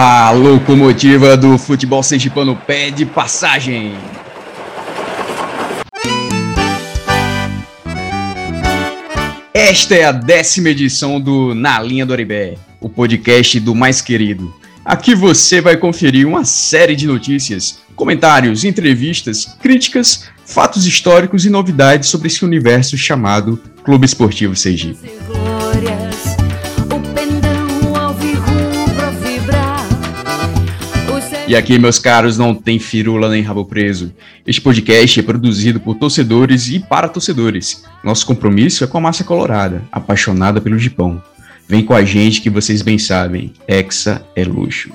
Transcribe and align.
A 0.00 0.30
locomotiva 0.30 1.36
do 1.36 1.58
futebol 1.58 2.04
sergipano 2.04 2.54
pede 2.54 3.04
passagem. 3.04 3.96
Esta 9.52 9.96
é 9.96 10.04
a 10.04 10.12
décima 10.12 10.68
edição 10.68 11.20
do 11.20 11.52
Na 11.52 11.82
Linha 11.82 12.06
do 12.06 12.12
Aribé, 12.12 12.54
o 12.80 12.88
podcast 12.88 13.58
do 13.58 13.74
mais 13.74 14.00
querido. 14.00 14.54
Aqui 14.84 15.16
você 15.16 15.60
vai 15.60 15.76
conferir 15.76 16.28
uma 16.28 16.44
série 16.44 16.94
de 16.94 17.04
notícias, 17.04 17.80
comentários, 17.96 18.62
entrevistas, 18.62 19.46
críticas, 19.60 20.28
fatos 20.46 20.86
históricos 20.86 21.44
e 21.44 21.50
novidades 21.50 22.08
sobre 22.08 22.28
esse 22.28 22.44
universo 22.44 22.96
chamado 22.96 23.60
Clube 23.82 24.06
Esportivo 24.06 24.54
Sergipe. 24.54 25.10
E 31.48 31.56
aqui, 31.56 31.78
meus 31.78 31.98
caros, 31.98 32.36
não 32.36 32.54
tem 32.54 32.78
firula 32.78 33.30
nem 33.30 33.40
rabo 33.40 33.64
preso. 33.64 34.12
Este 34.46 34.60
podcast 34.60 35.18
é 35.18 35.22
produzido 35.22 35.80
por 35.80 35.94
torcedores 35.94 36.68
e 36.68 36.78
para 36.78 37.08
torcedores. 37.08 37.84
Nosso 38.04 38.26
compromisso 38.26 38.84
é 38.84 38.86
com 38.86 38.98
a 38.98 39.00
massa 39.00 39.24
colorada, 39.24 39.82
apaixonada 39.90 40.60
pelo 40.60 40.78
Gipão. 40.78 41.22
Vem 41.66 41.82
com 41.82 41.94
a 41.94 42.04
gente 42.04 42.42
que 42.42 42.50
vocês 42.50 42.82
bem 42.82 42.98
sabem, 42.98 43.54
Hexa 43.66 44.22
é 44.36 44.44
luxo. 44.44 44.92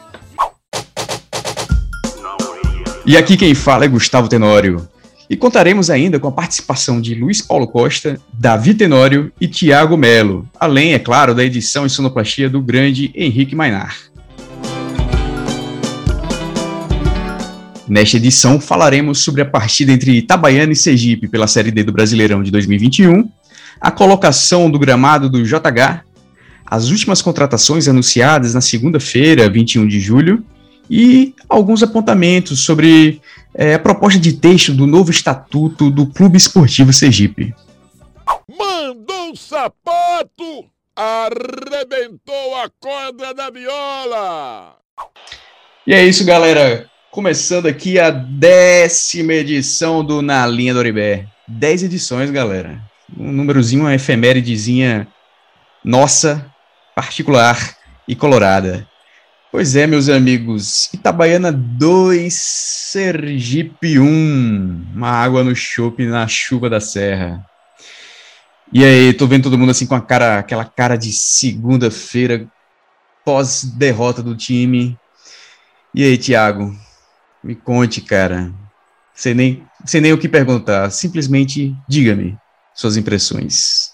E 3.03 3.17
aqui 3.17 3.35
quem 3.35 3.55
fala 3.55 3.85
é 3.85 3.87
Gustavo 3.87 4.27
Tenório. 4.27 4.87
E 5.27 5.35
contaremos 5.35 5.89
ainda 5.89 6.19
com 6.19 6.27
a 6.27 6.31
participação 6.31 7.01
de 7.01 7.15
Luiz 7.15 7.41
Paulo 7.41 7.67
Costa, 7.67 8.21
Davi 8.31 8.75
Tenório 8.75 9.31
e 9.41 9.47
Tiago 9.47 9.97
Melo, 9.97 10.47
além, 10.59 10.93
é 10.93 10.99
claro, 10.99 11.33
da 11.33 11.43
edição 11.43 11.83
e 11.83 11.89
sonoplastia 11.89 12.47
do 12.47 12.61
grande 12.61 13.11
Henrique 13.15 13.55
Mainar. 13.55 14.12
Nesta 17.87 18.15
edição, 18.15 18.61
falaremos 18.61 19.19
sobre 19.19 19.41
a 19.41 19.45
partida 19.45 19.91
entre 19.91 20.17
Itabaiana 20.17 20.71
e 20.71 20.75
Sergipe 20.75 21.27
pela 21.27 21.47
Série 21.47 21.69
D 21.69 21.83
do 21.83 21.91
Brasileirão 21.91 22.41
de 22.41 22.49
2021, 22.49 23.29
a 23.79 23.91
colocação 23.91 24.71
do 24.71 24.79
gramado 24.79 25.29
do 25.29 25.43
JH, 25.43 26.03
as 26.65 26.89
últimas 26.89 27.21
contratações 27.21 27.87
anunciadas 27.89 28.53
na 28.53 28.61
segunda-feira, 28.61 29.49
21 29.49 29.85
de 29.85 29.99
julho, 29.99 30.45
e 30.89 31.33
alguns 31.49 31.83
apontamentos 31.83 32.61
sobre 32.61 33.21
é, 33.53 33.73
a 33.73 33.79
proposta 33.79 34.19
de 34.19 34.33
texto 34.33 34.73
do 34.73 34.87
novo 34.87 35.11
estatuto 35.11 35.91
do 35.91 36.07
Clube 36.07 36.37
Esportivo 36.37 36.93
Sergipe. 36.93 37.53
Mandou 38.57 39.31
o 39.33 39.35
sapato, 39.35 40.65
arrebentou 40.95 42.55
a 42.63 42.69
corda 42.79 43.33
da 43.33 43.49
viola. 43.49 44.77
E 45.85 45.93
é 45.93 46.05
isso, 46.05 46.23
galera. 46.23 46.92
Começando 47.13 47.67
aqui 47.67 47.99
a 47.99 48.09
décima 48.09 49.33
edição 49.33 50.03
do 50.03 50.23
Na 50.23 50.47
Linha 50.47 50.73
do 50.73 50.79
Oribé. 50.79 51.27
Dez 51.47 51.83
edições, 51.83 52.31
galera. 52.31 52.81
Um 53.15 53.31
númerozinho, 53.31 53.83
uma 53.83 53.93
efeméridezinha 53.93 55.07
nossa, 55.85 56.51
particular 56.95 57.77
e 58.07 58.15
colorada. 58.15 58.89
Pois 59.51 59.75
é, 59.75 59.85
meus 59.85 60.09
amigos. 60.09 60.91
Itabaiana 60.91 61.51
2, 61.51 62.33
Sergipe 62.33 63.99
1. 63.99 64.93
Uma 64.95 65.09
água 65.09 65.43
no 65.43 65.55
chope 65.55 66.07
na 66.07 66.27
chuva 66.27 66.67
da 66.67 66.79
serra. 66.79 67.45
E 68.73 68.83
aí, 68.83 69.13
tô 69.13 69.27
vendo 69.27 69.43
todo 69.43 69.57
mundo 69.59 69.69
assim 69.69 69.85
com 69.85 69.93
a 69.93 70.01
cara, 70.01 70.39
aquela 70.39 70.65
cara 70.65 70.95
de 70.95 71.13
segunda-feira, 71.13 72.47
pós-derrota 73.23 74.23
do 74.23 74.35
time. 74.35 74.97
E 75.93 76.03
aí, 76.03 76.17
Thiago, 76.17 76.75
me 77.43 77.55
conte, 77.55 78.01
cara. 78.01 78.51
Sem 79.13 79.33
nem, 79.33 79.67
sem 79.85 80.01
nem 80.01 80.13
o 80.13 80.17
que 80.17 80.29
perguntar. 80.29 80.89
Simplesmente 80.89 81.75
diga-me 81.87 82.37
suas 82.73 82.95
impressões. 82.95 83.93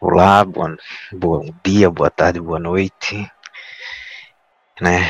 Olá, 0.00 0.44
bom, 0.44 0.76
bom 1.12 1.54
dia, 1.64 1.88
boa 1.90 2.10
tarde, 2.10 2.40
boa 2.40 2.58
noite. 2.58 3.30
Né? 4.80 5.00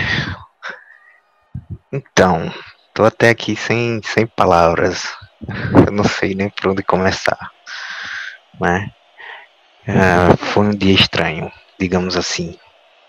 Então, 1.91 2.53
tô 2.95 3.05
até 3.05 3.31
aqui 3.31 3.57
sem, 3.57 4.01
sem 4.05 4.27
palavras. 4.27 5.17
Eu 5.87 5.93
não 5.93 6.05
sei 6.05 6.35
nem 6.35 6.51
por 6.51 6.71
onde 6.71 6.83
começar. 6.83 7.51
Né? 8.61 8.93
Uh, 9.89 10.37
foi 10.37 10.67
um 10.67 10.71
dia 10.71 10.95
estranho, 10.95 11.51
digamos 11.79 12.17
assim 12.17 12.57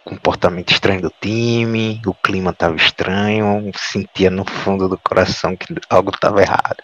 comportamento 0.07 0.71
estranho 0.71 1.01
do 1.01 1.13
time, 1.19 2.01
o 2.05 2.13
clima 2.13 2.51
estava 2.51 2.77
estranho, 2.77 3.69
sentia 3.75 4.29
no 4.29 4.45
fundo 4.45 4.87
do 4.87 4.97
coração 4.97 5.53
que 5.53 5.75
algo 5.89 6.11
estava 6.11 6.41
errado, 6.41 6.81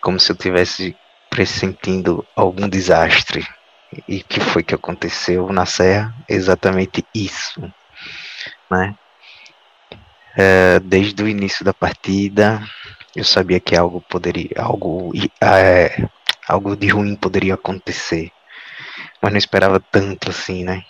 como 0.00 0.20
se 0.20 0.30
eu 0.30 0.36
tivesse 0.36 0.96
pressentindo 1.28 2.24
algum 2.36 2.68
desastre. 2.68 3.44
E 4.06 4.22
que 4.22 4.38
foi 4.38 4.62
que 4.62 4.74
aconteceu 4.74 5.48
na 5.52 5.66
Serra? 5.66 6.14
Exatamente 6.28 7.04
isso, 7.12 7.60
né? 8.70 8.94
É, 10.36 10.78
desde 10.78 11.20
o 11.20 11.28
início 11.28 11.64
da 11.64 11.74
partida, 11.74 12.62
eu 13.16 13.24
sabia 13.24 13.58
que 13.58 13.74
algo 13.74 14.00
poderia, 14.02 14.52
algo, 14.58 15.10
é, 15.40 16.08
algo 16.46 16.76
de 16.76 16.86
ruim 16.86 17.16
poderia 17.16 17.54
acontecer, 17.54 18.30
mas 19.20 19.32
não 19.32 19.38
esperava 19.38 19.80
tanto 19.80 20.30
assim, 20.30 20.62
né? 20.62 20.84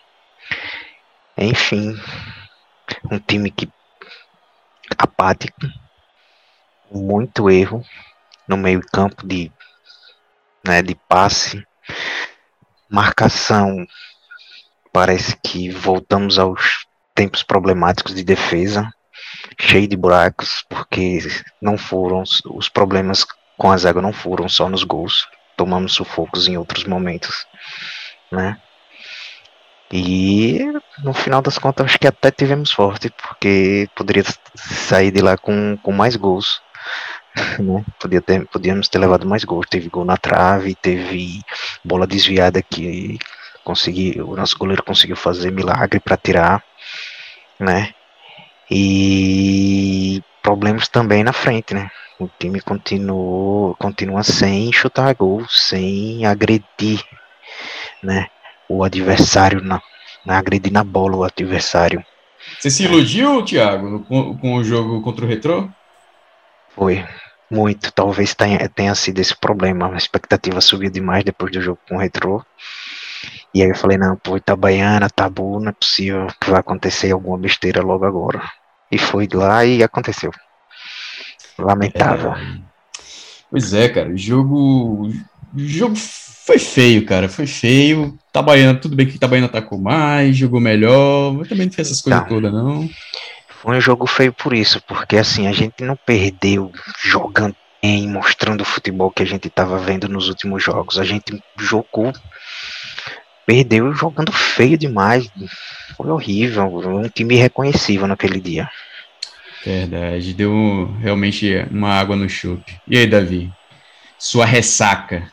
Enfim, 1.41 1.95
um 3.11 3.19
time 3.21 3.49
que 3.49 3.71
apático, 4.99 5.61
muito 6.91 7.49
erro 7.49 7.85
no 8.49 8.57
meio 8.57 8.81
campo 8.93 9.25
de, 9.25 9.53
né, 10.67 10.83
de 10.83 10.97
passe, 10.97 11.65
marcação. 12.91 13.87
Parece 14.93 15.37
que 15.37 15.71
voltamos 15.71 16.41
aos 16.41 16.87
tempos 17.15 17.45
problemáticos 17.45 18.17
de 18.17 18.25
defesa, 18.25 18.91
cheio 19.61 19.87
de 19.87 19.97
buracos, 19.97 20.65
porque 20.69 21.21
não 21.63 21.79
foram 21.79 22.25
os 22.51 22.69
problemas 22.69 23.25
com 23.57 23.71
a 23.71 23.77
zaga 23.77 24.01
não 24.03 24.13
foram 24.13 24.49
só 24.49 24.69
nos 24.69 24.83
gols, 24.83 25.29
tomamos 25.57 25.93
sufocos 25.93 26.49
em 26.49 26.57
outros 26.57 26.85
momentos, 26.85 27.47
né? 28.31 28.61
E 29.91 30.59
no 31.03 31.15
final 31.15 31.41
das 31.41 31.59
contas, 31.59 31.87
acho 31.87 31.99
que 31.99 32.07
até 32.07 32.31
tivemos 32.31 32.71
sorte, 32.71 33.11
porque 33.11 33.89
poderia 33.95 34.23
sair 34.55 35.11
de 35.11 35.21
lá 35.21 35.37
com, 35.37 35.79
com 35.83 35.93
mais 35.93 36.17
gols. 36.17 36.61
Né? 37.61 37.85
Podia 38.01 38.21
ter, 38.21 38.45
podíamos 38.49 38.89
ter 38.89 38.99
levado 38.99 39.25
mais 39.25 39.45
gols. 39.45 39.67
Teve 39.71 39.89
gol 39.89 40.05
na 40.05 40.17
trave, 40.17 40.75
teve 40.75 41.41
bola 41.85 42.05
desviada 42.05 42.61
que 42.61 43.17
consegui, 43.63 44.21
o 44.21 44.35
nosso 44.35 44.59
goleiro 44.59 44.83
conseguiu 44.83 45.15
fazer 45.15 45.53
milagre 45.53 46.01
para 46.01 46.17
tirar, 46.17 46.65
né? 47.61 47.95
E 48.71 50.23
problemas 50.43 50.89
também 50.89 51.23
na 51.23 51.33
frente, 51.33 51.75
né? 51.75 51.91
O 52.19 52.29
time 52.39 52.61
continuou, 52.61 53.77
continua 53.77 54.23
sem 54.23 54.73
chutar 54.73 55.15
gol, 55.15 55.47
sem 55.49 56.25
agredir, 56.27 57.05
né? 58.03 58.27
O 58.69 58.85
adversário, 58.85 59.63
na, 59.63 59.81
na 60.25 60.39
agredir 60.39 60.73
na 60.73 60.85
bola 60.85 61.17
o 61.17 61.25
adversário. 61.25 62.05
Você 62.59 62.71
se 62.71 62.85
iludiu, 62.85 63.45
Thiago, 63.45 64.01
com, 64.05 64.37
com 64.37 64.55
o 64.55 64.65
jogo 64.65 65.03
contra 65.03 65.25
o 65.25 65.29
Retrô? 65.29 65.69
Foi, 66.75 67.05
muito. 67.51 67.93
Talvez 67.93 68.35
tenha, 68.35 68.69
tenha 68.69 68.95
sido 68.95 69.19
esse 69.19 69.37
problema. 69.37 69.93
A 69.93 69.97
expectativa 69.97 70.61
subiu 70.61 70.91
demais 70.91 71.25
depois 71.25 71.53
do 71.53 71.61
jogo 71.61 71.79
com 71.89 71.97
o 71.97 71.99
Retrô. 71.99 72.45
E 73.55 73.63
aí 73.63 73.69
eu 73.69 73.75
falei, 73.75 73.97
não, 73.97 74.17
pô, 74.17 74.37
Itabaiana, 74.37 75.09
Tabu, 75.09 75.59
não 75.59 75.71
é 75.71 75.73
possível 75.73 76.27
que 76.41 76.51
vai 76.51 76.61
acontecer 76.61 77.11
alguma 77.11 77.39
besteira 77.39 77.83
logo 77.83 78.05
agora. 78.05 78.43
E 78.91 78.99
foi 78.99 79.29
lá 79.33 79.65
e 79.65 79.83
aconteceu. 79.83 80.31
Lamentável. 81.59 82.33
É... 82.33 82.59
Pois 83.51 83.73
é, 83.73 83.89
cara, 83.89 84.11
o 84.11 84.17
jogo. 84.17 85.09
O 85.55 85.59
jogo 85.59 85.97
foi 85.97 86.59
feio, 86.59 87.05
cara. 87.05 87.29
Foi 87.29 87.47
feio. 87.47 88.19
Itabaiana, 88.39 88.79
tudo 88.79 88.95
bem 88.95 89.07
que 89.07 89.17
Itabaiana 89.17 89.47
atacou 89.47 89.79
mais, 89.79 90.37
jogou 90.37 90.61
melhor, 90.61 91.33
mas 91.35 91.49
também 91.49 91.67
não 91.67 91.73
fez 91.73 91.89
essas 91.89 92.01
coisas 92.01 92.23
tá. 92.23 92.29
todas, 92.29 92.53
não. 92.53 92.89
Foi 93.49 93.77
um 93.77 93.81
jogo 93.81 94.07
feio 94.07 94.33
por 94.33 94.55
isso, 94.55 94.81
porque 94.87 95.17
assim, 95.17 95.49
a 95.49 95.53
gente 95.53 95.83
não 95.83 95.97
perdeu 95.97 96.71
jogando 97.03 97.57
bem, 97.83 98.09
mostrando 98.09 98.61
o 98.61 98.65
futebol 98.65 99.11
que 99.11 99.23
a 99.23 99.27
gente 99.27 99.49
estava 99.49 99.79
vendo 99.79 100.09
nos 100.09 100.29
últimos 100.29 100.63
jogos. 100.63 100.99
A 100.99 101.05
gente 101.05 101.43
jogou, 101.59 102.13
perdeu 103.45 103.93
jogando 103.93 104.31
feio 104.31 104.79
demais. 104.79 105.29
Foi 105.97 106.09
horrível, 106.09 106.67
um 106.67 107.09
time 107.09 107.35
irreconhecível 107.35 108.07
naquele 108.07 108.41
dia. 108.41 108.71
Verdade, 109.65 110.35
deu 110.35 110.95
realmente 111.01 111.67
uma 111.71 111.91
água 111.91 112.15
no 112.15 112.29
chope. 112.29 112.81
E 112.87 112.97
aí, 112.97 113.07
Davi? 113.07 113.51
Sua 114.17 114.45
ressaca 114.45 115.33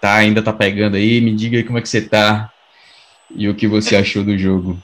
tá, 0.00 0.14
ainda 0.14 0.42
tá 0.42 0.52
pegando 0.52 0.96
aí, 0.96 1.20
me 1.20 1.34
diga 1.34 1.56
aí 1.56 1.64
como 1.64 1.78
é 1.78 1.82
que 1.82 1.88
você 1.88 2.00
tá 2.00 2.52
e 3.30 3.48
o 3.48 3.54
que 3.54 3.68
você 3.68 3.96
achou 3.96 4.24
do 4.24 4.36
jogo. 4.36 4.78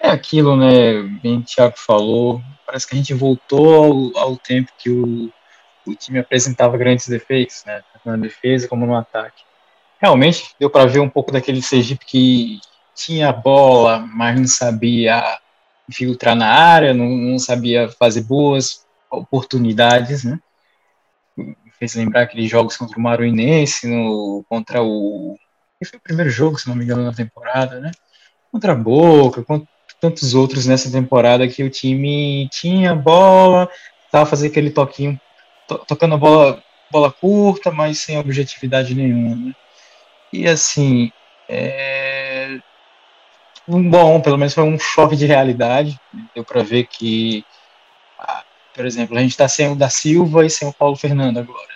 É, 0.00 0.10
aquilo, 0.10 0.56
né? 0.56 1.02
Bem, 1.22 1.38
o 1.38 1.42
Thiago 1.42 1.74
falou. 1.76 2.42
Parece 2.66 2.86
que 2.86 2.94
a 2.94 2.98
gente 2.98 3.14
voltou 3.14 4.12
ao, 4.14 4.24
ao 4.24 4.36
tempo 4.36 4.72
que 4.78 4.90
o, 4.90 5.32
o 5.86 5.94
time 5.94 6.18
apresentava 6.18 6.76
grandes 6.76 7.08
defeitos, 7.08 7.64
né? 7.64 7.82
Tanto 7.92 8.08
na 8.08 8.16
defesa 8.16 8.68
como 8.68 8.86
no 8.86 8.96
ataque. 8.96 9.42
Realmente 10.00 10.54
deu 10.58 10.68
para 10.68 10.86
ver 10.86 11.00
um 11.00 11.08
pouco 11.08 11.32
daquele 11.32 11.62
Sergipe 11.62 12.04
que 12.04 12.60
tinha 12.94 13.32
bola, 13.32 13.98
mas 13.98 14.38
não 14.38 14.46
sabia 14.46 15.38
infiltrar 15.88 16.34
na 16.34 16.48
área, 16.48 16.94
não, 16.94 17.08
não 17.08 17.38
sabia 17.38 17.88
fazer 17.98 18.22
boas 18.22 18.84
oportunidades, 19.10 20.24
né? 20.24 20.38
Fez 21.84 21.94
lembrar 21.94 22.22
aqueles 22.22 22.50
jogos 22.50 22.76
contra 22.78 22.98
o 22.98 23.02
Maruinense, 23.02 23.86
no, 23.86 24.42
contra 24.48 24.82
o. 24.82 25.36
Que 25.78 25.84
foi 25.84 25.98
o 25.98 26.02
primeiro 26.02 26.30
jogo, 26.30 26.58
se 26.58 26.66
não 26.66 26.74
me 26.74 26.84
engano, 26.84 27.04
na 27.04 27.12
temporada, 27.12 27.78
né? 27.78 27.90
Contra 28.50 28.72
a 28.72 28.74
Boca, 28.74 29.42
contra 29.44 29.68
tantos 30.00 30.34
outros 30.34 30.66
nessa 30.66 30.90
temporada 30.90 31.46
que 31.46 31.62
o 31.62 31.70
time 31.70 32.48
tinha 32.50 32.94
bola, 32.94 33.68
tava 34.10 34.26
fazendo 34.26 34.50
aquele 34.50 34.70
toquinho, 34.70 35.20
to, 35.68 35.78
tocando 35.86 36.14
a 36.14 36.18
bola, 36.18 36.62
bola 36.90 37.12
curta, 37.12 37.70
mas 37.70 37.98
sem 37.98 38.18
objetividade 38.18 38.94
nenhuma, 38.94 39.36
né? 39.36 39.52
E 40.32 40.48
assim, 40.48 41.12
é, 41.48 42.58
bom, 43.66 44.20
pelo 44.22 44.38
menos 44.38 44.54
foi 44.54 44.64
um 44.64 44.78
choque 44.78 45.16
de 45.16 45.26
realidade. 45.26 46.00
Deu 46.34 46.44
para 46.44 46.62
ver 46.62 46.86
que, 46.86 47.44
por 48.74 48.84
exemplo, 48.84 49.16
a 49.16 49.20
gente 49.20 49.32
está 49.32 49.48
sem 49.48 49.70
o 49.70 49.76
da 49.76 49.88
Silva 49.88 50.44
e 50.44 50.50
sem 50.50 50.66
o 50.66 50.72
Paulo 50.72 50.96
Fernando 50.96 51.38
agora. 51.38 51.73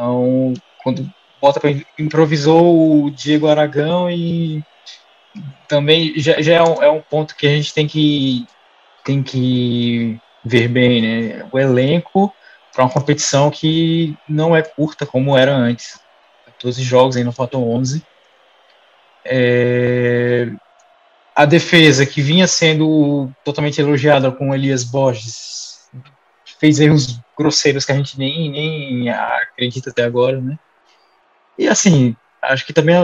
Então, 0.00 0.54
quando 0.82 1.12
bota 1.38 1.60
improvisou 1.98 3.04
o 3.04 3.10
Diego 3.10 3.48
Aragão 3.48 4.10
e 4.10 4.64
também 5.68 6.18
já, 6.18 6.40
já 6.40 6.54
é, 6.54 6.62
um, 6.62 6.82
é, 6.82 6.90
um, 6.90 7.02
ponto 7.02 7.36
que 7.36 7.46
a 7.46 7.50
gente 7.50 7.74
tem 7.74 7.86
que 7.86 8.46
tem 9.04 9.22
que 9.22 10.18
ver 10.42 10.68
bem, 10.68 11.02
né? 11.02 11.46
O 11.52 11.58
elenco 11.58 12.34
para 12.72 12.84
uma 12.84 12.90
competição 12.90 13.50
que 13.50 14.16
não 14.26 14.56
é 14.56 14.62
curta 14.62 15.04
como 15.04 15.36
era 15.36 15.54
antes. 15.54 16.00
14 16.46 16.82
jogos, 16.82 17.16
ainda 17.18 17.30
faltam 17.30 17.68
11. 17.68 18.02
É, 19.22 20.48
a 21.36 21.44
defesa, 21.44 22.06
que 22.06 22.22
vinha 22.22 22.46
sendo 22.46 23.30
totalmente 23.44 23.78
elogiada 23.78 24.32
com 24.32 24.54
Elias 24.54 24.82
Borges, 24.82 25.90
fez 26.58 26.80
erros 26.80 27.20
grosseiros 27.40 27.84
que 27.84 27.92
a 27.92 27.94
gente 27.94 28.18
nem, 28.18 28.50
nem 28.50 29.08
acredita 29.08 29.90
até 29.90 30.04
agora, 30.04 30.40
né? 30.40 30.58
E 31.58 31.66
assim, 31.66 32.14
acho 32.42 32.66
que 32.66 32.72
também 32.72 32.94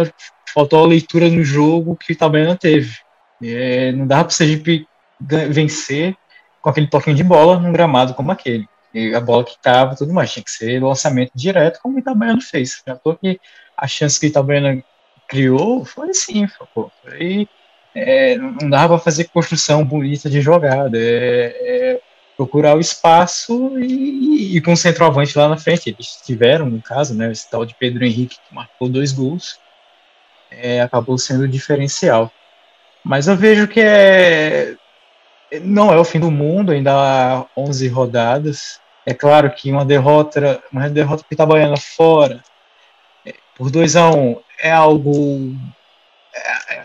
faltou 0.52 0.84
a 0.84 0.86
leitura 0.86 1.28
no 1.28 1.42
jogo 1.42 1.96
que 1.96 2.14
também 2.14 2.44
não 2.44 2.56
teve. 2.56 2.94
É, 3.42 3.92
não 3.92 4.06
dava 4.06 4.24
para 4.24 4.30
o 4.30 4.34
Sergipe 4.34 4.86
vencer 5.20 6.16
com 6.60 6.70
aquele 6.70 6.86
toquinho 6.86 7.16
de 7.16 7.24
bola 7.24 7.58
num 7.58 7.72
gramado 7.72 8.14
como 8.14 8.30
aquele. 8.30 8.68
E 8.92 9.14
a 9.14 9.20
bola 9.20 9.44
que 9.44 9.52
estava 9.52 9.96
tudo 9.96 10.12
mais, 10.12 10.32
tinha 10.32 10.44
que 10.44 10.50
ser 10.50 10.82
lançamento 10.82 11.32
direto, 11.34 11.80
como 11.82 11.96
o 11.96 11.98
Itabaiana 11.98 12.40
fez. 12.40 12.82
Já 12.86 12.96
que 12.96 13.40
a 13.76 13.86
chance 13.86 14.18
que 14.18 14.26
o 14.26 14.28
Itabaiana 14.28 14.82
criou 15.28 15.84
foi 15.84 16.10
assim, 16.10 16.46
foi 16.72 17.48
é, 17.94 18.36
não 18.36 18.68
dava 18.68 18.94
para 18.94 19.04
fazer 19.04 19.24
construção 19.24 19.84
bonita 19.84 20.28
de 20.28 20.42
jogada, 20.42 20.98
é, 20.98 21.94
é 21.94 22.00
procurar 22.36 22.76
o 22.76 22.80
espaço 22.80 23.78
e, 23.78 24.56
e, 24.56 24.60
com 24.60 24.72
o 24.72 24.76
centroavante 24.76 25.36
lá 25.36 25.48
na 25.48 25.56
frente. 25.56 25.90
Eles 25.90 26.20
tiveram, 26.24 26.66
no 26.66 26.82
caso, 26.82 27.14
né, 27.14 27.30
esse 27.30 27.50
tal 27.50 27.64
de 27.64 27.74
Pedro 27.74 28.04
Henrique, 28.04 28.36
que 28.36 28.54
marcou 28.54 28.88
dois 28.88 29.12
gols, 29.12 29.58
é, 30.50 30.80
acabou 30.80 31.16
sendo 31.18 31.48
diferencial. 31.48 32.30
Mas 33.04 33.28
eu 33.28 33.36
vejo 33.36 33.68
que 33.68 33.80
é, 33.80 34.74
não 35.62 35.92
é 35.92 35.98
o 35.98 36.04
fim 36.04 36.20
do 36.20 36.30
mundo, 36.30 36.72
ainda 36.72 36.92
há 36.92 37.46
11 37.56 37.88
rodadas. 37.88 38.80
É 39.04 39.14
claro 39.14 39.50
que 39.50 39.70
uma 39.70 39.84
derrota, 39.84 40.62
uma 40.72 40.90
derrota 40.90 41.24
para 41.24 41.34
Itabaiana 41.34 41.76
fora, 41.76 42.42
é, 43.24 43.34
por 43.56 43.70
2 43.70 43.96
a 43.96 44.10
1 44.10 44.18
um, 44.18 44.40
é 44.58 44.72
algo 44.72 45.54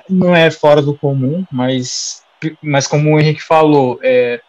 não 0.09 0.35
é 0.35 0.49
fora 0.51 0.81
do 0.81 0.95
comum, 0.95 1.45
mas, 1.51 2.23
mas 2.61 2.87
como 2.87 3.13
o 3.13 3.19
Henrique 3.19 3.41
falou, 3.41 3.99
é, 4.03 4.41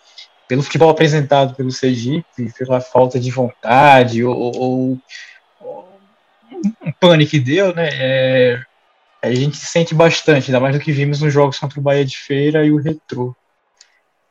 pelo 0.48 0.62
futebol 0.62 0.90
apresentado 0.90 1.54
pelo 1.54 1.70
Sergipe, 1.70 2.52
pela 2.58 2.80
falta 2.80 3.18
de 3.18 3.30
vontade 3.30 4.24
ou, 4.24 4.36
ou, 4.36 4.98
ou 5.60 5.88
um 6.84 6.92
pânico 6.92 7.32
que 7.32 7.40
deu, 7.40 7.74
né? 7.74 7.88
É, 7.92 8.62
a 9.22 9.32
gente 9.32 9.56
sente 9.56 9.94
bastante, 9.94 10.50
ainda 10.50 10.60
mais 10.60 10.76
do 10.76 10.82
que 10.82 10.92
vimos 10.92 11.20
nos 11.20 11.32
jogos 11.32 11.58
contra 11.58 11.78
o 11.78 11.82
Bahia 11.82 12.04
de 12.04 12.16
Feira 12.16 12.64
e 12.64 12.72
o 12.72 12.76
Retrô. 12.76 13.34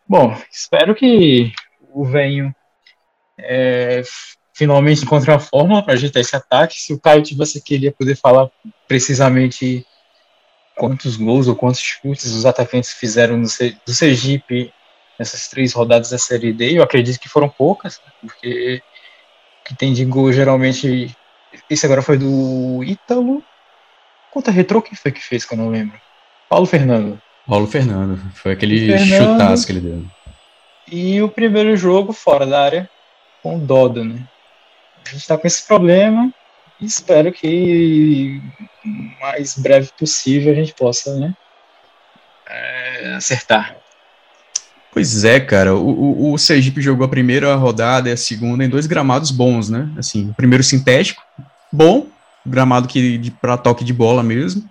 Bom, 0.08 0.36
espero 0.52 0.94
que 0.94 1.54
o 1.94 2.04
Venho 2.04 2.54
é, 3.40 4.02
finalmente 4.54 5.04
encontre 5.04 5.32
uma 5.32 5.40
fórmula 5.40 5.82
para 5.82 5.94
ajeitar 5.94 6.22
esse 6.22 6.36
ataque. 6.36 6.80
Se 6.80 6.94
o 6.94 7.00
Caio 7.00 7.24
tivesse 7.24 7.58
aqui, 7.58 7.78
ia 7.78 7.92
poder 7.92 8.16
falar 8.16 8.50
precisamente 8.88 9.86
quantos 10.76 11.16
gols 11.16 11.48
ou 11.48 11.56
quantos 11.56 11.80
chutes 11.80 12.32
os 12.34 12.46
atacantes 12.46 12.92
fizeram 12.92 13.38
no, 13.38 13.48
do 13.86 13.94
Sergipe 13.94 14.74
nessas 15.22 15.48
três 15.48 15.74
rodadas 15.74 16.10
da 16.10 16.18
Série 16.18 16.52
D. 16.52 16.78
Eu 16.78 16.84
acredito 16.84 17.20
que 17.20 17.30
foram 17.30 17.48
poucas, 17.48 18.02
né, 18.06 18.12
porque 18.22 18.82
o 19.62 19.68
que 19.68 19.76
tem 19.76 19.94
de 19.94 20.04
gol 20.06 20.34
geralmente. 20.34 21.16
Esse 21.70 21.86
agora 21.86 22.02
foi 22.02 22.18
do 22.18 22.84
Ítalo. 22.84 23.44
Contra 24.32 24.52
Retrô, 24.52 24.82
quem 24.82 24.96
foi 24.96 25.12
que 25.12 25.22
fez 25.22 25.46
que 25.46 25.54
eu 25.54 25.58
não 25.58 25.70
lembro? 25.70 26.00
Paulo 26.50 26.66
Fernando. 26.66 27.22
Paulo 27.46 27.68
Fernando, 27.68 28.18
foi 28.34 28.54
aquele 28.54 28.88
Fernando, 28.98 29.34
chutaço 29.34 29.66
que 29.66 29.72
ele 29.74 29.82
deu. 29.82 30.06
E 30.90 31.22
o 31.22 31.30
primeiro 31.30 31.76
jogo 31.76 32.14
fora 32.14 32.46
da 32.46 32.64
área 32.64 32.90
com 33.44 33.58
o 33.58 33.60
Dodo, 33.60 34.06
né? 34.06 34.26
A 35.06 35.10
gente 35.10 35.28
tá 35.28 35.38
com 35.38 35.48
esse 35.48 35.66
problema 35.68 36.34
espero 36.86 37.32
que 37.32 38.42
o 38.86 39.22
mais 39.22 39.58
breve 39.58 39.90
possível 39.98 40.52
a 40.52 40.56
gente 40.56 40.74
possa 40.74 41.18
né, 41.18 41.36
é, 42.48 43.14
acertar. 43.16 43.78
Pois 44.94 45.24
é, 45.24 45.40
cara. 45.40 45.74
O, 45.76 45.90
o, 45.90 46.34
o, 46.34 46.38
Sergipe 46.38 46.82
jogou 46.82 47.06
a 47.06 47.10
primeira 47.10 47.56
rodada 47.56 48.10
e 48.10 48.12
a 48.12 48.18
segunda 48.18 48.66
em 48.66 48.70
dois 48.70 48.86
gramados 48.86 49.32
bons, 49.32 49.70
né? 49.70 49.90
Assim, 49.98 50.30
o 50.30 50.34
primeiro 50.34 50.64
sintético, 50.64 51.22
bom, 51.72 52.08
gramado 52.46 52.88
que 52.88 53.32
para 53.42 53.58
toque 53.58 53.84
de 53.84 53.94
bola 53.94 54.22
mesmo. 54.22 54.64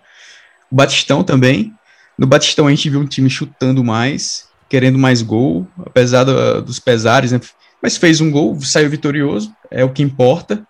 O 0.70 0.76
Batistão 0.76 1.24
também. 1.24 1.72
No 2.18 2.26
Batistão 2.26 2.66
a 2.66 2.70
gente 2.70 2.90
viu 2.90 3.00
um 3.00 3.06
time 3.06 3.30
chutando 3.30 3.82
mais, 3.82 4.46
querendo 4.68 4.98
mais 4.98 5.22
gol, 5.22 5.66
apesar 5.86 6.24
do, 6.24 6.62
dos 6.62 6.78
pesares, 6.78 7.32
né? 7.32 7.40
Mas 7.82 7.96
fez 7.96 8.20
um 8.20 8.30
gol, 8.30 8.60
saiu 8.60 8.90
vitorioso, 8.90 9.54
é 9.70 9.82
o 9.82 9.90
que 9.90 10.02
importa. 10.02 10.62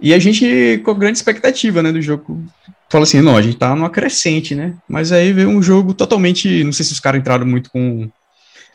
E 0.00 0.12
a 0.12 0.18
gente 0.18 0.80
com 0.84 0.94
grande 0.94 1.18
expectativa, 1.18 1.82
né, 1.82 1.92
do 1.92 2.02
jogo. 2.02 2.44
Fala 2.90 3.04
assim, 3.04 3.20
não, 3.20 3.36
a 3.36 3.42
gente 3.42 3.56
tá 3.56 3.74
numa 3.74 3.88
crescente, 3.88 4.54
né? 4.54 4.74
Mas 4.88 5.12
aí 5.12 5.32
veio 5.32 5.48
um 5.48 5.62
jogo 5.62 5.94
totalmente. 5.94 6.64
Não 6.64 6.72
sei 6.72 6.84
se 6.84 6.92
os 6.92 7.00
caras 7.00 7.20
entraram 7.20 7.46
muito 7.46 7.70
com. 7.70 8.10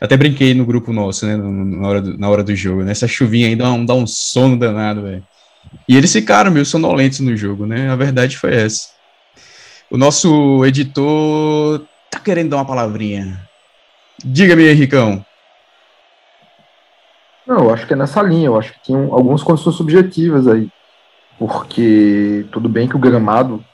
Até 0.00 0.16
brinquei 0.16 0.54
no 0.54 0.64
grupo 0.64 0.92
nosso, 0.92 1.26
né? 1.26 1.36
Na 1.36 1.88
hora 1.88 2.00
do, 2.00 2.18
na 2.18 2.28
hora 2.28 2.44
do 2.44 2.54
jogo, 2.54 2.82
né? 2.82 2.92
Essa 2.92 3.08
chuvinha 3.08 3.48
aí 3.48 3.56
dá 3.56 3.72
um, 3.72 3.84
dá 3.84 3.94
um 3.94 4.06
sono 4.06 4.56
danado, 4.56 5.02
velho. 5.02 5.24
E 5.88 5.96
eles 5.96 6.12
ficaram 6.12 6.50
meio 6.50 6.64
sonolentos 6.64 7.20
no 7.20 7.36
jogo, 7.36 7.66
né? 7.66 7.90
A 7.90 7.96
verdade 7.96 8.36
foi 8.36 8.54
essa. 8.54 8.90
O 9.90 9.96
nosso 9.96 10.64
editor 10.64 11.82
tá 12.10 12.20
querendo 12.20 12.50
dar 12.50 12.56
uma 12.56 12.64
palavrinha. 12.64 13.42
Diga-me, 14.24 14.68
Henricão. 14.68 15.24
Não, 17.46 17.64
eu 17.64 17.74
acho 17.74 17.86
que 17.86 17.94
é 17.94 17.96
nessa 17.96 18.22
linha. 18.22 18.46
Eu 18.46 18.58
acho 18.58 18.72
que 18.74 18.82
tinha 18.84 18.98
algumas 18.98 19.42
condições 19.42 19.76
subjetivas 19.76 20.46
aí 20.46 20.70
porque 21.38 22.44
tudo 22.50 22.68
bem 22.68 22.88
que 22.88 22.96
o 22.96 22.98
gramado 22.98 23.64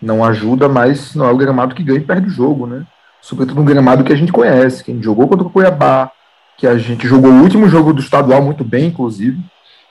não 0.00 0.22
ajuda, 0.22 0.68
mas 0.68 1.14
não 1.14 1.26
é 1.26 1.32
o 1.32 1.36
gramado 1.36 1.74
que 1.74 1.82
ganha 1.82 1.98
e 1.98 2.04
perde 2.04 2.28
o 2.28 2.30
jogo, 2.30 2.66
né? 2.66 2.86
Sobretudo 3.24 3.58
um 3.58 3.64
gramado 3.64 4.04
que 4.04 4.12
a 4.12 4.16
gente 4.16 4.30
conhece, 4.30 4.84
que 4.84 4.90
a 4.90 4.94
gente 4.94 5.02
jogou 5.02 5.26
contra 5.26 5.46
o 5.46 5.50
Cuiabá, 5.50 6.10
que 6.58 6.66
a 6.66 6.76
gente 6.76 7.08
jogou 7.08 7.30
o 7.30 7.40
último 7.40 7.66
jogo 7.70 7.94
do 7.94 8.02
estadual 8.02 8.42
muito 8.42 8.62
bem, 8.62 8.88
inclusive, 8.88 9.40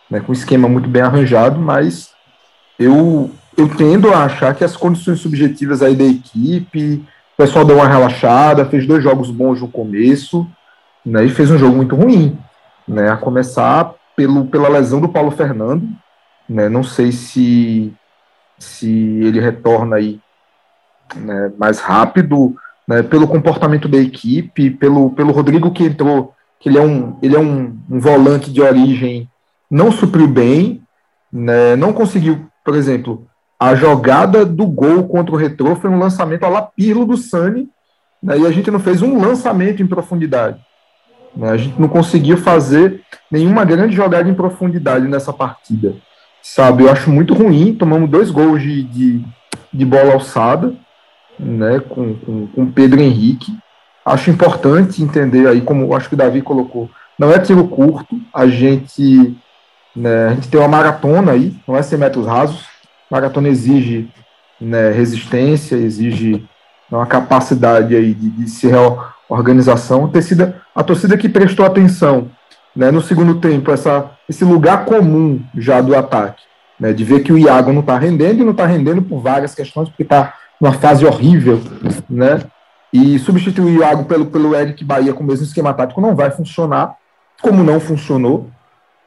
né, 0.08 0.20
com 0.20 0.32
um 0.32 0.36
esquema 0.36 0.70
muito 0.70 0.88
bem 0.88 1.02
arranjado, 1.02 1.60
mas 1.60 2.12
eu, 2.78 3.32
eu 3.58 3.68
tendo 3.76 4.14
a 4.14 4.26
achar 4.26 4.54
que 4.54 4.64
as 4.64 4.78
condições 4.78 5.20
subjetivas 5.20 5.82
aí 5.82 5.96
da 5.96 6.04
equipe, 6.04 7.04
o 7.34 7.36
pessoal 7.36 7.66
deu 7.66 7.78
uma 7.78 7.88
relaxada, 7.88 8.68
fez 8.68 8.86
dois 8.86 9.04
jogos 9.04 9.32
bons 9.32 9.60
no 9.60 9.68
começo, 9.68 10.48
né, 11.04 11.26
e 11.26 11.30
fez 11.30 11.50
um 11.50 11.58
jogo 11.58 11.76
muito 11.76 11.96
ruim, 11.96 12.38
né, 12.88 13.10
a 13.10 13.18
começar 13.18 13.96
pelo, 14.16 14.46
pela 14.46 14.70
lesão 14.70 15.02
do 15.02 15.10
Paulo 15.10 15.32
Fernando, 15.32 15.90
né? 16.48 16.70
Não 16.70 16.84
sei 16.84 17.12
se, 17.12 17.92
se 18.60 18.92
ele 18.92 19.40
retorna 19.40 19.96
aí 19.96 20.22
né, 21.16 21.52
mais 21.58 21.80
rápido, 21.80 22.56
né, 22.88 23.02
pelo 23.04 23.28
comportamento 23.28 23.88
da 23.88 23.98
equipe, 23.98 24.70
pelo, 24.70 25.12
pelo 25.12 25.32
Rodrigo 25.32 25.72
que 25.72 25.84
entrou, 25.84 26.34
que 26.60 26.70
ele 26.70 26.78
é 26.78 26.82
um, 26.82 27.18
ele 27.22 27.36
é 27.36 27.40
um, 27.40 27.78
um 27.90 28.00
volante 28.00 28.52
de 28.52 28.62
origem, 28.62 29.30
não 29.70 29.92
supriu 29.92 30.28
bem, 30.28 30.82
né, 31.32 31.76
não 31.76 31.94
conseguiu, 31.94 32.46
por 32.64 32.76
exemplo, 32.76 33.28
a 33.60 33.76
jogada 33.76 34.46
do 34.46 34.66
gol 34.66 35.08
contra 35.08 35.34
o 35.34 35.38
Retrô 35.38 35.76
foi 35.76 35.90
um 35.90 36.00
lançamento 36.00 36.44
a 36.44 36.50
lapilo 36.50 37.06
do 37.06 37.18
Sani, 37.18 37.70
né, 38.22 38.38
e 38.38 38.46
a 38.46 38.52
gente 38.52 38.70
não 38.70 38.80
fez 38.80 39.02
um 39.02 39.20
lançamento 39.20 39.82
em 39.82 39.88
profundidade. 39.88 40.60
Né, 41.36 41.50
a 41.50 41.58
gente 41.58 41.80
não 41.80 41.88
conseguiu 41.88 42.38
fazer 42.38 43.02
nenhuma 43.32 43.66
grande 43.66 43.96
jogada 43.96 44.30
em 44.30 44.34
profundidade 44.34 45.08
nessa 45.08 45.34
partida. 45.34 45.96
Sabe, 46.42 46.84
eu 46.84 46.92
acho 46.92 47.10
muito 47.10 47.34
ruim. 47.34 47.74
Tomamos 47.74 48.10
dois 48.10 48.30
gols 48.30 48.62
de, 48.62 48.84
de, 48.84 49.26
de 49.74 49.86
bola 49.86 50.14
alçada, 50.14 50.76
né, 51.44 51.80
com, 51.80 52.16
com, 52.16 52.48
com 52.48 52.72
Pedro 52.72 53.02
Henrique. 53.02 53.52
Acho 54.06 54.30
importante 54.30 55.02
entender 55.02 55.48
aí, 55.48 55.62
como 55.62 55.96
acho 55.96 56.10
que 56.10 56.16
o 56.16 56.18
Davi 56.18 56.42
colocou, 56.42 56.90
não 57.18 57.32
é 57.32 57.40
tiro 57.40 57.68
curto, 57.68 58.20
a 58.34 58.48
gente, 58.48 59.38
né, 59.96 60.28
a 60.28 60.34
gente 60.34 60.50
tem 60.50 60.60
uma 60.60 60.68
maratona 60.68 61.32
aí, 61.32 61.56
não 61.68 61.76
é 61.76 61.82
100 61.82 62.00
metros 62.00 62.26
rasos. 62.26 62.66
Maratona 63.10 63.48
exige 63.48 64.10
né, 64.60 64.92
resistência, 64.92 65.76
exige 65.76 66.44
uma 66.92 67.06
capacidade 67.06 67.96
aí 67.96 68.14
de, 68.14 68.30
de 68.30 68.50
se 68.50 68.68
reorganização. 68.68 70.06
A 70.06 70.08
torcida, 70.08 70.62
a 70.76 70.84
torcida 70.84 71.18
que 71.18 71.30
prestou 71.30 71.66
atenção 71.66 72.30
né, 72.76 72.92
no 72.92 73.02
segundo 73.02 73.40
tempo, 73.40 73.72
essa, 73.72 74.12
esse 74.28 74.44
lugar 74.44 74.86
comum 74.86 75.42
já 75.56 75.80
do 75.82 75.96
ataque, 75.96 76.42
né, 76.80 76.92
de 76.92 77.04
ver 77.04 77.22
que 77.22 77.32
o 77.32 77.38
Iago 77.38 77.72
não 77.72 77.82
está 77.82 77.98
rendendo 77.98 78.42
e 78.42 78.44
não 78.44 78.52
está 78.52 78.66
rendendo 78.66 79.02
por 79.02 79.20
várias 79.20 79.54
questões, 79.54 79.90
porque 79.90 80.04
está 80.04 80.34
numa 80.64 80.72
fase 80.72 81.06
horrível, 81.06 81.60
né? 82.10 82.42
E 82.94 83.20
substituir 83.20 83.66
o 83.66 83.82
Iago 83.82 84.06
pelo, 84.06 84.28
pelo 84.28 84.56
Eric 84.56 84.82
Bahia 84.86 85.14
com 85.14 85.22
o 85.22 85.28
mesmo 85.28 85.46
esquema 85.46 85.74
tático 85.74 86.00
não 86.00 86.16
vai 86.16 86.32
funcionar, 86.32 86.96
como 87.42 87.66
não 87.66 87.82
funcionou, 87.82 88.50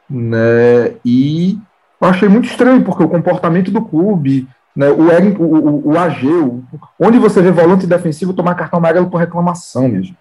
né? 0.07 0.93
E 1.03 1.57
eu 1.99 2.07
achei 2.07 2.29
muito 2.29 2.47
estranho, 2.47 2.83
porque 2.83 3.03
o 3.03 3.09
comportamento 3.09 3.71
do 3.71 3.81
clube, 3.81 4.47
né, 4.75 4.87
o, 4.89 5.11
Eric, 5.11 5.41
o, 5.41 5.45
o, 5.45 5.93
o 5.93 5.97
Ageu, 5.97 6.63
onde 6.99 7.17
você 7.17 7.41
vê 7.41 7.49
volante 7.51 7.87
defensivo 7.87 8.33
tomar 8.33 8.53
cartão 8.53 8.77
amarelo 8.77 9.09
por 9.09 9.17
reclamação 9.17 9.87
mesmo. 9.87 10.15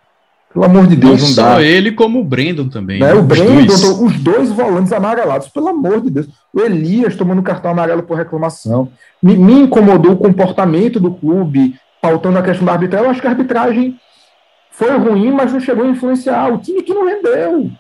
Pelo 0.53 0.65
amor 0.65 0.87
de 0.87 0.97
Deus, 0.97 1.21
não, 1.21 1.29
não 1.29 1.35
só 1.35 1.55
dá. 1.57 1.63
ele, 1.63 1.93
como 1.93 2.21
o 2.21 2.25
Brandon 2.25 2.69
também. 2.69 3.01
Né? 3.01 3.13
O 3.13 3.23
Brandon, 3.23 3.67
dois. 3.67 3.83
os 3.83 4.19
dois 4.21 4.51
volantes 4.51 4.93
amarelados, 4.93 5.49
pelo 5.49 5.69
amor 5.69 6.01
de 6.01 6.11
Deus. 6.11 6.29
O 6.53 6.61
Elias 6.61 7.15
tomando 7.15 7.43
cartão 7.43 7.71
amarelo 7.71 8.03
por 8.03 8.17
reclamação. 8.17 8.89
Me, 9.23 9.37
me 9.37 9.53
incomodou 9.53 10.13
o 10.13 10.17
comportamento 10.17 10.99
do 10.99 11.13
clube, 11.13 11.75
faltando 12.01 12.39
a 12.39 12.43
questão 12.43 12.65
da 12.65 12.73
arbitragem. 12.73 13.05
Eu 13.05 13.11
acho 13.11 13.21
que 13.21 13.27
a 13.27 13.31
arbitragem 13.31 13.97
foi 14.71 14.97
ruim, 14.97 15.31
mas 15.31 15.53
não 15.53 15.61
chegou 15.61 15.85
a 15.85 15.89
influenciar. 15.89 16.53
O 16.53 16.59
time 16.59 16.83
que 16.83 16.95
não 16.95 17.07
rendeu. 17.07 17.71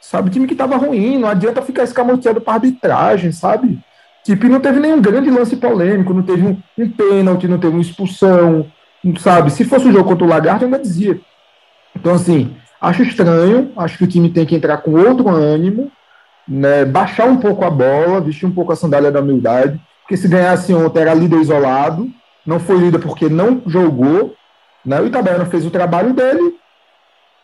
Sabe, 0.00 0.28
o 0.28 0.32
time 0.32 0.46
que 0.46 0.54
estava 0.54 0.76
ruim, 0.76 1.18
não 1.18 1.28
adianta 1.28 1.62
ficar 1.62 1.84
escamoteado 1.84 2.40
para 2.40 2.54
arbitragem, 2.54 3.32
sabe? 3.32 3.78
Tipo, 4.24 4.46
não 4.48 4.60
teve 4.60 4.80
nenhum 4.80 5.00
grande 5.00 5.30
lance 5.30 5.56
polêmico, 5.56 6.12
não 6.12 6.22
teve 6.22 6.44
um, 6.44 6.56
um 6.78 6.90
pênalti, 6.90 7.48
não 7.48 7.58
teve 7.58 7.72
uma 7.74 7.82
expulsão, 7.82 8.66
sabe? 9.18 9.50
Se 9.50 9.64
fosse 9.64 9.86
o 9.86 9.88
um 9.88 9.92
jogo 9.92 10.08
contra 10.08 10.24
o 10.24 10.28
Lagarto, 10.28 10.64
eu 10.64 10.66
ainda 10.66 10.78
dizia, 10.78 11.20
então, 11.96 12.14
assim, 12.14 12.54
acho 12.80 13.02
estranho, 13.02 13.72
acho 13.76 13.98
que 13.98 14.04
o 14.04 14.06
time 14.06 14.30
tem 14.30 14.44
que 14.44 14.54
entrar 14.54 14.78
com 14.78 14.92
outro 14.92 15.28
ânimo, 15.28 15.90
né, 16.46 16.84
baixar 16.84 17.26
um 17.26 17.38
pouco 17.38 17.64
a 17.64 17.70
bola, 17.70 18.20
vestir 18.20 18.46
um 18.46 18.52
pouco 18.52 18.72
a 18.72 18.76
sandália 18.76 19.10
da 19.10 19.20
humildade, 19.20 19.80
porque 20.02 20.16
se 20.16 20.28
ganhasse 20.28 20.72
ontem 20.72 21.00
era 21.00 21.14
líder 21.14 21.40
isolado, 21.40 22.08
não 22.46 22.60
foi 22.60 22.78
líder 22.78 22.98
porque 23.00 23.28
não 23.28 23.62
jogou, 23.66 24.34
né, 24.84 25.00
o 25.00 25.06
Itabaiana 25.06 25.46
fez 25.46 25.66
o 25.66 25.70
trabalho 25.70 26.12
dele, 26.12 26.54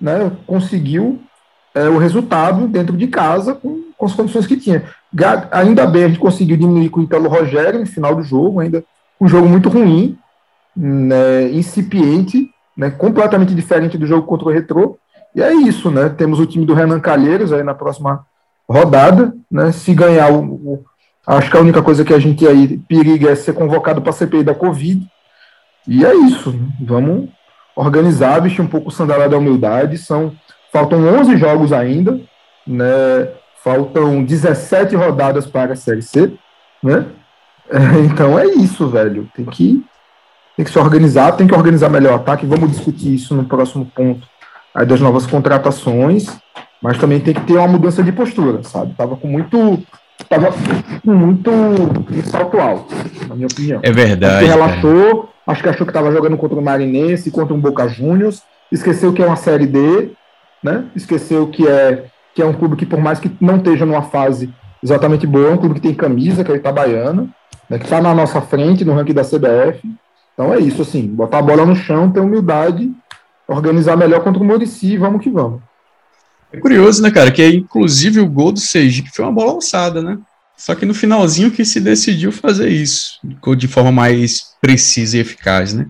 né, 0.00 0.30
conseguiu 0.46 1.20
é, 1.74 1.88
o 1.88 1.98
resultado 1.98 2.68
dentro 2.68 2.96
de 2.96 3.06
casa 3.06 3.54
com, 3.54 3.84
com, 3.96 4.06
as 4.06 4.12
condições 4.12 4.46
que 4.46 4.56
tinha. 4.56 4.84
Ainda 5.50 5.86
bem 5.86 6.04
a 6.04 6.08
gente 6.08 6.20
conseguiu 6.20 6.56
diminuir 6.56 6.90
com 6.90 7.00
o 7.00 7.04
Italo 7.04 7.28
Rogério 7.28 7.80
no 7.80 7.86
final 7.86 8.14
do 8.14 8.22
jogo, 8.22 8.60
ainda 8.60 8.84
um 9.20 9.26
jogo 9.26 9.48
muito 9.48 9.68
ruim, 9.68 10.18
né, 10.76 11.50
incipiente, 11.50 12.51
né, 12.82 12.90
completamente 12.90 13.54
diferente 13.54 13.96
do 13.96 14.06
jogo 14.06 14.26
contra 14.26 14.48
o 14.48 14.52
Retrô. 14.52 14.98
E 15.34 15.40
é 15.40 15.54
isso, 15.54 15.90
né? 15.90 16.08
Temos 16.08 16.40
o 16.40 16.46
time 16.46 16.66
do 16.66 16.74
Renan 16.74 17.00
Calheiros 17.00 17.52
aí 17.52 17.62
na 17.62 17.74
próxima 17.74 18.26
rodada, 18.68 19.32
né? 19.50 19.70
Se 19.70 19.94
ganhar 19.94 20.30
o, 20.32 20.42
o 20.42 20.84
acho 21.26 21.50
que 21.50 21.56
a 21.56 21.60
única 21.60 21.80
coisa 21.80 22.04
que 22.04 22.12
a 22.12 22.18
gente 22.18 22.46
aí 22.46 22.78
periga 22.88 23.30
é 23.30 23.34
ser 23.34 23.54
convocado 23.54 24.02
para 24.02 24.10
a 24.10 24.12
CPI 24.12 24.42
da 24.42 24.54
Covid. 24.54 25.06
E 25.86 26.04
é 26.04 26.14
isso. 26.14 26.50
Né? 26.50 26.68
Vamos 26.80 27.28
organizar, 27.76 28.40
vestir 28.40 28.62
um 28.62 28.68
pouco 28.68 28.88
o 28.88 28.92
sandália 28.92 29.28
da 29.28 29.38
humildade. 29.38 29.96
São 29.96 30.32
faltam 30.72 31.06
11 31.20 31.36
jogos 31.36 31.72
ainda, 31.72 32.20
né? 32.66 33.28
Faltam 33.62 34.24
17 34.24 34.96
rodadas 34.96 35.46
para 35.46 35.74
a 35.74 35.76
Série 35.76 36.02
C, 36.02 36.32
né? 36.82 37.06
Então 38.04 38.38
é 38.38 38.46
isso, 38.46 38.88
velho. 38.88 39.30
Tem 39.34 39.46
que 39.46 39.82
tem 40.56 40.64
que 40.64 40.70
se 40.70 40.78
organizar, 40.78 41.32
tem 41.32 41.46
que 41.46 41.54
organizar 41.54 41.88
melhor 41.88 42.12
o 42.12 42.16
ataque. 42.16 42.46
Vamos 42.46 42.70
discutir 42.70 43.14
isso 43.14 43.34
no 43.34 43.44
próximo 43.44 43.86
ponto 43.94 44.26
aí 44.74 44.86
das 44.86 45.00
novas 45.00 45.26
contratações, 45.26 46.28
mas 46.80 46.98
também 46.98 47.20
tem 47.20 47.34
que 47.34 47.40
ter 47.42 47.54
uma 47.54 47.68
mudança 47.68 48.02
de 48.02 48.12
postura, 48.12 48.62
sabe? 48.62 48.94
Tava 48.94 49.16
com 49.16 49.28
muito. 49.28 49.82
Tava 50.28 50.52
com 51.04 51.10
muito 51.10 51.50
salto 52.24 52.58
alto, 52.58 52.94
na 53.28 53.34
minha 53.34 53.46
opinião. 53.46 53.80
É 53.82 53.90
verdade. 53.90 54.48
Acho 54.48 54.58
cara. 54.58 55.28
acho 55.48 55.62
que 55.62 55.68
achou 55.68 55.86
que 55.86 55.90
estava 55.90 56.12
jogando 56.12 56.36
contra 56.36 56.58
o 56.58 56.62
Marinense, 56.62 57.30
contra 57.30 57.54
um 57.54 57.60
Boca 57.60 57.88
Juniors, 57.88 58.42
esqueceu 58.70 59.12
que 59.12 59.22
é 59.22 59.26
uma 59.26 59.36
série 59.36 59.66
D, 59.66 60.10
né? 60.62 60.84
Esqueceu 60.94 61.48
que 61.48 61.66
é, 61.66 62.04
que 62.34 62.42
é 62.42 62.46
um 62.46 62.52
clube 62.52 62.76
que, 62.76 62.86
por 62.86 63.00
mais 63.00 63.18
que 63.18 63.32
não 63.40 63.56
esteja 63.56 63.84
numa 63.84 64.02
fase 64.02 64.52
exatamente 64.80 65.26
boa, 65.26 65.48
é 65.48 65.52
um 65.52 65.56
clube 65.56 65.76
que 65.76 65.80
tem 65.80 65.94
camisa, 65.94 66.44
que 66.44 66.50
é 66.50 66.54
o 66.54 66.56
Itabaiana, 66.56 67.26
né? 67.68 67.78
que 67.78 67.84
está 67.84 68.00
na 68.00 68.14
nossa 68.14 68.40
frente 68.40 68.84
no 68.84 68.94
ranking 68.94 69.14
da 69.14 69.24
CBF 69.24 69.80
então 70.32 70.52
é 70.52 70.60
isso, 70.60 70.82
assim, 70.82 71.06
botar 71.06 71.38
a 71.38 71.42
bola 71.42 71.66
no 71.66 71.76
chão, 71.76 72.10
ter 72.10 72.20
humildade, 72.20 72.90
organizar 73.46 73.96
melhor 73.96 74.22
contra 74.22 74.42
o 74.42 74.44
Murici, 74.44 74.96
vamos 74.96 75.22
que 75.22 75.30
vamos. 75.30 75.60
É 76.52 76.58
curioso, 76.58 77.02
né, 77.02 77.10
cara, 77.10 77.30
que 77.30 77.46
inclusive 77.46 78.20
o 78.20 78.28
gol 78.28 78.52
do 78.52 78.60
Sergipe 78.60 79.10
foi 79.10 79.24
uma 79.24 79.32
bola 79.32 79.52
alçada, 79.52 80.02
né? 80.02 80.18
Só 80.56 80.74
que 80.74 80.86
no 80.86 80.94
finalzinho 80.94 81.50
que 81.50 81.64
se 81.64 81.80
decidiu 81.80 82.30
fazer 82.30 82.68
isso, 82.68 83.18
de 83.56 83.66
forma 83.66 83.90
mais 83.90 84.54
precisa 84.60 85.16
e 85.16 85.20
eficaz, 85.20 85.72
né? 85.72 85.86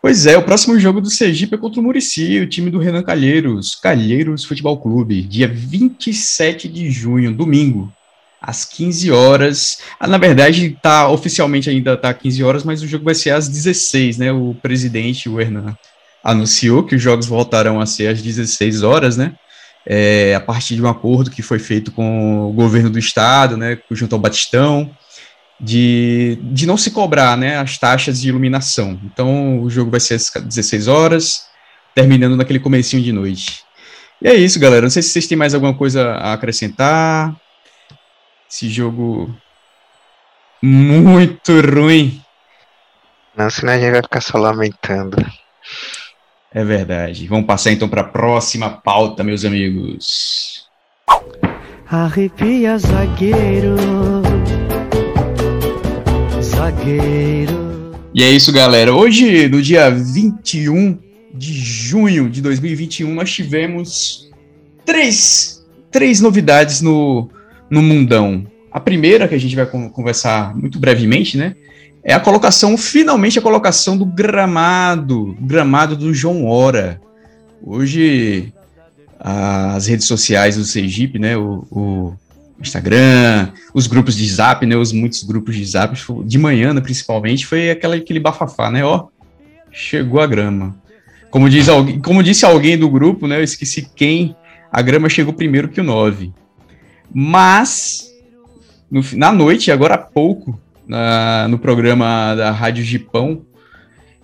Pois 0.00 0.26
é, 0.26 0.36
o 0.36 0.42
próximo 0.42 0.78
jogo 0.78 1.00
do 1.00 1.10
Sergipe 1.10 1.54
é 1.54 1.58
contra 1.58 1.80
o 1.80 1.82
Murici, 1.82 2.40
o 2.40 2.48
time 2.48 2.70
do 2.70 2.78
Renan 2.78 3.02
Calheiros, 3.02 3.74
Calheiros 3.74 4.44
Futebol 4.44 4.78
Clube, 4.78 5.22
dia 5.22 5.48
27 5.48 6.68
de 6.68 6.90
junho, 6.90 7.34
domingo, 7.34 7.92
às 8.46 8.64
15 8.64 9.10
horas. 9.10 9.78
Ah, 9.98 10.06
na 10.06 10.18
verdade, 10.18 10.76
tá 10.82 11.08
oficialmente 11.08 11.70
ainda 11.70 11.96
tá 11.96 12.12
15 12.12 12.44
horas, 12.44 12.64
mas 12.64 12.82
o 12.82 12.86
jogo 12.86 13.04
vai 13.04 13.14
ser 13.14 13.30
às 13.30 13.48
16, 13.48 14.18
né? 14.18 14.32
O 14.32 14.54
presidente, 14.60 15.28
o 15.28 15.40
Hernan, 15.40 15.76
anunciou 16.22 16.84
que 16.84 16.94
os 16.94 17.02
jogos 17.02 17.26
voltarão 17.26 17.80
a 17.80 17.86
ser 17.86 18.08
às 18.08 18.22
16 18.22 18.82
horas, 18.82 19.16
né? 19.16 19.34
É, 19.86 20.34
a 20.34 20.40
partir 20.40 20.76
de 20.76 20.82
um 20.82 20.88
acordo 20.88 21.30
que 21.30 21.42
foi 21.42 21.58
feito 21.58 21.92
com 21.92 22.48
o 22.48 22.52
governo 22.52 22.88
do 22.88 22.98
estado, 22.98 23.54
né, 23.54 23.78
junto 23.90 24.14
ao 24.14 24.18
Batistão, 24.18 24.90
de, 25.60 26.38
de 26.40 26.66
não 26.66 26.78
se 26.78 26.90
cobrar 26.90 27.36
né, 27.36 27.58
as 27.58 27.76
taxas 27.76 28.18
de 28.18 28.30
iluminação. 28.30 28.98
Então, 29.04 29.60
o 29.60 29.68
jogo 29.68 29.90
vai 29.90 30.00
ser 30.00 30.14
às 30.14 30.30
16 30.30 30.88
horas, 30.88 31.44
terminando 31.94 32.34
naquele 32.34 32.58
comecinho 32.58 33.02
de 33.02 33.12
noite. 33.12 33.62
E 34.22 34.28
é 34.28 34.34
isso, 34.34 34.58
galera. 34.58 34.82
Não 34.82 34.90
sei 34.90 35.02
se 35.02 35.10
vocês 35.10 35.26
têm 35.26 35.36
mais 35.36 35.52
alguma 35.52 35.74
coisa 35.74 36.12
a 36.12 36.32
acrescentar. 36.32 37.36
Esse 38.54 38.68
jogo 38.68 39.34
muito 40.62 41.60
ruim. 41.60 42.22
Não, 43.36 43.50
senão 43.50 43.72
a 43.72 43.78
gente 43.80 43.90
vai 43.90 44.02
ficar 44.02 44.20
só 44.20 44.38
lamentando. 44.38 45.16
É 46.52 46.62
verdade. 46.62 47.26
Vamos 47.26 47.46
passar 47.46 47.72
então 47.72 47.88
para 47.88 48.02
a 48.02 48.04
próxima 48.08 48.70
pauta, 48.70 49.24
meus 49.24 49.44
amigos. 49.44 50.68
Arrepia, 51.90 52.78
zagueiro. 52.78 53.74
Zagueiro. 56.40 57.92
E 58.14 58.22
é 58.22 58.30
isso, 58.30 58.52
galera. 58.52 58.94
Hoje, 58.94 59.48
no 59.48 59.60
dia 59.60 59.90
21 59.90 60.96
de 61.34 61.52
junho 61.54 62.30
de 62.30 62.40
2021, 62.40 63.12
nós 63.14 63.32
tivemos 63.32 64.30
três, 64.86 65.66
três 65.90 66.20
novidades 66.20 66.80
no 66.80 67.28
no 67.70 67.82
mundão. 67.82 68.46
A 68.70 68.80
primeira, 68.80 69.28
que 69.28 69.34
a 69.34 69.40
gente 69.40 69.54
vai 69.54 69.66
conversar 69.66 70.54
muito 70.56 70.78
brevemente, 70.78 71.36
né? 71.36 71.54
É 72.02 72.12
a 72.12 72.20
colocação, 72.20 72.76
finalmente 72.76 73.38
a 73.38 73.42
colocação 73.42 73.96
do 73.96 74.04
gramado, 74.04 75.36
gramado 75.40 75.96
do 75.96 76.12
João 76.12 76.44
Hora. 76.44 77.00
Hoje, 77.62 78.52
as 79.18 79.86
redes 79.86 80.06
sociais 80.06 80.56
do 80.56 80.64
Sergipe, 80.64 81.18
né? 81.18 81.36
O, 81.36 81.66
o 81.70 82.14
Instagram, 82.60 83.52
os 83.72 83.86
grupos 83.86 84.16
de 84.16 84.28
zap, 84.28 84.66
né? 84.66 84.76
Os 84.76 84.92
muitos 84.92 85.22
grupos 85.22 85.56
de 85.56 85.64
zap, 85.64 85.96
de 86.26 86.38
manhã, 86.38 86.74
né, 86.74 86.80
principalmente, 86.80 87.46
foi 87.46 87.70
aquela, 87.70 87.94
aquele 87.96 88.20
bafafá, 88.20 88.70
né? 88.70 88.84
Ó, 88.84 89.06
chegou 89.72 90.20
a 90.20 90.26
grama. 90.26 90.76
Como, 91.30 91.48
diz 91.48 91.68
alguém, 91.68 92.00
como 92.00 92.22
disse 92.22 92.44
alguém 92.44 92.76
do 92.76 92.88
grupo, 92.88 93.26
né? 93.26 93.38
Eu 93.38 93.44
esqueci 93.44 93.88
quem. 93.94 94.36
A 94.70 94.82
grama 94.82 95.08
chegou 95.08 95.32
primeiro 95.32 95.68
que 95.68 95.80
o 95.80 95.84
9. 95.84 96.32
Mas, 97.12 98.10
no, 98.90 99.02
na 99.14 99.32
noite, 99.32 99.70
agora 99.70 99.94
há 99.94 99.98
pouco, 99.98 100.58
na, 100.86 101.48
no 101.48 101.58
programa 101.58 102.34
da 102.34 102.50
Rádio 102.50 102.84
Gipão, 102.84 103.42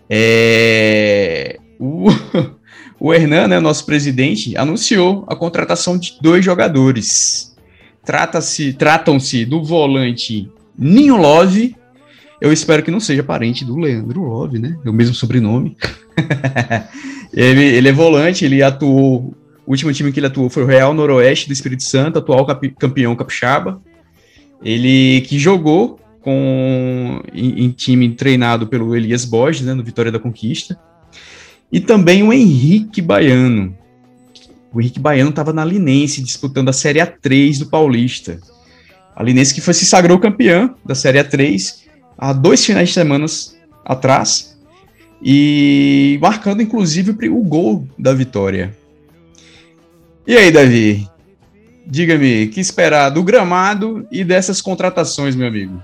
é, 0.09 1.59
o, 1.79 2.09
o 2.99 3.15
Hernan, 3.15 3.49
né, 3.49 3.61
nosso 3.61 3.87
presidente, 3.87 4.57
anunciou 4.57 5.25
a 5.29 5.37
contratação 5.37 5.97
de 5.97 6.19
dois 6.21 6.45
jogadores. 6.45 7.57
Trata-se, 8.05 8.73
tratam-se 8.73 9.45
do 9.45 9.63
volante 9.63 10.51
Ninho 10.77 11.17
Love. 11.17 11.77
Eu 12.41 12.53
espero 12.53 12.83
que 12.83 12.91
não 12.91 13.01
seja 13.01 13.23
parente 13.23 13.65
do 13.65 13.77
Leandro 13.77 14.23
Love, 14.23 14.59
né? 14.59 14.77
É 14.85 14.91
o 14.91 14.93
mesmo 14.93 15.15
sobrenome. 15.15 15.77
ele, 17.33 17.63
ele 17.63 17.89
é 17.89 17.93
volante, 17.93 18.45
ele 18.45 18.63
atuou. 18.63 19.35
O 19.71 19.73
último 19.73 19.93
time 19.93 20.11
que 20.11 20.19
ele 20.19 20.27
atuou 20.27 20.51
foi 20.51 20.65
o 20.65 20.67
Real 20.67 20.93
Noroeste 20.93 21.47
do 21.47 21.53
Espírito 21.53 21.85
Santo, 21.85 22.19
atual 22.19 22.45
capi, 22.45 22.71
campeão 22.71 23.15
capixaba. 23.15 23.81
Ele 24.61 25.21
que 25.29 25.39
jogou 25.39 26.01
com 26.21 27.23
em, 27.33 27.67
em, 27.67 27.71
time 27.71 28.11
treinado 28.11 28.67
pelo 28.67 28.97
Elias 28.97 29.25
Borges, 29.25 29.65
né, 29.65 29.73
no 29.73 29.85
Vitória 29.85 30.11
da 30.11 30.19
Conquista. 30.19 30.77
E 31.71 31.79
também 31.79 32.25
o 32.25 32.33
Henrique 32.33 33.01
Baiano. 33.01 33.73
O 34.75 34.81
Henrique 34.81 34.99
Baiano 34.99 35.31
estava 35.31 35.53
na 35.53 35.65
Linense 35.65 36.21
disputando 36.21 36.69
a 36.69 36.73
Série 36.73 36.99
A3 36.99 37.61
do 37.61 37.67
Paulista. 37.67 38.41
A 39.15 39.23
Linense 39.23 39.55
que 39.55 39.61
foi 39.61 39.73
se 39.73 39.87
sagrou 39.87 40.19
campeã 40.19 40.75
da 40.85 40.97
Série 40.97 41.23
A3 41.23 41.85
há 42.19 42.33
dois 42.33 42.67
finais 42.67 42.89
de 42.89 42.95
semana 42.97 43.25
atrás 43.85 44.59
e 45.23 46.19
marcando 46.21 46.61
inclusive 46.61 47.13
o 47.29 47.43
gol 47.45 47.87
da 47.97 48.13
vitória. 48.13 48.80
E 50.31 50.37
aí, 50.37 50.53
Davi? 50.53 51.09
Diga-me, 51.85 52.47
que 52.47 52.61
esperar 52.61 53.11
do 53.11 53.21
gramado 53.21 54.07
e 54.13 54.23
dessas 54.23 54.63
contratações, 54.63 55.35
meu 55.35 55.49
amigo? 55.49 55.83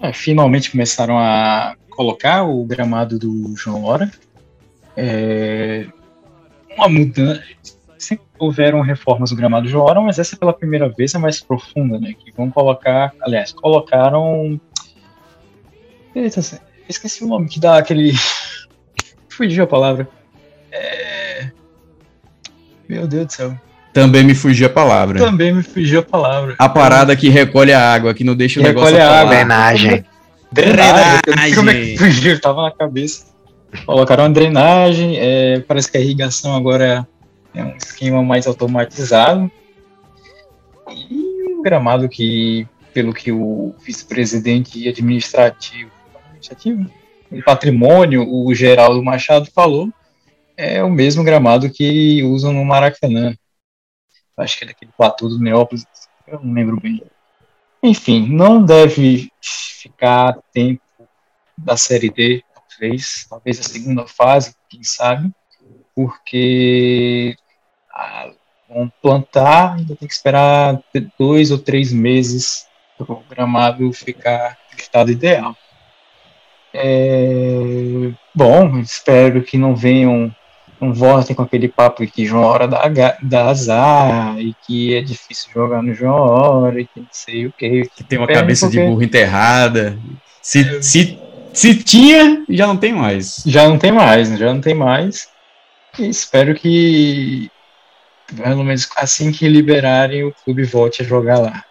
É, 0.00 0.12
finalmente 0.12 0.70
começaram 0.70 1.18
a 1.18 1.74
colocar 1.90 2.44
o 2.44 2.64
gramado 2.64 3.18
do 3.18 3.56
João 3.56 3.82
Hora. 3.82 4.08
É, 4.96 5.84
uma 6.76 6.88
mudança. 6.88 7.42
Sempre 7.98 8.24
houveram 8.38 8.82
reformas 8.82 9.30
do 9.30 9.36
gramado 9.36 9.64
do 9.64 9.68
João 9.72 9.86
Hora, 9.86 10.00
mas 10.00 10.20
essa 10.20 10.36
é 10.36 10.38
pela 10.38 10.52
primeira 10.52 10.88
vez 10.88 11.12
é 11.12 11.18
mais 11.18 11.40
profunda, 11.40 11.98
né? 11.98 12.14
Que 12.16 12.30
vão 12.30 12.52
colocar. 12.52 13.12
Aliás, 13.20 13.52
colocaram. 13.52 14.60
Eita, 16.14 16.40
esqueci 16.88 17.24
o 17.24 17.26
nome 17.26 17.48
que 17.48 17.58
dá 17.58 17.78
aquele. 17.78 18.12
Fugiu 19.28 19.64
a 19.64 19.66
palavra. 19.66 20.08
É... 20.70 21.05
Meu 22.88 23.06
Deus 23.06 23.26
do 23.26 23.32
céu. 23.32 23.56
Também 23.92 24.22
me 24.22 24.34
fugiu 24.34 24.66
a 24.66 24.70
palavra. 24.70 25.18
Também 25.18 25.54
me 25.54 25.62
fugiu 25.62 26.00
a 26.00 26.02
palavra. 26.02 26.54
A 26.58 26.68
parada 26.68 27.16
que 27.16 27.30
recolhe 27.30 27.72
a 27.72 27.94
água, 27.94 28.12
que 28.12 28.22
não 28.22 28.36
deixa 28.36 28.60
o 28.60 28.62
recolhe 28.62 28.92
negócio 28.92 29.02
a 29.02 29.20
água. 29.20 29.34
Drenagem. 29.34 30.04
Drenagem. 30.52 31.54
Como 31.54 31.70
é 31.70 31.74
que 31.74 31.96
fugiu? 31.96 32.40
Tava 32.40 32.62
na 32.62 32.70
cabeça. 32.70 33.24
Colocaram 33.86 34.24
uma 34.24 34.30
drenagem. 34.30 35.16
É, 35.18 35.60
parece 35.60 35.90
que 35.90 35.96
a 35.96 36.00
irrigação 36.00 36.54
agora 36.54 37.08
é 37.54 37.64
um 37.64 37.74
esquema 37.76 38.22
mais 38.22 38.46
automatizado. 38.46 39.50
E 40.90 41.54
um 41.54 41.62
gramado 41.62 42.06
que, 42.06 42.66
pelo 42.92 43.14
que 43.14 43.32
o 43.32 43.74
vice-presidente 43.82 44.86
administrativo, 44.86 45.90
administrativo, 46.20 46.86
o 47.32 47.42
patrimônio, 47.42 48.28
o 48.30 48.54
Geraldo 48.54 49.02
Machado 49.02 49.48
falou, 49.54 49.88
é 50.56 50.82
o 50.82 50.90
mesmo 50.90 51.22
gramado 51.22 51.70
que 51.70 52.22
usam 52.22 52.52
no 52.52 52.64
Maracanã. 52.64 53.36
Acho 54.36 54.58
que 54.58 54.64
é 54.64 54.68
daquele 54.68 54.92
platô 54.96 55.28
do 55.28 55.38
Neópolis, 55.38 55.86
eu 56.26 56.40
não 56.40 56.52
lembro 56.52 56.80
bem. 56.80 57.02
Enfim, 57.82 58.28
não 58.28 58.64
deve 58.64 59.30
ficar 59.40 60.38
tempo 60.52 60.82
da 61.56 61.76
Série 61.76 62.10
D, 62.10 62.42
talvez, 62.54 63.26
talvez 63.28 63.60
a 63.60 63.62
segunda 63.62 64.06
fase, 64.06 64.54
quem 64.68 64.82
sabe, 64.82 65.30
porque 65.94 67.36
ah, 67.90 68.30
vão 68.68 68.92
plantar, 69.00 69.74
ainda 69.74 69.96
tem 69.96 70.08
que 70.08 70.14
esperar 70.14 70.82
dois 71.18 71.50
ou 71.50 71.58
três 71.58 71.92
meses 71.92 72.66
para 72.98 73.12
o 73.12 73.22
gramado 73.28 73.92
ficar 73.92 74.58
no 74.72 74.78
estado 74.78 75.10
ideal. 75.10 75.56
É, 76.74 78.12
bom, 78.34 78.78
espero 78.80 79.42
que 79.42 79.56
não 79.56 79.74
venham 79.74 80.34
não 80.80 80.92
voltem 80.92 81.34
com 81.34 81.42
aquele 81.42 81.68
papo 81.68 82.06
que 82.06 82.26
João 82.26 82.44
Hora 82.44 82.68
dá, 82.68 83.16
dá 83.22 83.48
azar 83.48 84.38
e 84.38 84.54
que 84.66 84.94
é 84.94 85.00
difícil 85.00 85.50
jogar 85.52 85.82
no 85.82 85.94
João 85.94 86.14
Hora 86.14 86.80
e 86.80 86.86
que 86.86 87.00
não 87.00 87.08
sei 87.10 87.46
o 87.46 87.52
que. 87.52 87.88
Que 87.94 88.04
tem 88.04 88.18
uma 88.18 88.26
cabeça 88.26 88.66
porque... 88.66 88.80
de 88.80 88.86
burro 88.86 89.02
enterrada. 89.02 89.98
Se, 90.42 90.60
é. 90.60 90.82
se, 90.82 91.18
se 91.52 91.74
tinha, 91.74 92.44
já 92.48 92.66
não 92.66 92.76
tem 92.76 92.92
mais. 92.92 93.42
Já 93.46 93.68
não 93.68 93.78
tem 93.78 93.92
mais, 93.92 94.28
já 94.38 94.52
não 94.52 94.60
tem 94.60 94.74
mais. 94.74 95.28
E 95.98 96.08
espero 96.08 96.54
que, 96.54 97.50
pelo 98.34 98.62
menos 98.62 98.88
assim 98.96 99.32
que 99.32 99.48
liberarem, 99.48 100.24
o 100.24 100.34
clube 100.44 100.64
volte 100.64 101.02
a 101.02 101.04
jogar 101.04 101.38
lá. 101.38 101.64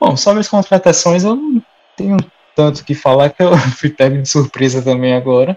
Bom, 0.00 0.16
sobre 0.16 0.40
as 0.40 0.48
contratações, 0.48 1.22
eu 1.22 1.36
não 1.36 1.62
tenho 1.96 2.16
tanto 2.56 2.84
que 2.84 2.94
falar 2.94 3.30
que 3.30 3.42
eu 3.42 3.56
fui 3.78 3.90
pego 3.90 4.20
de 4.20 4.28
surpresa 4.28 4.82
também 4.82 5.14
agora. 5.14 5.56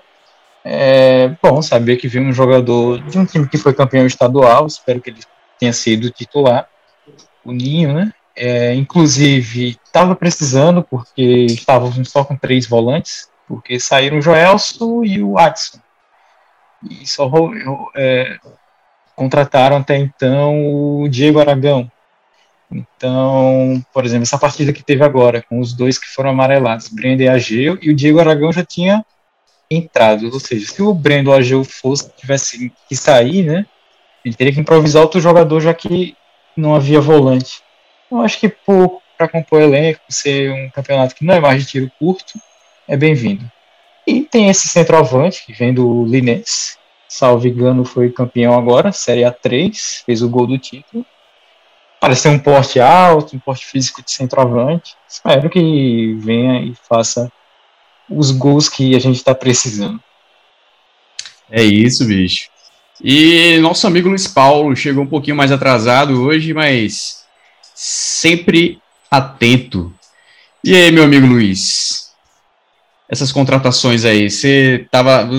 É 0.67 1.28
bom 1.43 1.62
saber 1.62 1.97
que 1.97 2.08
veio 2.08 2.25
um 2.25 2.34
jogador 2.34 2.99
de 3.04 3.19
um 3.19 3.25
time 3.25 3.47
que 3.47 3.56
foi 3.56 3.71
campeão 3.71 4.04
estadual, 4.08 4.65
espero 4.65 4.99
que 4.99 5.12
ele 5.12 5.19
tenha 5.60 5.71
sido 5.71 6.10
titular, 6.10 6.67
o 7.43 7.51
Ninho, 7.51 7.93
né? 7.93 8.12
É, 8.36 8.73
inclusive, 8.73 9.78
estava 9.86 10.15
precisando, 10.15 10.84
porque 10.84 11.21
estávamos 11.21 12.10
só 12.10 12.25
com 12.25 12.36
três 12.36 12.65
volantes, 12.65 13.30
porque 13.47 13.80
saíram 13.80 14.17
o 14.17 14.21
Joelson 14.21 15.04
e 15.04 15.21
o 15.21 15.38
Adson. 15.38 15.78
E 16.89 17.06
só 17.08 17.32
é, 17.95 18.38
contrataram 19.15 19.78
até 19.78 19.95
então 19.97 21.01
o 21.01 21.08
Diego 21.08 21.39
Aragão. 21.39 21.89
Então, 22.71 23.86
por 23.93 24.04
exemplo, 24.04 24.23
essa 24.23 24.39
partida 24.39 24.73
que 24.73 24.84
teve 24.84 25.04
agora, 25.04 25.43
com 25.43 25.60
os 25.60 25.73
dois 25.73 25.99
que 25.99 26.08
foram 26.08 26.32
amarelados, 26.32 26.89
Brenda 26.89 27.21
e 27.21 27.30
Ageu, 27.30 27.78
e 27.82 27.91
o 27.91 27.95
Diego 27.95 28.19
Aragão 28.19 28.51
já 28.51 28.65
tinha 28.65 29.06
entrado. 29.69 30.30
Ou 30.32 30.39
seja, 30.39 30.71
se 30.71 30.82
o 30.82 30.93
Brendo 30.93 31.34
Ageu 31.34 31.63
fosse, 31.63 32.10
tivesse 32.15 32.71
que 32.88 32.95
sair, 32.95 33.43
né? 33.43 33.65
Ele 34.23 34.36
teria 34.36 34.54
que 34.54 34.60
improvisar 34.60 35.04
outro 35.04 35.21
jogador, 35.21 35.62
já 35.62 35.73
que 35.73 36.15
não 36.56 36.73
havia 36.73 36.99
volante. 36.99 37.62
Eu 38.12 38.21
acho 38.21 38.39
que 38.39 38.49
para 39.17 39.28
compor 39.28 39.62
elenco, 39.62 40.01
ser 40.10 40.51
um 40.51 40.69
campeonato 40.69 41.15
que 41.15 41.25
não 41.25 41.34
é 41.34 41.39
mais 41.39 41.63
de 41.63 41.71
tiro 41.71 41.91
curto, 41.99 42.39
é 42.88 42.95
bem-vindo. 42.97 43.49
E 44.06 44.21
tem 44.21 44.49
esse 44.49 44.67
centroavante 44.67 45.45
que 45.45 45.54
vem 45.54 45.73
do 45.73 46.06
Linense. 46.06 46.78
Salve 47.08 47.49
engano, 47.49 47.86
foi 47.86 48.12
campeão 48.12 48.58
agora, 48.58 48.91
Série 48.91 49.21
A3, 49.21 50.04
fez 50.06 50.21
o 50.21 50.30
gol 50.30 50.47
do 50.47 50.58
título. 50.58 51.06
Parece 51.99 52.28
um 52.28 52.38
porte 52.38 52.80
alto, 52.80 53.36
um 53.36 53.39
porte 53.39 53.65
físico 53.65 54.04
de 54.04 54.12
centroavante. 54.12 54.95
Espero 55.08 55.49
que 55.49 56.13
venha 56.19 56.62
e 56.62 56.75
faça 56.88 57.32
os 58.09 58.31
gols 58.31 58.69
que 58.69 58.95
a 58.95 58.99
gente 58.99 59.17
está 59.17 59.33
precisando. 59.33 59.99
É 61.49 61.63
isso, 61.63 62.05
bicho. 62.05 62.49
E 63.03 63.57
nosso 63.59 63.85
amigo 63.85 64.09
Luiz 64.09 64.27
Paulo 64.27 64.75
chegou 64.75 65.03
um 65.03 65.07
pouquinho 65.07 65.35
mais 65.35 65.51
atrasado 65.51 66.23
hoje, 66.23 66.53
mas 66.53 67.25
sempre 67.73 68.79
atento. 69.11 69.93
E 70.63 70.75
aí, 70.75 70.91
meu 70.91 71.03
amigo 71.03 71.27
Luiz? 71.27 72.13
Essas 73.09 73.31
contratações 73.31 74.05
aí, 74.05 74.29
você 74.29 74.87
tava. 74.89 75.29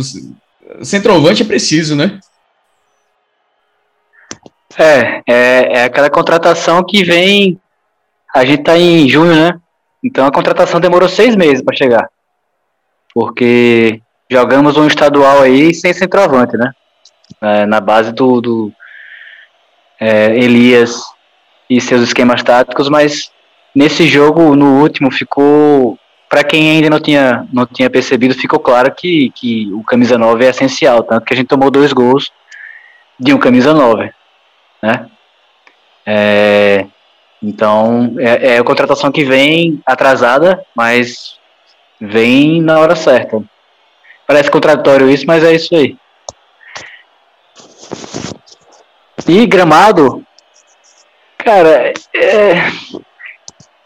Centroavante 0.83 1.42
é 1.42 1.46
preciso, 1.46 1.96
né? 1.96 2.20
É, 4.79 5.22
é, 5.26 5.79
é 5.79 5.85
aquela 5.85 6.11
contratação 6.11 6.85
que 6.85 7.02
vem. 7.02 7.59
A 8.35 8.44
gente 8.44 8.62
tá 8.62 8.79
em 8.79 9.09
junho, 9.09 9.35
né? 9.35 9.59
Então 10.05 10.26
a 10.26 10.31
contratação 10.31 10.79
demorou 10.79 11.09
seis 11.09 11.35
meses 11.35 11.64
para 11.64 11.74
chegar 11.74 12.09
porque 13.16 14.02
jogamos 14.31 14.76
um 14.76 14.87
estadual 14.87 15.40
aí 15.40 15.72
sem 15.72 15.90
centroavante, 15.94 16.55
né? 16.59 16.70
É, 17.40 17.64
na 17.64 17.81
base 17.81 18.12
do, 18.12 18.42
do 18.42 18.72
é, 19.98 20.37
Elias 20.37 21.00
e 21.70 21.81
seus 21.81 22.02
esquemas 22.02 22.42
táticos, 22.42 22.90
mas 22.90 23.31
nesse 23.74 24.07
jogo, 24.07 24.55
no 24.55 24.83
último, 24.83 25.11
ficou. 25.11 25.98
Para 26.29 26.44
quem 26.44 26.72
ainda 26.72 26.90
não 26.90 27.00
tinha, 27.00 27.48
não 27.50 27.64
tinha 27.64 27.88
percebido, 27.88 28.35
ficou 28.35 28.61
claro 28.61 28.94
que, 28.94 29.31
que 29.31 29.72
o 29.72 29.83
camisa 29.83 30.18
9 30.18 30.44
é 30.44 30.50
essencial, 30.50 31.02
tanto 31.02 31.24
que 31.24 31.33
a 31.33 31.37
gente 31.37 31.48
tomou 31.48 31.70
dois 31.70 31.94
gols 31.94 32.31
de 33.18 33.33
um 33.33 33.38
camisa 33.38 33.72
9, 33.72 34.12
né? 34.83 35.07
É, 36.05 36.85
então, 37.42 38.14
é, 38.18 38.57
é 38.57 38.59
a 38.59 38.64
contratação 38.64 39.11
que 39.11 39.24
vem 39.24 39.81
atrasada, 39.87 40.62
mas 40.76 41.38
vem 42.01 42.61
na 42.61 42.79
hora 42.79 42.97
certa. 42.97 43.43
Parece 44.27 44.51
contraditório 44.51 45.09
isso, 45.09 45.25
mas 45.27 45.45
é 45.45 45.55
isso 45.55 45.75
aí. 45.75 45.97
E 49.29 49.47
gramado, 49.47 50.25
cara, 51.39 51.93
é, 52.15 52.71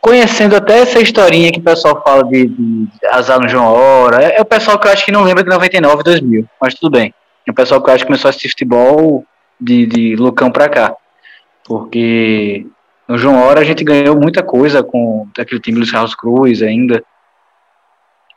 conhecendo 0.00 0.56
até 0.56 0.80
essa 0.80 1.00
historinha 1.00 1.52
que 1.52 1.60
o 1.60 1.62
pessoal 1.62 2.02
fala 2.04 2.24
de, 2.24 2.46
de 2.46 2.88
azar 3.10 3.40
no 3.40 3.48
João 3.48 3.72
Hora, 3.72 4.22
é, 4.22 4.36
é, 4.36 4.40
o 4.40 4.44
pessoal 4.44 4.78
que 4.78 4.86
eu 4.86 4.92
acho 4.92 5.04
que 5.04 5.12
não 5.12 5.22
lembra 5.22 5.42
de 5.42 5.48
99 5.48 6.00
e 6.00 6.04
2000, 6.04 6.48
mas 6.60 6.74
tudo 6.74 6.90
bem. 6.90 7.14
É 7.46 7.50
o 7.50 7.54
pessoal 7.54 7.82
que 7.82 7.88
eu 7.88 7.94
acho 7.94 8.04
que 8.04 8.08
começou 8.08 8.28
a 8.28 8.30
assistir 8.30 8.50
futebol 8.50 9.24
de, 9.60 9.86
de 9.86 10.16
Lucão 10.16 10.50
pra 10.50 10.68
cá. 10.68 10.94
Porque 11.64 12.66
no 13.06 13.18
João 13.18 13.42
Hora 13.42 13.60
a 13.60 13.64
gente 13.64 13.84
ganhou 13.84 14.16
muita 14.16 14.42
coisa 14.42 14.82
com 14.82 15.26
aquele 15.38 15.60
time 15.60 15.78
Luiz 15.78 15.90
Carlos 15.90 16.14
Cruz 16.14 16.62
ainda. 16.62 17.02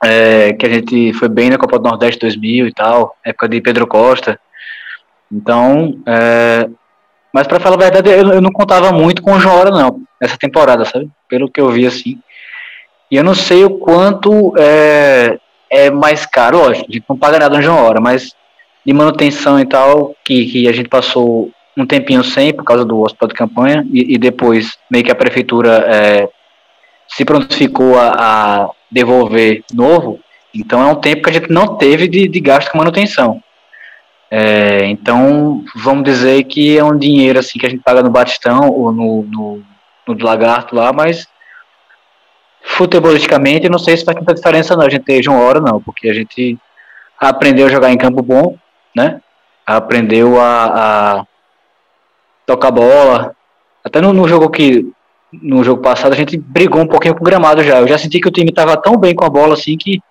É, 0.04 0.54
que 0.54 0.66
a 0.66 0.70
gente 0.70 1.14
foi 1.14 1.30
bem 1.30 1.50
na 1.50 1.58
Copa 1.58 1.80
do 1.80 1.90
Nordeste 1.90 2.20
2000 2.20 2.68
e 2.68 2.74
tal, 2.74 3.16
época 3.24 3.48
de 3.48 3.62
Pedro 3.62 3.88
Costa. 3.88 4.40
Então, 5.32 5.98
é, 6.06 6.70
mas 7.34 7.48
para 7.48 7.60
falar 7.60 7.76
a 7.76 7.90
verdade, 7.90 8.10
eu, 8.10 8.34
eu, 8.34 8.42
não 8.42 8.52
contava 8.52 8.92
muito 8.92 9.22
com 9.22 9.34
o 9.34 9.40
João 9.40 9.56
Hora, 9.56 9.72
não, 9.72 10.02
essa 10.22 10.38
temporada, 10.38 10.86
sabe? 10.86 11.10
Pelo 11.28 11.50
que 11.50 11.60
eu 11.60 11.70
vi 11.70 11.88
assim. 11.88 12.20
E 13.10 13.16
eu 13.16 13.24
não 13.24 13.34
sei 13.34 13.64
o 13.66 13.72
quanto 13.80 14.54
é, 14.58 15.40
é 15.70 15.90
mais 15.90 16.26
caro, 16.26 16.60
lógico, 16.60 16.88
a 16.90 16.94
gente 16.94 17.06
não 17.10 17.18
paga 17.18 17.40
nada 17.40 17.56
no 17.56 17.62
João 17.62 17.84
Hora, 17.84 18.00
mas 18.00 18.36
de 18.86 18.94
manutenção 18.94 19.60
e 19.60 19.66
tal, 19.66 20.16
que, 20.24 20.46
que 20.46 20.68
a 20.68 20.72
gente 20.72 20.90
passou 20.90 21.50
um 21.76 21.86
tempinho 21.86 22.24
sem 22.24 22.54
por 22.54 22.64
causa 22.64 22.86
do 22.86 23.02
hospital 23.02 23.30
de 23.30 23.34
campanha, 23.34 23.86
e, 23.92 24.14
e 24.14 24.18
depois 24.18 24.78
meio 24.92 25.04
que 25.04 25.12
a 25.12 25.16
prefeitura 25.16 25.86
é, 25.88 26.30
se 27.08 27.26
prontificou 27.26 28.00
a, 28.00 28.10
a, 28.10 28.70
devolver 28.94 29.64
novo, 29.74 30.20
então 30.54 30.82
é 30.82 30.86
um 30.86 30.96
tempo 30.96 31.24
que 31.24 31.30
a 31.30 31.34
gente 31.34 31.52
não 31.52 31.76
teve 31.78 32.08
de, 32.08 32.28
de 32.28 32.40
gasto 32.40 32.72
com 32.72 32.78
manutenção. 32.78 33.42
É, 34.30 34.86
então, 34.86 35.64
vamos 35.76 36.04
dizer 36.04 36.44
que 36.46 36.78
é 36.78 36.84
um 36.84 36.98
dinheiro 36.98 37.40
assim 37.40 37.60
que 37.60 37.66
a 37.66 37.70
gente 37.70 37.84
paga 37.84 38.02
no 38.02 38.10
Batistão 38.10 38.70
ou 38.70 38.92
no, 38.92 39.24
no, 39.24 39.64
no 40.08 40.24
Lagarto 40.24 40.76
lá, 40.76 40.92
mas 40.92 41.28
futebolisticamente 42.64 43.70
não 43.70 43.78
sei 43.78 43.98
se 43.98 44.06
faz 44.06 44.18
tanta 44.18 44.34
diferença 44.34 44.76
não, 44.76 44.86
a 44.86 44.90
gente 44.90 45.04
ter 45.04 45.28
uma 45.28 45.42
hora 45.42 45.60
não, 45.60 45.82
porque 45.82 46.10
a 46.10 46.14
gente 46.14 46.58
aprendeu 47.20 47.68
a 47.68 47.70
jogar 47.70 47.92
em 47.92 47.98
campo 47.98 48.22
bom, 48.22 48.58
né? 48.96 49.22
Aprendeu 49.66 50.40
a, 50.42 51.20
a 51.20 51.26
tocar 52.46 52.72
bola. 52.72 53.36
Até 53.84 54.02
no, 54.02 54.14
no, 54.14 54.28
jogo 54.28 54.50
que 54.50 54.92
no 55.42 55.64
jogo 55.64 55.82
passado 55.82 56.14
a 56.14 56.16
gente 56.16 56.38
brigou 56.38 56.82
um 56.82 56.88
pouquinho 56.88 57.16
com 57.16 57.22
o 57.22 57.26
gramado 57.26 57.64
já. 57.64 57.80
Eu 57.80 57.88
já 57.88 57.98
senti 57.98 58.20
que 58.20 58.28
o 58.28 58.32
time 58.32 58.50
estava 58.50 58.78
tão 58.78 58.98
bem 58.98 59.16
com 59.16 59.26
a 59.26 59.30
bola 59.30 59.54
assim 59.54 59.78
que 59.78 60.02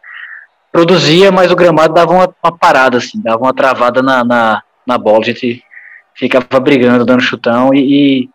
produzia, 0.72 1.30
mas 1.30 1.52
o 1.52 1.56
gramado 1.56 1.94
dava 1.94 2.12
uma, 2.12 2.34
uma 2.42 2.58
parada, 2.58 2.96
assim, 2.96 3.20
dava 3.20 3.42
uma 3.42 3.54
travada 3.54 4.02
na, 4.02 4.24
na, 4.24 4.62
na, 4.86 4.98
bola. 4.98 5.20
A 5.20 5.24
gente 5.24 5.62
ficava 6.14 6.58
brigando, 6.58 7.04
dando 7.04 7.22
chutão. 7.22 7.72
E, 7.74 7.78
e 8.24 8.30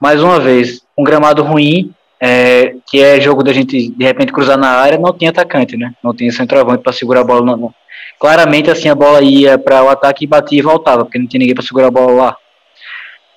mais 0.00 0.22
uma 0.22 0.40
vez, 0.40 0.82
um 0.96 1.04
gramado 1.04 1.42
ruim, 1.42 1.94
é, 2.18 2.76
que 2.86 3.02
é 3.02 3.20
jogo 3.20 3.42
da 3.42 3.52
gente 3.52 3.90
de 3.90 4.04
repente 4.04 4.32
cruzar 4.32 4.56
na 4.56 4.68
área, 4.68 4.98
não 4.98 5.12
tinha 5.12 5.30
atacante, 5.30 5.76
né? 5.76 5.92
Não 6.02 6.14
tinha 6.14 6.32
centroavante 6.32 6.82
para 6.82 6.92
segurar 6.92 7.20
a 7.20 7.24
bola. 7.24 7.44
Não, 7.44 7.56
não. 7.56 7.74
Claramente, 8.18 8.70
assim, 8.70 8.88
a 8.88 8.94
bola 8.94 9.20
ia 9.20 9.58
para 9.58 9.82
o 9.82 9.88
ataque 9.88 10.24
e 10.24 10.28
batia 10.28 10.58
e 10.58 10.62
voltava, 10.62 11.04
porque 11.04 11.18
não 11.18 11.26
tinha 11.26 11.40
ninguém 11.40 11.54
para 11.54 11.64
segurar 11.64 11.88
a 11.88 11.90
bola 11.90 12.12
lá. 12.12 12.36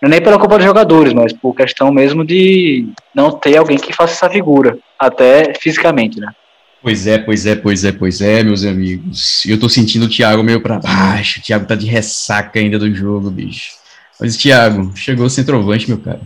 Não 0.05 0.07
é 0.07 0.11
nem 0.11 0.21
pela 0.21 0.37
culpa 0.37 0.57
dos 0.57 0.65
jogadores, 0.67 1.13
mas 1.13 1.33
por 1.33 1.55
questão 1.55 1.91
mesmo 1.91 2.23
de 2.23 2.87
não 3.11 3.31
ter 3.31 3.57
alguém 3.57 3.75
que 3.75 3.91
faça 3.91 4.13
essa 4.13 4.29
figura, 4.29 4.77
até 4.99 5.51
fisicamente, 5.59 6.19
né? 6.19 6.31
Pois 6.79 7.07
é, 7.07 7.17
pois 7.17 7.47
é, 7.47 7.55
pois 7.55 7.83
é, 7.83 7.91
pois 7.91 8.21
é, 8.21 8.43
meus 8.43 8.63
amigos. 8.63 9.43
Eu 9.47 9.59
tô 9.59 9.67
sentindo 9.67 10.05
o 10.05 10.07
Thiago 10.07 10.43
meio 10.43 10.61
para 10.61 10.77
baixo. 10.77 11.39
O 11.39 11.41
Thiago 11.41 11.65
tá 11.65 11.73
de 11.73 11.87
ressaca 11.87 12.59
ainda 12.59 12.77
do 12.77 12.93
jogo, 12.93 13.31
bicho. 13.31 13.71
Mas, 14.19 14.37
Thiago, 14.37 14.91
chegou 14.95 15.25
o 15.25 15.29
centroavante, 15.29 15.89
meu 15.89 15.97
cara. 15.97 16.21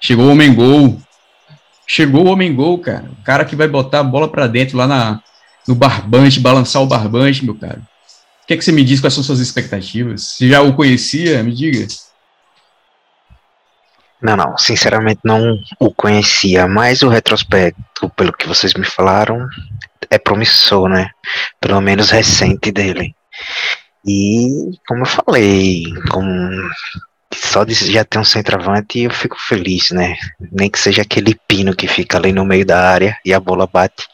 Chegou 0.00 0.26
o 0.26 0.30
homem 0.30 0.54
gol. 0.54 0.96
Chegou 1.88 2.24
o 2.24 2.28
homem 2.28 2.54
gol, 2.54 2.78
cara. 2.78 3.10
O 3.20 3.24
cara 3.24 3.44
que 3.44 3.56
vai 3.56 3.66
botar 3.66 4.00
a 4.00 4.04
bola 4.04 4.28
para 4.28 4.46
dentro 4.46 4.78
lá 4.78 4.86
na, 4.86 5.20
no 5.66 5.74
barbante, 5.74 6.38
balançar 6.38 6.80
o 6.80 6.86
barbante, 6.86 7.44
meu 7.44 7.56
cara. 7.56 7.80
O 8.44 8.46
que, 8.46 8.54
é 8.54 8.56
que 8.56 8.64
você 8.64 8.70
me 8.70 8.84
diz? 8.84 9.00
Quais 9.00 9.14
são 9.14 9.24
suas 9.24 9.40
expectativas? 9.40 10.36
Você 10.36 10.48
já 10.48 10.62
o 10.62 10.74
conhecia? 10.74 11.42
Me 11.42 11.52
diga. 11.52 11.88
Não, 14.22 14.36
não, 14.36 14.56
sinceramente 14.56 15.20
não 15.24 15.58
o 15.78 15.92
conhecia, 15.92 16.66
mas 16.66 17.02
o 17.02 17.08
retrospecto, 17.08 18.08
pelo 18.10 18.32
que 18.32 18.48
vocês 18.48 18.72
me 18.74 18.84
falaram, 18.84 19.46
é 20.10 20.18
promissor, 20.18 20.88
né? 20.88 21.10
Pelo 21.60 21.80
menos 21.80 22.10
recente 22.10 22.72
dele. 22.72 23.14
E, 24.06 24.78
como 24.86 25.02
eu 25.02 25.06
falei, 25.06 25.84
como 26.10 26.30
só 27.34 27.64
de 27.64 27.74
já 27.74 28.04
ter 28.04 28.18
um 28.18 28.24
centroavante, 28.24 29.00
eu 29.00 29.10
fico 29.10 29.36
feliz, 29.38 29.90
né? 29.90 30.16
Nem 30.52 30.70
que 30.70 30.78
seja 30.78 31.02
aquele 31.02 31.34
pino 31.48 31.74
que 31.74 31.88
fica 31.88 32.16
ali 32.16 32.32
no 32.32 32.44
meio 32.44 32.64
da 32.64 32.88
área 32.88 33.18
e 33.24 33.32
a 33.34 33.40
bola 33.40 33.66
bate 33.66 34.06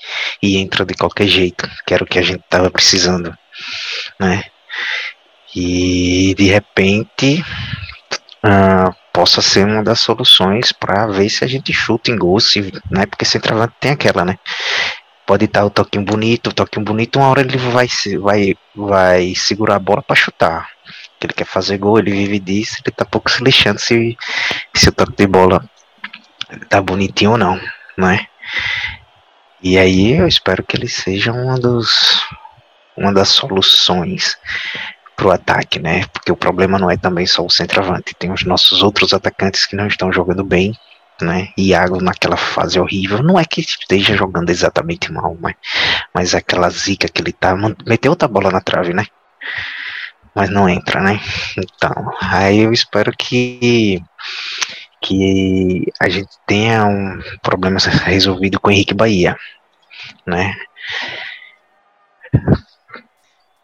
e 0.43 0.57
entra 0.57 0.85
de 0.85 0.95
qualquer 0.95 1.27
jeito, 1.27 1.69
que 1.87 1.95
era 1.95 2.05
o 2.05 2.07
que 2.07 2.19
a 2.19 2.23
gente 2.23 2.43
tava 2.49 2.71
precisando, 2.71 3.37
né? 4.19 4.45
E 5.55 6.35
de 6.37 6.45
repente, 6.45 7.45
uh, 8.45 8.95
possa 9.12 9.42
ser 9.42 9.64
uma 9.66 9.83
das 9.83 10.01
soluções 10.01 10.73
para 10.73 11.07
ver 11.07 11.29
se 11.29 11.44
a 11.44 11.49
gente 11.49 11.73
chuta 11.73 12.11
em 12.11 12.16
gol, 12.16 12.38
se, 12.40 12.61
né? 12.90 13.07
Porque 13.07 13.25
centroavante 13.25 13.75
tem 13.81 13.92
aquela, 13.92 14.25
né? 14.25 14.38
Pode 15.27 15.44
estar 15.44 15.64
o 15.64 15.70
toquinho 15.70 16.05
bonito, 16.05 16.49
o 16.49 16.53
toquinho 16.53 16.85
bonito, 16.85 17.18
uma 17.18 17.29
hora 17.29 17.40
ele 17.40 17.57
vai, 17.57 17.88
vai, 18.18 18.55
vai 18.75 19.35
segurar 19.35 19.77
a 19.77 19.81
bola 19.81 20.03
para 20.03 20.16
chutar. 20.16 20.68
Ele 21.23 21.33
quer 21.33 21.44
fazer 21.44 21.79
gol, 21.79 21.99
ele 21.99 22.11
vive 22.11 22.38
disso, 22.38 22.77
ele 22.85 22.94
tá 22.94 23.05
pouco 23.05 23.31
se 23.31 23.44
lixando 23.44 23.79
se, 23.79 24.16
se 24.75 24.88
o 24.88 24.92
toque 24.92 25.12
de 25.16 25.27
bola 25.27 25.62
tá 26.68 26.81
bonitinho 26.81 27.33
ou 27.33 27.38
não, 27.38 27.61
né? 27.96 28.27
E 29.62 29.79
aí 29.79 30.12
eu 30.12 30.27
espero 30.27 30.64
que 30.64 30.77
ele 30.77 30.88
seja 30.88 31.33
uma 31.33 31.59
dos 31.59 32.27
uma 32.96 33.12
das 33.12 33.29
soluções 33.29 34.38
pro 35.21 35.31
ataque, 35.31 35.79
né? 35.79 36.07
Porque 36.15 36.33
o 36.33 36.37
problema 36.37 36.79
não 36.79 36.91
é 36.91 36.97
também 36.97 37.27
só 37.27 37.45
o 37.45 37.51
centroavante, 37.51 38.15
tem 38.19 38.33
os 38.33 38.43
nossos 38.43 38.83
outros 38.83 39.13
atacantes 39.13 39.67
que 39.67 39.77
não 39.77 39.87
estão 39.87 40.11
jogando 40.11 40.43
bem, 40.43 40.75
né? 41.21 41.53
Iago 41.59 42.01
naquela 42.01 42.39
fase 42.39 42.81
horrível, 42.81 43.23
não 43.23 43.39
é 43.39 43.45
que 43.45 43.61
esteja 43.61 44.17
jogando 44.17 44.49
exatamente 44.49 45.13
mal, 45.13 45.37
mas, 45.39 45.55
mas 46.15 46.35
aquela 46.35 46.71
zica 46.71 47.07
que 47.07 47.21
ele 47.21 47.33
tá, 47.33 47.55
meteu 47.87 48.13
outra 48.13 48.27
bola 48.27 48.51
na 48.51 48.63
trave, 48.63 48.95
né? 48.95 49.05
Mas 50.35 50.49
não 50.49 50.67
entra, 50.67 51.03
né? 51.03 51.21
Então, 51.59 52.13
aí 52.23 52.61
eu 52.61 52.73
espero 52.73 53.13
que 53.13 54.03
que 55.03 55.87
a 55.99 56.09
gente 56.09 56.31
tenha 56.47 56.85
um 56.87 57.19
problema 57.43 57.79
resolvido 58.05 58.61
com 58.61 58.69
o 58.69 58.71
Henrique 58.71 58.95
Bahia, 58.95 59.37
né? 60.27 60.55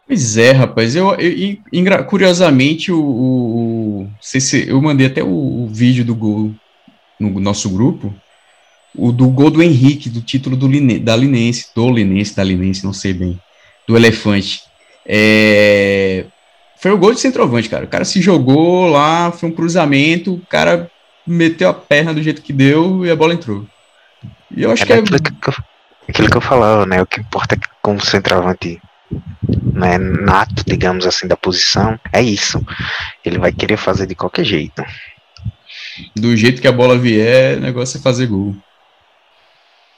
Pois 0.07 0.37
é, 0.37 0.51
rapaz. 0.51 0.95
Eu, 0.95 1.13
eu, 1.15 1.57
eu 1.71 2.05
curiosamente, 2.05 2.91
o, 2.91 2.99
o, 2.99 4.09
se, 4.21 4.69
eu 4.69 4.81
mandei 4.81 5.07
até 5.07 5.21
o, 5.21 5.27
o, 5.27 5.67
vídeo 5.67 6.05
do 6.05 6.15
gol 6.15 6.53
no 7.19 7.39
nosso 7.41 7.69
grupo, 7.69 8.13
o 8.95 9.11
do 9.11 9.27
gol 9.27 9.51
do 9.51 9.61
Henrique, 9.61 10.09
do 10.09 10.21
título 10.21 10.55
do 10.55 10.67
Line, 10.67 10.97
da 10.97 11.15
Linense, 11.15 11.67
do 11.75 11.91
Linense, 11.91 12.35
da 12.35 12.43
Linense, 12.43 12.85
não 12.85 12.93
sei 12.93 13.11
bem, 13.11 13.39
do 13.85 13.97
Elefante. 13.97 14.61
É, 15.05 16.25
foi 16.77 16.91
o 16.91 16.97
gol 16.97 17.13
de 17.13 17.19
centroavante, 17.19 17.67
cara. 17.67 17.83
O 17.83 17.89
cara 17.89 18.05
se 18.05 18.21
jogou 18.21 18.87
lá, 18.87 19.31
foi 19.31 19.49
um 19.49 19.53
cruzamento, 19.53 20.35
o 20.35 20.41
cara 20.47 20.89
meteu 21.25 21.67
a 21.67 21.73
perna 21.73 22.13
do 22.13 22.23
jeito 22.23 22.41
que 22.41 22.53
deu 22.53 23.05
e 23.05 23.11
a 23.11 23.15
bola 23.15 23.33
entrou. 23.33 23.65
E 24.55 24.63
eu 24.63 24.71
acho 24.71 24.83
é 24.83 24.85
que 24.85 24.93
é. 24.93 24.95
Aquilo 24.99 25.19
que, 25.19 25.49
eu, 25.49 25.53
aquilo 26.07 26.29
que 26.29 26.37
eu 26.37 26.41
falava, 26.41 26.85
né? 26.85 27.01
O 27.01 27.05
que 27.05 27.19
importa 27.19 27.55
é 27.55 27.57
que, 27.57 27.67
como 27.81 27.99
centroavante 27.99 28.79
né, 29.73 29.97
nato, 29.97 30.63
digamos 30.65 31.05
assim, 31.05 31.27
da 31.27 31.37
posição, 31.37 31.99
é 32.11 32.21
isso. 32.21 32.63
Ele 33.23 33.37
vai 33.37 33.51
querer 33.51 33.77
fazer 33.77 34.07
de 34.07 34.15
qualquer 34.15 34.43
jeito. 34.43 34.83
Do 36.15 36.35
jeito 36.35 36.61
que 36.61 36.67
a 36.67 36.71
bola 36.71 36.97
vier, 36.97 37.57
o 37.57 37.61
negócio 37.61 37.97
é 37.97 38.01
fazer 38.01 38.27
gol. 38.27 38.55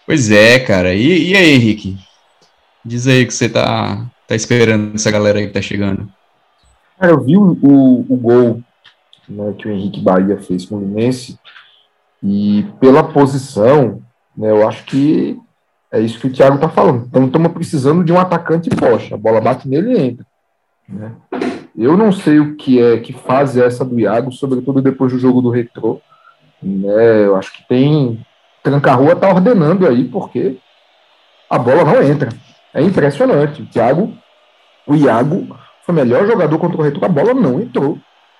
Pois 0.05 0.31
é, 0.31 0.59
cara. 0.59 0.93
E, 0.93 1.31
e 1.31 1.35
aí, 1.35 1.53
Henrique? 1.53 1.97
Diz 2.83 3.07
aí 3.07 3.25
que 3.25 3.33
você 3.33 3.47
tá, 3.47 4.09
tá 4.27 4.35
esperando 4.35 4.95
essa 4.95 5.11
galera 5.11 5.39
aí 5.39 5.47
que 5.47 5.53
tá 5.53 5.61
chegando. 5.61 6.11
Cara, 6.97 7.11
eu 7.11 7.23
vi 7.23 7.37
o, 7.37 7.57
o, 7.61 8.05
o 8.09 8.17
gol 8.17 8.63
né, 9.27 9.53
que 9.57 9.67
o 9.67 9.71
Henrique 9.71 10.01
Bahia 10.01 10.37
fez 10.37 10.65
com 10.65 10.77
o 10.77 10.79
Linense 10.79 11.37
e 12.21 12.65
pela 12.79 13.03
posição, 13.03 14.01
né, 14.35 14.49
eu 14.49 14.67
acho 14.67 14.83
que 14.85 15.37
é 15.91 15.99
isso 15.99 16.19
que 16.19 16.27
o 16.27 16.31
Thiago 16.31 16.55
está 16.55 16.69
falando. 16.69 17.05
Então 17.07 17.25
estamos 17.25 17.51
precisando 17.51 18.03
de 18.03 18.13
um 18.13 18.19
atacante 18.19 18.69
forte. 18.75 19.13
A 19.13 19.17
bola 19.17 19.41
bate 19.41 19.67
nele 19.67 19.93
e 19.93 20.01
entra. 20.01 20.25
Né? 20.87 21.11
Eu 21.75 21.97
não 21.97 22.11
sei 22.11 22.39
o 22.39 22.55
que 22.55 22.81
é 22.81 22.97
que 22.99 23.13
faz 23.13 23.57
essa 23.57 23.83
do 23.83 23.99
Iago, 23.99 24.31
sobretudo 24.31 24.81
depois 24.81 25.11
do 25.11 25.19
jogo 25.19 25.41
do 25.41 25.49
Retrô. 25.49 25.99
Né? 26.61 27.25
Eu 27.25 27.35
acho 27.35 27.53
que 27.53 27.67
tem. 27.67 28.23
Tranca-rua 28.61 29.13
está 29.13 29.29
ordenando 29.29 29.87
aí, 29.87 30.03
porque 30.03 30.57
a 31.49 31.57
bola 31.57 31.83
não 31.83 32.03
entra. 32.03 32.29
É 32.73 32.81
impressionante. 32.81 33.61
O 33.61 33.65
Thiago, 33.65 34.13
o 34.85 34.95
Iago 34.95 35.55
foi 35.83 35.93
o 35.93 35.95
melhor 35.95 36.27
jogador 36.27 36.59
contra 36.59 36.77
o 36.77 36.83
Retrô, 36.83 37.05
a 37.05 37.09
bola 37.09 37.33
não 37.33 37.59
entrou. 37.59 37.97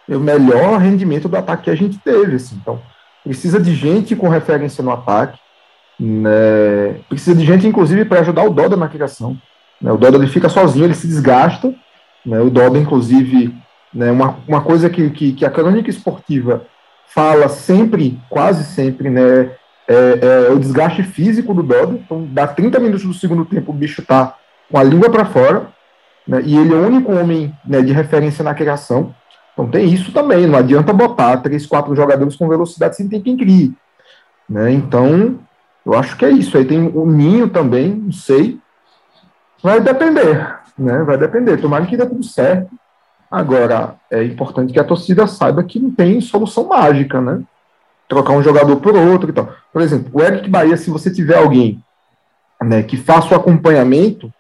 É 0.08 0.16
o 0.16 0.20
melhor 0.20 0.80
rendimento 0.80 1.30
do 1.30 1.38
ataque 1.38 1.64
que 1.64 1.70
a 1.70 1.76
gente 1.76 1.98
teve. 2.00 2.36
Assim. 2.36 2.58
Então, 2.62 2.80
precisa 3.24 3.60
de 3.60 3.74
gente 3.74 4.16
com 4.16 4.28
referência 4.28 4.84
no 4.84 4.92
ataque 4.92 5.40
Né? 6.00 7.00
Precisa 7.10 7.36
de 7.36 7.46
gente, 7.46 7.68
inclusive, 7.68 8.06
para 8.06 8.22
ajudar 8.22 8.44
o 8.44 8.50
Doda 8.50 8.78
na 8.78 8.88
criação. 8.88 9.38
Né? 9.82 9.92
O 9.92 9.98
Doda 9.98 10.18
ele 10.18 10.28
fica 10.28 10.48
sozinho, 10.48 10.86
ele 10.86 10.94
se 10.94 11.08
desgasta. 11.08 11.74
Né? 12.26 12.40
O 12.40 12.50
Doda, 12.50 12.78
inclusive, 12.78 13.54
né? 13.94 14.12
uma, 14.12 14.38
uma 14.48 14.62
coisa 14.62 14.90
que, 14.90 15.10
que, 15.10 15.34
que 15.34 15.46
a 15.46 15.52
crônica 15.52 15.90
esportiva 15.90 16.66
fala 17.08 17.50
sempre, 17.50 18.20
quase 18.30 18.64
sempre, 18.64 19.10
né? 19.10 19.52
É, 19.92 20.48
é, 20.48 20.52
o 20.52 20.60
desgaste 20.60 21.02
físico 21.02 21.52
do 21.52 21.64
Doda. 21.64 21.94
Então, 21.94 22.28
dá 22.32 22.46
30 22.46 22.80
minutos 22.80 23.06
do 23.06 23.14
segundo 23.14 23.44
tempo, 23.44 23.72
o 23.72 23.76
bicho 23.76 24.04
tá 24.04 24.36
com 24.72 24.78
a 24.78 24.84
língua 24.84 25.10
para 25.10 25.26
fora, 25.26 25.70
né? 26.28 26.44
e 26.46 26.56
ele 26.56 26.72
é 26.72 26.78
o 26.78 26.86
único 26.86 27.12
homem 27.12 27.52
né, 27.66 27.82
de 27.82 27.92
referência 27.92 28.44
na 28.44 28.54
criação. 28.54 29.16
Então, 29.52 29.68
tem 29.68 29.92
isso 29.92 30.12
também. 30.12 30.46
Não 30.46 30.60
adianta 30.60 30.94
botar 30.94 31.38
três, 31.38 31.66
quatro 31.66 31.96
jogadores 31.96 32.36
com 32.36 32.48
velocidade 32.48 32.96
sem 32.96 33.10
ter 33.10 33.20
quem 33.22 33.36
crie. 33.36 33.74
Né? 34.48 34.72
Então, 34.72 35.40
eu 35.86 35.94
acho 35.94 36.18
que 36.18 36.26
é 36.26 36.30
isso. 36.30 36.58
Aí 36.58 36.66
tem 36.66 36.88
o 36.88 37.06
Ninho 37.06 37.50
também, 37.50 37.94
não 37.94 38.12
sei. 38.12 38.60
Vai 39.62 39.80
depender, 39.80 40.60
né? 40.78 41.04
Vai 41.04 41.18
depender. 41.18 41.58
Tomara 41.58 41.86
que 41.86 41.98
dê 41.98 42.06
tudo 42.06 42.24
certo. 42.24 42.70
Agora, 43.30 43.96
é 44.10 44.24
importante 44.24 44.74
que 44.74 44.80
a 44.80 44.84
torcida 44.84 45.28
saiba 45.28 45.64
que 45.64 45.80
não 45.80 45.92
tem 45.92 46.20
solução 46.20 46.68
mágica, 46.68 47.22
né? 47.22 47.42
Trocar 48.08 48.34
um 48.34 48.42
jogador 48.42 48.78
por 48.78 48.96
outro 48.96 49.30
e 49.30 49.34
tal. 49.34 49.54
Por 49.72 49.82
exemplo, 49.82 50.10
o 50.14 50.22
Eric 50.22 50.50
Bahia, 50.50 50.76
se 50.76 50.90
você 50.90 51.12
tiver 51.12 51.38
alguém 51.38 51.84
né, 52.62 52.82
que 52.82 52.98
faça 52.98 53.34
o 53.34 53.38
acompanhamento, 53.38 54.34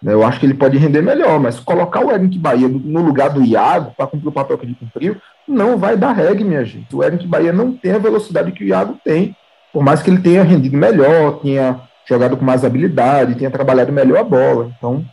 né, 0.00 0.12
eu 0.12 0.24
acho 0.24 0.38
que 0.38 0.46
ele 0.46 0.54
pode 0.54 0.78
render 0.78 1.02
melhor, 1.02 1.40
mas 1.40 1.58
colocar 1.58 2.04
o 2.04 2.12
Eric 2.12 2.38
Bahia 2.38 2.68
no 2.68 3.02
lugar 3.02 3.30
do 3.30 3.44
Iago 3.44 3.92
para 3.96 4.06
cumprir 4.06 4.28
o 4.28 4.32
papel 4.32 4.56
que 4.56 4.66
ele 4.66 4.76
cumpriu, 4.76 5.16
não 5.46 5.76
vai 5.76 5.96
dar 5.96 6.12
reggae, 6.12 6.44
minha 6.44 6.64
gente. 6.64 6.94
O 6.94 7.02
Eric 7.02 7.26
Bahia 7.26 7.52
não 7.52 7.72
tem 7.72 7.92
a 7.92 7.98
velocidade 7.98 8.52
que 8.52 8.62
o 8.62 8.66
Iago 8.68 8.96
tem, 9.04 9.36
por 9.72 9.82
mais 9.82 10.02
que 10.02 10.10
ele 10.10 10.20
tenha 10.20 10.42
rendido 10.42 10.76
melhor, 10.76 11.40
tenha 11.40 11.80
jogado 12.06 12.36
com 12.36 12.44
mais 12.44 12.64
habilidade, 12.64 13.34
tenha 13.34 13.50
trabalhado 13.50 13.92
melhor 13.92 14.18
a 14.18 14.24
bola. 14.24 14.70
Então, 14.76 15.04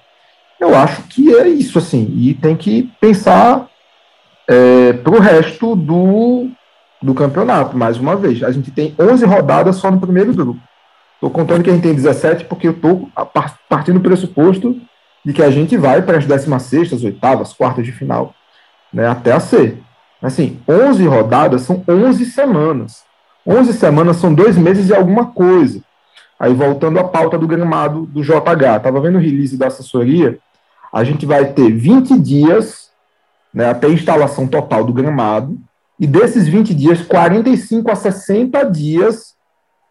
eu 0.60 0.76
acho 0.76 1.04
que 1.04 1.34
é 1.34 1.48
isso, 1.48 1.80
assim. 1.80 2.12
E 2.18 2.34
tem 2.34 2.56
que 2.56 2.92
pensar 3.00 3.68
é, 4.48 4.94
para 4.94 5.14
o 5.14 5.20
resto 5.20 5.76
do, 5.76 6.50
do 7.02 7.14
campeonato, 7.14 7.78
mais 7.78 7.98
uma 7.98 8.16
vez. 8.16 8.44
A 8.44 8.52
gente 8.52 8.72
tem 8.72 8.94
11 9.00 9.26
rodadas 9.26 9.78
só 9.78 9.90
no 9.90 10.02
primeiro 10.02 10.34
grupo. 10.34 10.60
Estou 11.16 11.30
contando 11.30 11.64
que 11.64 11.70
a 11.70 11.74
gente 11.74 11.84
tem 11.84 11.94
17 11.94 12.46
porque 12.46 12.68
eu 12.68 12.72
estou 12.72 13.10
partindo 13.68 14.00
do 14.00 14.08
pressuposto 14.08 14.80
de 15.24 15.34
que 15.34 15.44
a 15.44 15.52
gente 15.52 15.76
vai 15.78 16.02
para 16.02 16.18
as 16.18 16.26
16, 16.26 17.04
oitavas, 17.04 17.54
quartas 17.54 17.86
de 17.86 17.92
final, 17.92 18.34
né, 18.92 19.08
até 19.08 19.34
a 19.34 19.40
C. 19.40 19.78
Assim, 20.22 20.60
11 20.68 21.06
rodadas 21.08 21.62
são 21.62 21.84
11 21.88 22.26
semanas. 22.26 23.04
11 23.50 23.74
semanas 23.74 24.18
são 24.18 24.32
dois 24.32 24.56
meses 24.56 24.90
e 24.90 24.96
alguma 24.96 25.26
coisa. 25.26 25.82
Aí, 26.40 26.54
voltando 26.54 27.00
à 27.00 27.04
pauta 27.04 27.38
do 27.38 27.48
gramado 27.48 28.06
do 28.06 28.22
JH, 28.22 28.78
estava 28.78 29.02
vendo 29.02 29.16
o 29.16 29.22
release 29.22 29.58
da 29.58 29.68
assessoria, 29.68 30.38
a 30.94 31.04
gente 31.04 31.26
vai 31.26 31.52
ter 31.52 31.72
20 31.72 32.20
dias 32.20 32.92
né, 33.54 33.70
até 33.70 33.88
a 33.88 33.92
instalação 33.92 34.48
total 34.48 34.84
do 34.84 34.94
gramado, 34.94 35.58
e 36.00 36.08
desses 36.08 36.48
20 36.48 36.74
dias, 36.74 37.02
45 37.02 37.92
a 37.92 37.96
60 37.96 38.64
dias 38.66 39.36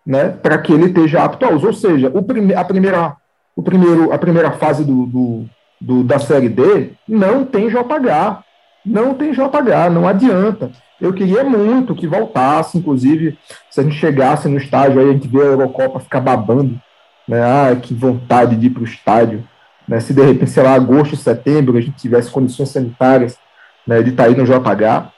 né, 0.07 0.31
para 0.31 0.57
que 0.57 0.73
ele 0.73 0.87
esteja 0.87 1.23
apto 1.23 1.45
a 1.45 1.51
uso. 1.51 1.67
Ou 1.67 1.73
seja, 1.75 2.11
o 2.15 2.23
prime 2.23 2.55
a, 2.55 2.65
primeira, 2.65 3.17
o 3.55 3.63
primeiro, 3.63 4.13
a 4.13 4.19
primeira 4.19 4.53
fase 4.53 4.85
do, 4.85 5.05
do, 5.05 5.45
do, 5.79 6.05
da 6.05 6.19
Série 6.19 6.49
D 6.49 6.93
não 7.07 7.45
tem 7.45 7.69
JH. 7.69 8.43
Não 8.85 9.15
tem 9.15 9.33
JH, 9.33 9.91
não 9.93 10.07
adianta. 10.07 10.71
Eu 11.01 11.13
queria 11.13 11.45
muito 11.45 11.95
que 11.95 12.07
voltasse, 12.07 12.77
inclusive, 12.77 13.39
se 13.71 13.81
a 13.81 13.83
gente 13.85 13.97
chegasse 13.97 14.49
no 14.49 14.57
estádio, 14.57 15.01
aí 15.01 15.11
a 15.11 15.13
gente 15.13 15.29
vê 15.29 15.43
a 15.43 15.47
Eurocopa 15.47 16.01
ficar 16.01 16.21
babando, 16.21 16.81
né? 17.27 17.41
Ah, 17.43 17.77
que 17.77 17.95
vontade 17.95 18.57
de 18.57 18.67
ir 18.67 18.71
para 18.71 18.83
o 18.83 18.87
estádio. 18.87 19.45
Né? 19.87 20.01
Se 20.01 20.13
de 20.13 20.23
repente, 20.23 20.51
sei 20.51 20.63
lá, 20.63 20.75
agosto, 20.75 21.17
setembro, 21.17 21.79
a 21.79 21.81
gente 21.81 21.97
tivesse 21.97 22.31
condições 22.31 22.71
sanitárias 22.71 23.39
né, 23.87 24.03
de 24.03 24.11
estar 24.11 24.25
tá 24.25 24.29
aí 24.29 24.37
no 24.37 24.45
JH, 24.45 25.13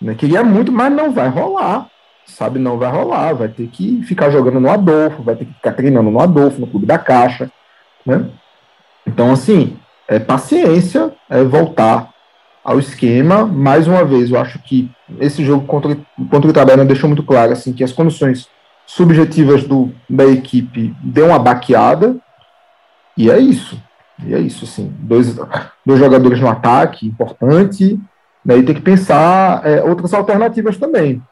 né? 0.00 0.14
queria 0.14 0.44
muito, 0.44 0.70
mas 0.70 0.92
não 0.92 1.12
vai 1.12 1.28
rolar, 1.28 1.88
sabe? 2.26 2.58
Não 2.58 2.78
vai 2.78 2.90
rolar, 2.90 3.34
vai 3.34 3.48
ter 3.48 3.66
que 3.66 4.02
ficar 4.04 4.30
jogando 4.30 4.60
no 4.60 4.70
Adolfo, 4.70 5.22
vai 5.22 5.34
ter 5.34 5.44
que 5.44 5.52
ficar 5.52 5.72
treinando 5.72 6.10
no 6.10 6.20
Adolfo, 6.20 6.60
no 6.60 6.66
Clube 6.66 6.86
da 6.86 6.98
Caixa, 6.98 7.50
né? 8.06 8.30
Então, 9.06 9.32
assim, 9.32 9.76
é 10.08 10.18
paciência, 10.18 11.12
é 11.28 11.42
voltar 11.42 12.13
ao 12.64 12.78
esquema. 12.78 13.44
Mais 13.44 13.86
uma 13.86 14.04
vez, 14.04 14.30
eu 14.30 14.40
acho 14.40 14.58
que 14.60 14.90
esse 15.20 15.44
jogo 15.44 15.66
contra, 15.66 15.96
contra 16.30 16.48
o 16.48 16.50
Itabaiana 16.50 16.84
deixou 16.84 17.08
muito 17.08 17.22
claro 17.22 17.52
assim, 17.52 17.72
que 17.72 17.84
as 17.84 17.92
condições 17.92 18.48
subjetivas 18.86 19.64
do, 19.64 19.92
da 20.08 20.24
equipe 20.24 20.94
deu 21.02 21.26
uma 21.26 21.38
baqueada, 21.38 22.16
e 23.16 23.30
é 23.30 23.38
isso. 23.38 23.80
E 24.24 24.34
é 24.34 24.38
isso, 24.38 24.64
assim. 24.64 24.92
Dois, 25.00 25.36
dois 25.84 25.98
jogadores 25.98 26.40
no 26.40 26.48
ataque, 26.48 27.06
importante, 27.06 27.98
daí 28.44 28.60
né, 28.60 28.66
tem 28.66 28.74
que 28.74 28.80
pensar 28.80 29.64
é, 29.64 29.82
outras 29.82 30.12
alternativas 30.14 30.76
também. 30.76 31.22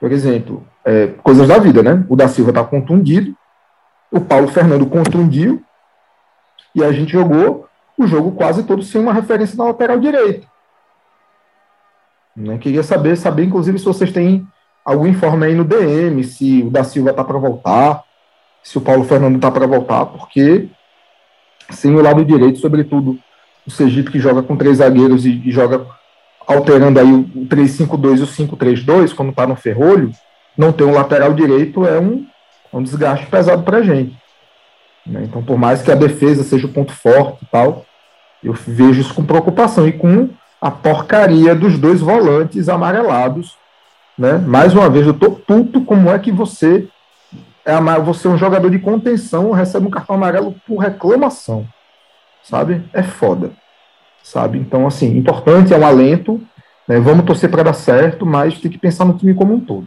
Por 0.00 0.12
exemplo, 0.12 0.66
é, 0.84 1.08
coisas 1.22 1.48
da 1.48 1.58
vida, 1.58 1.82
né? 1.82 2.04
O 2.08 2.16
da 2.16 2.28
Silva 2.28 2.50
está 2.50 2.64
contundido, 2.64 3.34
o 4.10 4.20
Paulo 4.20 4.48
Fernando 4.48 4.86
contundiu, 4.86 5.62
e 6.74 6.82
a 6.82 6.92
gente 6.92 7.12
jogou 7.12 7.68
o 7.96 8.06
jogo 8.06 8.32
quase 8.32 8.64
todo 8.64 8.82
sem 8.82 9.00
uma 9.00 9.12
referência 9.12 9.56
na 9.56 9.64
lateral 9.64 9.98
direita. 9.98 10.46
Né? 12.36 12.58
Queria 12.58 12.82
saber, 12.82 13.16
saber, 13.16 13.44
inclusive, 13.44 13.78
se 13.78 13.84
vocês 13.84 14.10
têm 14.12 14.46
algum 14.84 15.06
informe 15.06 15.46
aí 15.46 15.54
no 15.54 15.64
DM, 15.64 16.22
se 16.24 16.62
o 16.62 16.70
da 16.70 16.84
Silva 16.84 17.10
está 17.10 17.24
para 17.24 17.38
voltar, 17.38 18.02
se 18.62 18.76
o 18.76 18.80
Paulo 18.80 19.04
Fernando 19.04 19.36
está 19.36 19.50
para 19.50 19.66
voltar, 19.66 20.06
porque 20.06 20.68
sem 21.70 21.94
o 21.94 22.02
lado 22.02 22.24
direito, 22.24 22.58
sobretudo 22.58 23.18
o 23.66 23.70
Sergipe 23.70 24.10
que 24.10 24.18
joga 24.18 24.42
com 24.42 24.56
três 24.56 24.78
zagueiros 24.78 25.24
e, 25.24 25.40
e 25.44 25.50
joga 25.50 25.86
alterando 26.46 27.00
aí 27.00 27.10
o 27.10 27.46
3-5-2 27.46 28.18
e 28.18 28.22
o 28.22 28.26
5-3-2, 28.26 29.14
como 29.14 29.30
está 29.30 29.46
no 29.46 29.56
Ferrolho, 29.56 30.10
não 30.56 30.72
ter 30.72 30.84
um 30.84 30.92
lateral 30.92 31.32
direito 31.32 31.86
é 31.86 31.98
um, 31.98 32.26
é 32.72 32.76
um 32.76 32.82
desgaste 32.82 33.26
pesado 33.26 33.62
para 33.62 33.78
a 33.78 33.82
gente. 33.82 34.16
Né? 35.06 35.24
Então, 35.24 35.42
por 35.42 35.58
mais 35.58 35.82
que 35.82 35.92
a 35.92 35.94
defesa 35.94 36.42
seja 36.42 36.66
o 36.66 36.72
ponto 36.72 36.92
forte 36.92 37.44
e 37.44 37.46
tal, 37.46 37.84
eu 38.42 38.52
vejo 38.52 39.00
isso 39.00 39.14
com 39.14 39.24
preocupação 39.24 39.86
e 39.86 39.92
com 39.92 40.30
a 40.60 40.70
porcaria 40.70 41.54
dos 41.54 41.78
dois 41.78 42.00
volantes 42.00 42.68
amarelados. 42.68 43.56
Né? 44.16 44.38
Mais 44.38 44.74
uma 44.74 44.88
vez, 44.88 45.06
eu 45.06 45.12
estou 45.12 45.32
puto 45.32 45.82
como 45.82 46.10
é 46.10 46.18
que 46.18 46.32
você 46.32 46.88
é 47.64 47.80
você 48.00 48.28
é 48.28 48.30
um 48.30 48.36
jogador 48.36 48.70
de 48.70 48.78
contenção, 48.78 49.50
recebe 49.50 49.86
um 49.86 49.90
cartão 49.90 50.16
amarelo 50.16 50.54
por 50.66 50.78
reclamação. 50.78 51.66
Sabe? 52.42 52.82
É 52.92 53.02
foda. 53.02 53.52
Sabe? 54.22 54.58
Então, 54.58 54.86
assim, 54.86 55.16
importante, 55.16 55.72
é 55.72 55.76
um 55.76 55.86
alento. 55.86 56.40
Né? 56.86 57.00
Vamos 57.00 57.24
torcer 57.24 57.50
para 57.50 57.62
dar 57.62 57.72
certo, 57.72 58.26
mas 58.26 58.58
tem 58.58 58.70
que 58.70 58.76
pensar 58.76 59.06
no 59.06 59.16
time 59.16 59.32
como 59.34 59.54
um 59.54 59.60
todo. 59.60 59.86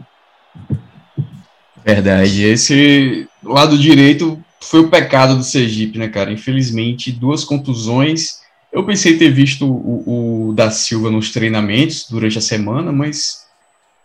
Verdade. 1.84 2.44
Esse 2.44 3.28
lado 3.44 3.78
direito 3.78 4.42
foi 4.60 4.80
o 4.80 4.88
pecado 4.88 5.36
do 5.36 5.42
Sergipe, 5.42 5.98
né, 5.98 6.08
cara? 6.08 6.32
Infelizmente, 6.32 7.12
duas 7.12 7.44
contusões. 7.44 8.40
Eu 8.72 8.84
pensei 8.84 9.16
ter 9.16 9.30
visto 9.30 9.66
o, 9.66 10.48
o 10.48 10.52
da 10.52 10.70
Silva 10.70 11.10
nos 11.10 11.30
treinamentos 11.30 12.06
durante 12.08 12.38
a 12.38 12.42
semana, 12.42 12.92
mas, 12.92 13.46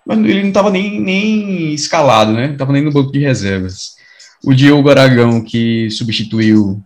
mas 0.05 0.17
ele 0.19 0.41
não 0.41 0.49
estava 0.49 0.69
nem, 0.69 0.99
nem 0.99 1.73
escalado, 1.73 2.33
né? 2.33 2.47
Não 2.47 2.53
estava 2.53 2.71
nem 2.71 2.81
no 2.81 2.91
banco 2.91 3.11
de 3.11 3.19
reservas. 3.19 3.95
O 4.43 4.53
Diogo 4.53 4.89
Aragão, 4.89 5.41
que 5.43 5.89
substituiu 5.89 6.81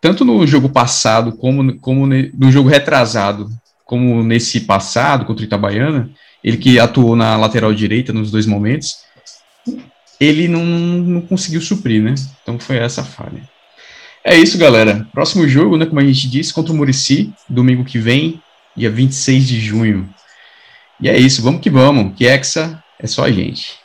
tanto 0.00 0.24
no 0.24 0.46
jogo 0.46 0.68
passado 0.68 1.32
como, 1.32 1.78
como 1.78 2.06
no 2.06 2.52
jogo 2.52 2.68
retrasado, 2.68 3.48
como 3.84 4.22
nesse 4.22 4.60
passado 4.60 5.24
contra 5.24 5.42
o 5.42 5.46
Itabaiana, 5.46 6.10
ele 6.42 6.58
que 6.58 6.78
atuou 6.78 7.16
na 7.16 7.36
lateral 7.36 7.72
direita 7.72 8.12
nos 8.12 8.30
dois 8.30 8.44
momentos, 8.44 8.96
ele 10.24 10.48
não, 10.48 10.64
não 10.64 11.20
conseguiu 11.20 11.60
suprir, 11.60 12.02
né? 12.02 12.14
Então 12.42 12.58
foi 12.58 12.78
essa 12.78 13.02
a 13.02 13.04
falha. 13.04 13.42
É 14.24 14.34
isso, 14.36 14.56
galera. 14.56 15.06
Próximo 15.12 15.46
jogo, 15.46 15.76
né, 15.76 15.84
como 15.84 16.00
a 16.00 16.04
gente 16.04 16.28
disse, 16.28 16.52
contra 16.52 16.72
o 16.72 16.76
Murici, 16.76 17.32
domingo 17.48 17.84
que 17.84 17.98
vem, 17.98 18.40
dia 18.74 18.90
26 18.90 19.46
de 19.46 19.60
junho. 19.60 20.08
E 21.00 21.08
é 21.08 21.18
isso, 21.18 21.42
vamos 21.42 21.60
que 21.60 21.68
vamos, 21.68 22.14
que 22.16 22.26
Hexa 22.26 22.82
é 22.98 23.06
só 23.06 23.24
a 23.24 23.30
gente. 23.30 23.84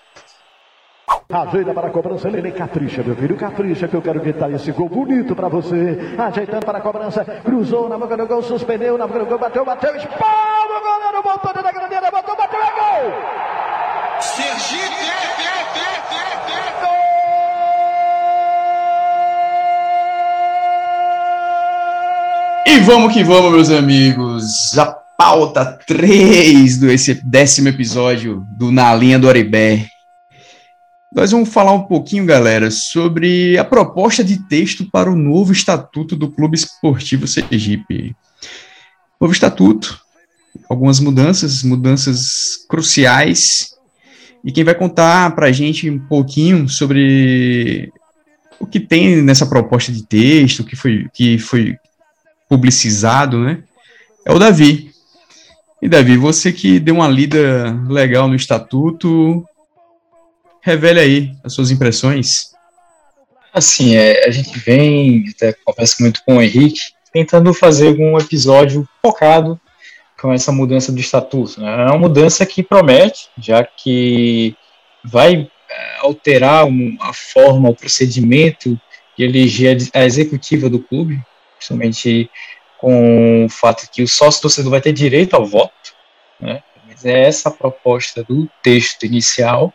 Ajeita 1.31 1.73
para 1.73 1.87
a 1.87 1.91
cobrança, 1.91 2.27
ele 2.27 2.51
capricha, 2.51 3.03
meu 3.03 3.15
filho, 3.15 3.35
capricha 3.35 3.87
que 3.87 3.95
eu 3.95 4.01
quero 4.01 4.19
gritar 4.19 4.51
esse 4.51 4.71
gol 4.71 4.87
bonito 4.89 5.35
para 5.35 5.47
você. 5.47 6.15
Ajeitando 6.17 6.65
para 6.65 6.77
a 6.77 6.81
cobrança, 6.81 7.25
cruzou 7.43 7.89
na 7.89 7.97
boca 7.97 8.15
do 8.15 8.25
gol, 8.25 8.41
suspendeu 8.41 8.97
na 8.97 9.05
boca 9.05 9.19
do 9.19 9.25
gol, 9.25 9.39
bateu, 9.39 9.65
bateu, 9.65 9.95
espalma 9.95 10.77
o 10.77 10.81
goleiro, 10.81 11.23
voltou 11.23 11.53
da 11.53 11.71
grandeira, 11.71 12.09
bateu, 12.09 12.35
bateu, 12.35 12.59
é 12.59 12.71
gol! 12.71 13.13
Sergipe, 14.21 14.98
E 22.71 22.79
vamos 22.81 23.11
que 23.11 23.23
vamos, 23.23 23.51
meus 23.51 23.71
amigos. 23.71 24.77
A 24.77 24.85
pauta 24.85 25.65
3 25.87 26.77
do 26.77 26.91
esse 26.91 27.15
décimo 27.15 27.67
episódio 27.67 28.45
do 28.59 28.71
Na 28.71 28.93
Linha 28.93 29.17
do 29.17 29.27
Oribé. 29.27 29.87
Nós 31.11 31.31
vamos 31.31 31.49
falar 31.49 31.71
um 31.71 31.87
pouquinho, 31.87 32.27
galera, 32.27 32.69
sobre 32.69 33.57
a 33.57 33.65
proposta 33.65 34.23
de 34.23 34.47
texto 34.47 34.87
para 34.91 35.11
o 35.11 35.15
novo 35.15 35.51
estatuto 35.51 36.15
do 36.15 36.29
Clube 36.29 36.57
Esportivo 36.57 37.25
Sergipe. 37.25 38.15
Novo 39.19 39.33
estatuto, 39.33 39.99
algumas 40.69 40.99
mudanças, 40.99 41.63
mudanças 41.63 42.67
cruciais. 42.69 43.69
E 44.45 44.51
quem 44.51 44.63
vai 44.63 44.75
contar 44.75 45.35
para 45.35 45.47
a 45.47 45.51
gente 45.51 45.89
um 45.89 45.97
pouquinho 45.97 46.69
sobre 46.69 47.91
o 48.59 48.67
que 48.67 48.79
tem 48.79 49.23
nessa 49.23 49.47
proposta 49.47 49.91
de 49.91 50.05
texto, 50.05 50.63
que 50.63 50.75
foi, 50.75 51.07
que 51.11 51.39
foi 51.39 51.75
publicizado, 52.49 53.39
né? 53.39 53.63
É 54.25 54.33
o 54.33 54.39
Davi. 54.39 54.91
E 55.81 55.87
Davi, 55.87 56.17
você 56.17 56.51
que 56.51 56.79
deu 56.79 56.95
uma 56.95 57.07
lida 57.07 57.73
legal 57.87 58.27
no 58.27 58.35
estatuto, 58.35 59.45
Revele 60.61 60.99
aí 60.99 61.31
as 61.43 61.53
suas 61.53 61.71
impressões. 61.71 62.51
Assim, 63.53 63.95
é, 63.95 64.27
a 64.27 64.31
gente 64.31 64.57
vem, 64.59 65.25
até 65.35 65.53
converso 65.65 65.95
muito 66.01 66.21
com 66.25 66.37
o 66.37 66.41
Henrique, 66.41 66.81
tentando 67.13 67.53
fazer 67.53 67.87
algum 67.87 68.17
episódio 68.17 68.87
focado 69.01 69.59
com 70.21 70.33
essa 70.33 70.51
mudança 70.51 70.91
do 70.91 70.99
estatuto. 70.99 71.61
Né? 71.61 71.71
É 71.71 71.85
uma 71.85 71.97
mudança 71.97 72.45
que 72.45 72.61
promete, 72.61 73.29
já 73.37 73.63
que 73.63 74.55
vai 75.03 75.49
é, 75.69 75.97
alterar 76.01 76.65
um, 76.65 76.97
a 76.99 77.13
forma, 77.13 77.69
o 77.69 77.75
procedimento 77.75 78.79
de 79.17 79.23
eleger 79.23 79.77
a 79.93 80.03
executiva 80.03 80.69
do 80.69 80.79
clube, 80.79 81.19
principalmente 81.59 82.29
com 82.79 83.45
o 83.45 83.49
fato 83.49 83.87
que 83.91 84.01
o 84.01 84.07
sócio 84.07 84.41
torcedor 84.41 84.71
vai 84.71 84.81
ter 84.81 84.93
direito 84.93 85.35
ao 85.35 85.45
voto. 85.45 85.93
Né? 86.39 86.63
Mas 86.87 87.05
é 87.05 87.27
essa 87.27 87.49
a 87.49 87.51
proposta 87.51 88.23
do 88.23 88.49
texto 88.63 89.05
inicial 89.05 89.73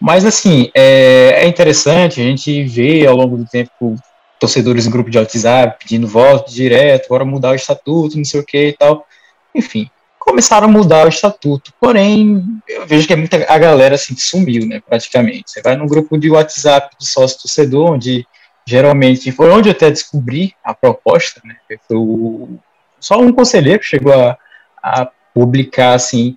mas, 0.00 0.24
assim, 0.24 0.70
é, 0.74 1.42
é 1.42 1.46
interessante 1.46 2.20
a 2.20 2.24
gente 2.24 2.64
ver 2.64 3.06
ao 3.06 3.14
longo 3.14 3.36
do 3.36 3.44
tempo 3.44 3.96
torcedores 4.38 4.86
em 4.86 4.90
grupo 4.90 5.10
de 5.10 5.18
WhatsApp 5.18 5.76
pedindo 5.78 6.08
voto 6.08 6.50
direto, 6.50 7.04
agora 7.04 7.26
mudar 7.26 7.50
o 7.50 7.54
estatuto, 7.54 8.16
não 8.16 8.24
sei 8.24 8.40
o 8.40 8.44
que 8.44 8.68
e 8.68 8.72
tal. 8.72 9.06
Enfim, 9.54 9.90
começaram 10.18 10.66
a 10.66 10.70
mudar 10.70 11.04
o 11.04 11.10
estatuto. 11.10 11.74
Porém, 11.78 12.42
eu 12.66 12.86
vejo 12.86 13.06
que 13.06 13.12
é 13.12 13.16
muita 13.16 13.44
a 13.46 13.58
galera 13.58 13.96
assim 13.96 14.16
sumiu, 14.16 14.66
né, 14.66 14.80
praticamente. 14.80 15.50
Você 15.50 15.60
vai 15.60 15.76
num 15.76 15.86
grupo 15.86 16.16
de 16.16 16.30
WhatsApp 16.30 16.96
do 16.98 17.04
sócio 17.04 17.42
torcedor, 17.42 17.92
onde 17.92 18.26
geralmente 18.70 19.32
foi 19.32 19.50
onde 19.50 19.68
eu 19.68 19.72
até 19.72 19.90
descobri 19.90 20.54
a 20.62 20.72
proposta, 20.72 21.40
né? 21.44 21.56
O, 21.90 22.56
só 23.00 23.18
um 23.18 23.32
conselheiro 23.32 23.82
chegou 23.82 24.12
a, 24.12 24.38
a 24.80 25.10
publicar 25.34 25.94
assim 25.94 26.36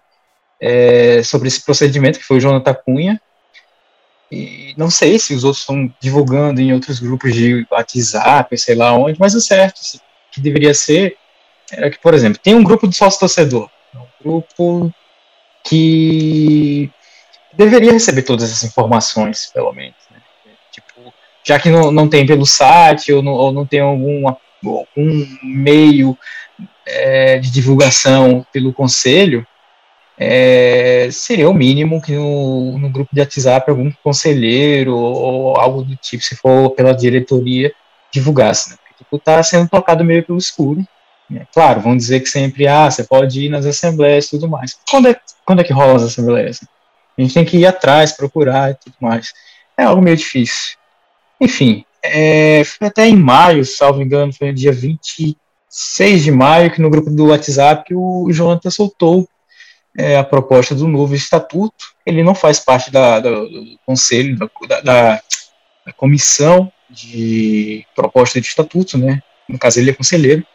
é, 0.60 1.22
sobre 1.22 1.48
esse 1.48 1.64
procedimento, 1.64 2.18
que 2.18 2.26
foi 2.26 2.38
o 2.38 2.40
Jonathan 2.40 2.74
Cunha, 2.74 3.22
e 4.32 4.74
não 4.76 4.90
sei 4.90 5.20
se 5.20 5.36
os 5.36 5.44
outros 5.44 5.62
estão 5.62 5.94
divulgando 6.00 6.60
em 6.60 6.74
outros 6.74 7.00
grupos 7.00 7.36
de 7.36 7.68
WhatsApp, 7.70 8.58
sei 8.58 8.74
lá 8.74 8.92
onde, 8.94 9.20
mas 9.20 9.36
o 9.36 9.42
certo 9.42 9.80
que 10.32 10.42
deveria 10.42 10.74
ser 10.74 11.18
era 11.72 11.92
que, 11.92 12.00
por 12.00 12.16
exemplo, 12.16 12.40
tem 12.42 12.56
um 12.56 12.64
grupo 12.64 12.88
de 12.88 12.96
sócio 12.96 13.20
torcedor, 13.20 13.70
um 13.94 14.24
grupo 14.24 14.92
que 15.64 16.90
deveria 17.54 17.92
receber 17.92 18.24
todas 18.24 18.46
essas 18.46 18.64
informações, 18.64 19.52
pelo 19.54 19.72
menos. 19.72 20.03
Já 21.44 21.60
que 21.60 21.70
não, 21.70 21.92
não 21.92 22.08
tem 22.08 22.26
pelo 22.26 22.46
site 22.46 23.12
ou 23.12 23.22
não, 23.22 23.34
ou 23.34 23.52
não 23.52 23.66
tem 23.66 23.80
algum, 23.82 24.28
algum 24.28 25.28
meio 25.44 26.18
é, 26.86 27.38
de 27.40 27.52
divulgação 27.52 28.46
pelo 28.52 28.74
conselho, 28.74 29.46
é, 30.18 31.10
seria 31.12 31.50
o 31.50 31.54
mínimo 31.54 32.02
que 32.02 32.14
no, 32.14 32.78
no, 32.78 32.90
grupo 32.90 33.10
de 33.14 33.20
WhatsApp 33.20 33.70
algum 33.70 33.92
conselheiro 34.04 34.96
ou 34.96 35.58
algo 35.58 35.84
do 35.84 35.96
tipo, 35.96 36.24
se 36.24 36.36
for 36.36 36.70
pela 36.72 36.94
diretoria, 36.94 37.74
divulgasse, 38.12 38.72
né? 38.72 38.78
Porque 38.78 39.04
tipo, 39.04 39.18
tá 39.18 39.42
sendo 39.42 39.68
tocado 39.68 40.04
meio 40.04 40.24
pelo 40.24 40.38
escuro. 40.38 40.86
Né? 41.30 41.48
Claro, 41.52 41.82
vão 41.82 41.98
dizer 41.98 42.20
que 42.20 42.30
sempre, 42.30 42.68
ah, 42.68 42.90
você 42.90 43.04
pode 43.04 43.46
ir 43.46 43.50
nas 43.50 43.66
assembleias 43.66 44.26
e 44.26 44.30
tudo 44.32 44.48
mais. 44.48 44.78
Quando 44.90 45.08
é, 45.10 45.20
quando 45.46 45.62
é 45.62 45.64
que 45.64 45.74
rola 45.74 45.96
as 45.96 46.04
assembleias? 46.04 46.62
A 47.18 47.22
gente 47.22 47.34
tem 47.34 47.46
que 47.46 47.58
ir 47.58 47.66
atrás, 47.66 48.12
procurar 48.12 48.72
e 48.72 48.76
tudo 48.76 48.96
mais. 49.00 49.34
É 49.78 49.84
algo 49.84 50.02
meio 50.02 50.18
difícil. 50.18 50.78
Enfim, 51.44 51.84
é, 52.02 52.64
foi 52.64 52.88
até 52.88 53.06
em 53.06 53.18
maio, 53.18 53.66
salvo 53.66 54.02
engano, 54.02 54.32
foi 54.32 54.48
no 54.48 54.54
dia 54.54 54.72
26 54.72 56.24
de 56.24 56.32
maio, 56.32 56.72
que 56.72 56.82
no 56.82 56.90
grupo 56.90 57.10
do 57.10 57.28
WhatsApp 57.28 57.94
o 57.94 58.32
Jonathan 58.32 58.70
soltou 58.70 59.28
é, 59.98 60.16
a 60.18 60.24
proposta 60.24 60.74
do 60.74 60.88
novo 60.88 61.14
estatuto. 61.14 61.94
Ele 62.06 62.24
não 62.24 62.34
faz 62.34 62.62
parte 62.62 62.90
da, 62.90 63.20
da 63.20 63.30
do 63.30 63.78
conselho, 63.86 64.38
da, 64.38 64.80
da, 64.80 65.22
da, 65.86 65.94
comissão 65.98 66.72
de 66.90 67.86
proposta 67.94 68.40
de 68.40 68.48
estatuto, 68.48 68.98
né? 68.98 69.22
No 69.50 69.60
caso, 69.60 69.82
ele 69.82 69.90
é 69.90 69.94
conselheiro. 69.94 70.48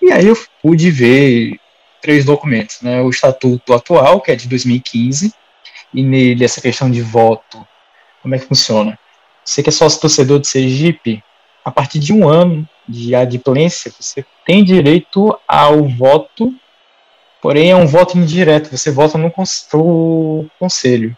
E 0.00 0.10
aí 0.10 0.26
eu 0.28 0.38
pude 0.62 0.90
ver 0.90 1.60
três 2.00 2.24
documentos, 2.24 2.80
né? 2.80 3.02
O 3.02 3.10
estatuto 3.10 3.74
atual, 3.74 4.22
que 4.22 4.32
é 4.32 4.34
de 4.34 4.48
2015, 4.48 5.34
e 5.92 6.02
nele 6.02 6.42
essa 6.42 6.62
questão 6.62 6.90
de 6.90 7.02
voto, 7.02 7.66
como 8.22 8.34
é 8.34 8.38
que 8.38 8.46
funciona? 8.46 8.98
Você 9.46 9.62
que 9.62 9.70
é 9.70 9.72
sócio 9.72 10.00
torcedor 10.00 10.40
de 10.40 10.48
Sergipe, 10.48 11.24
a 11.64 11.70
partir 11.70 11.98
de 11.98 12.12
um 12.12 12.28
ano 12.28 12.68
de 12.86 13.14
adimplência, 13.14 13.90
você 13.98 14.24
tem 14.44 14.62
direito 14.62 15.38
ao 15.48 15.88
voto 15.88 16.54
Porém, 17.46 17.70
é 17.70 17.76
um 17.76 17.86
voto 17.86 18.18
indireto, 18.18 18.76
você 18.76 18.90
vota 18.90 19.16
no 19.16 19.30
conselho, 19.30 21.16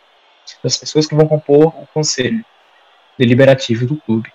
das 0.62 0.76
pessoas 0.76 1.06
que 1.06 1.14
vão 1.14 1.26
compor 1.26 1.68
o 1.68 1.88
conselho 1.94 2.44
deliberativo 3.18 3.86
do 3.86 3.96
clube. 3.96 4.30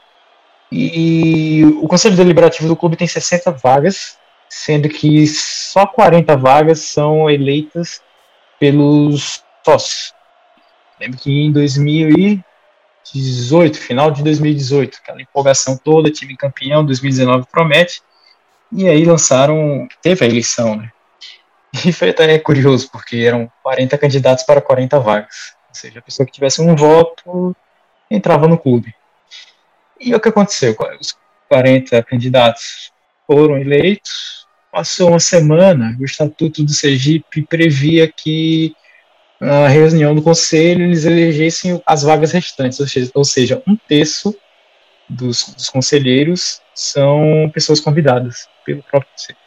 E 0.71 1.63
o 1.81 1.87
conselho 1.87 2.15
deliberativo 2.15 2.67
do 2.67 2.75
clube 2.75 2.95
tem 2.95 3.05
60 3.05 3.51
vagas, 3.51 4.17
sendo 4.49 4.89
que 4.89 5.27
só 5.27 5.85
40 5.85 6.35
vagas 6.35 6.79
são 6.79 7.29
eleitas 7.29 8.01
pelos 8.59 9.43
sócios. 9.63 10.15
Lembro 10.99 11.19
que 11.19 11.31
em 11.31 11.51
2018, 13.11 13.77
final 13.77 14.11
de 14.11 14.23
2018, 14.23 14.99
aquela 15.01 15.21
empolgação 15.21 15.77
toda, 15.77 16.09
time 16.09 16.35
campeão, 16.37 16.85
2019 16.85 17.45
promete, 17.51 18.01
e 18.71 18.87
aí 18.87 19.05
lançaram, 19.05 19.87
teve 20.01 20.25
a 20.25 20.27
eleição, 20.27 20.75
né? 20.75 20.91
E 21.85 21.91
foi 21.91 22.09
até 22.09 22.37
curioso, 22.37 22.89
porque 22.91 23.17
eram 23.17 23.51
40 23.63 23.97
candidatos 23.97 24.43
para 24.43 24.61
40 24.61 24.99
vagas. 24.99 25.55
Ou 25.69 25.75
seja, 25.75 25.99
a 25.99 26.01
pessoa 26.01 26.25
que 26.25 26.31
tivesse 26.31 26.61
um 26.61 26.75
voto 26.75 27.55
entrava 28.09 28.47
no 28.47 28.57
clube. 28.57 28.93
E 29.99 30.13
o 30.13 30.19
que 30.19 30.29
aconteceu? 30.29 30.75
Os 30.99 31.17
40 31.49 32.03
candidatos 32.03 32.91
foram 33.25 33.57
eleitos, 33.57 34.45
passou 34.71 35.09
uma 35.09 35.19
semana, 35.19 35.97
o 35.99 36.05
Estatuto 36.05 36.63
do 36.63 36.71
Sergipe 36.71 37.41
previa 37.43 38.11
que 38.11 38.75
na 39.43 39.67
reunião 39.67 40.15
do 40.15 40.21
conselho 40.21 40.85
eles 40.85 41.05
elegessem 41.05 41.81
as 41.85 42.03
vagas 42.03 42.31
restantes, 42.31 42.79
ou 42.79 42.87
seja, 42.87 43.11
ou 43.13 43.25
seja 43.25 43.61
um 43.67 43.75
terço 43.75 44.35
dos, 45.09 45.53
dos 45.53 45.69
conselheiros 45.69 46.61
são 46.73 47.51
pessoas 47.53 47.79
convidadas 47.79 48.47
pelo 48.65 48.81
próprio 48.83 49.11
conselho. 49.11 49.37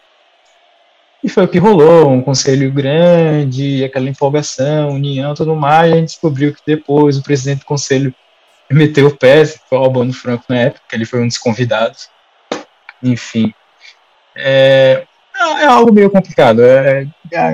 E 1.24 1.28
foi 1.28 1.44
o 1.44 1.48
que 1.48 1.58
rolou, 1.58 2.10
um 2.10 2.20
conselho 2.20 2.70
grande, 2.70 3.82
aquela 3.82 4.08
empolgação, 4.08 4.90
união, 4.90 5.34
tudo 5.34 5.56
mais. 5.56 5.92
A 5.92 5.96
gente 5.96 6.08
descobriu 6.08 6.54
que 6.54 6.60
depois 6.64 7.16
o 7.16 7.22
presidente 7.22 7.60
do 7.60 7.64
conselho 7.64 8.14
meteu 8.70 9.06
o 9.06 9.16
pé, 9.16 9.44
foi 9.46 9.78
o 9.78 9.82
Albano 9.82 10.12
Franco 10.12 10.44
na 10.48 10.58
época, 10.58 10.84
ele 10.92 11.06
foi 11.06 11.22
um 11.22 11.26
dos 11.26 11.38
convidados. 11.38 12.08
Enfim. 13.02 13.52
É, 14.36 15.06
é 15.38 15.66
algo 15.66 15.92
meio 15.92 16.10
complicado. 16.10 16.62
É, 16.62 17.06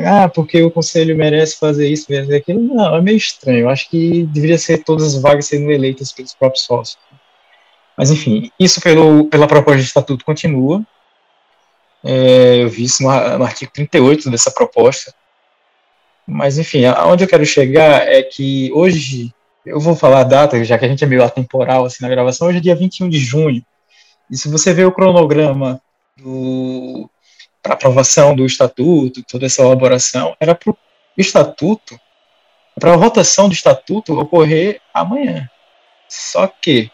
ah, 0.06 0.28
porque 0.28 0.62
o 0.62 0.70
conselho 0.70 1.16
merece 1.16 1.58
fazer 1.58 1.88
isso, 1.88 2.06
merece 2.08 2.34
aquilo. 2.34 2.62
Não, 2.74 2.96
é 2.96 3.00
meio 3.00 3.16
estranho. 3.16 3.60
Eu 3.60 3.68
acho 3.68 3.88
que 3.90 4.24
deveria 4.26 4.58
ser 4.58 4.84
todas 4.84 5.14
as 5.14 5.20
vagas 5.20 5.46
sendo 5.46 5.70
eleitas 5.70 6.12
pelos 6.12 6.34
próprios 6.34 6.64
sócios. 6.64 6.98
Mas, 7.96 8.10
enfim, 8.10 8.50
isso 8.58 8.80
pelo, 8.80 9.26
pela 9.26 9.46
proposta 9.46 9.80
de 9.80 9.86
estatuto 9.86 10.24
continua. 10.24 10.82
É, 12.04 12.62
eu 12.62 12.68
vi 12.68 12.84
isso 12.84 13.02
no, 13.02 13.38
no 13.38 13.44
artigo 13.44 13.70
38 13.72 14.30
dessa 14.30 14.50
proposta. 14.50 15.14
Mas, 16.26 16.58
enfim, 16.58 16.84
aonde 16.84 17.24
eu 17.24 17.28
quero 17.28 17.44
chegar 17.44 18.06
é 18.06 18.22
que 18.22 18.70
hoje, 18.72 19.34
eu 19.66 19.80
vou 19.80 19.96
falar 19.96 20.20
a 20.20 20.24
data, 20.24 20.62
já 20.64 20.78
que 20.78 20.84
a 20.84 20.88
gente 20.88 21.02
é 21.02 21.06
meio 21.06 21.24
atemporal 21.24 21.84
assim, 21.84 22.02
na 22.02 22.08
gravação, 22.08 22.48
hoje 22.48 22.58
é 22.58 22.60
dia 22.60 22.76
21 22.76 23.08
de 23.08 23.18
junho. 23.18 23.64
E 24.30 24.36
se 24.36 24.48
você 24.48 24.72
vê 24.72 24.84
o 24.84 24.92
cronograma 24.92 25.80
para 27.62 27.74
aprovação 27.74 28.34
do 28.34 28.44
estatuto, 28.44 29.22
toda 29.22 29.46
essa 29.46 29.62
elaboração, 29.62 30.36
era 30.40 30.54
para 30.54 30.70
o 30.70 30.76
estatuto, 31.16 31.98
para 32.78 32.94
a 32.94 32.96
votação 32.96 33.48
do 33.48 33.54
estatuto 33.54 34.18
ocorrer 34.18 34.80
amanhã. 34.92 35.48
Só 36.08 36.46
que 36.46 36.90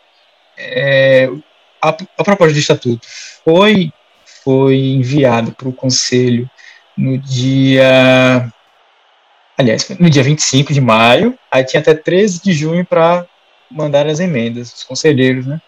é, 0.56 1.28
a, 1.80 1.88
a 1.88 2.24
proposta 2.24 2.52
do 2.52 2.58
estatuto 2.58 3.06
foi 3.44 3.92
foi 4.44 4.76
enviado 4.78 5.52
para 5.52 5.68
o 5.68 5.72
Conselho 5.72 6.48
no 6.96 7.18
dia 7.18 8.52
Aliás, 9.58 9.88
no 9.98 10.08
dia 10.08 10.22
25 10.22 10.72
de 10.72 10.80
maio, 10.80 11.36
aí 11.50 11.64
tinha 11.64 11.80
até 11.80 11.92
13 11.92 12.40
de 12.40 12.52
junho 12.52 12.84
para 12.84 13.26
mandar 13.68 14.06
as 14.06 14.20
emendas, 14.20 14.72
os 14.72 14.84
conselheiros, 14.84 15.46
né? 15.46 15.60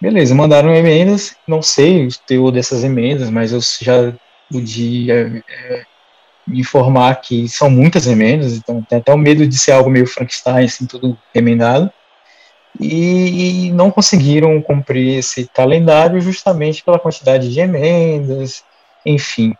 Beleza, 0.00 0.34
mandaram 0.34 0.74
emendas, 0.74 1.34
não 1.46 1.62
sei 1.62 2.06
o 2.06 2.18
teor 2.26 2.52
dessas 2.52 2.84
emendas, 2.84 3.30
mas 3.30 3.52
eu 3.52 3.60
já 3.80 4.12
podia 4.50 5.42
é, 5.48 5.86
me 6.46 6.60
informar 6.60 7.14
que 7.16 7.48
são 7.48 7.70
muitas 7.70 8.06
emendas, 8.06 8.52
então 8.52 8.82
tem 8.82 8.98
até 8.98 9.12
o 9.12 9.18
medo 9.18 9.46
de 9.46 9.58
ser 9.58 9.72
algo 9.72 9.88
meio 9.88 10.06
Frankenstein, 10.06 10.66
assim, 10.66 10.86
tudo 10.86 11.18
emendado 11.34 11.90
e 12.80 13.70
não 13.72 13.90
conseguiram 13.90 14.60
cumprir 14.60 15.18
esse 15.18 15.48
calendário 15.48 16.20
justamente 16.20 16.82
pela 16.84 16.98
quantidade 16.98 17.52
de 17.52 17.60
emendas, 17.60 18.64
enfim. 19.04 19.54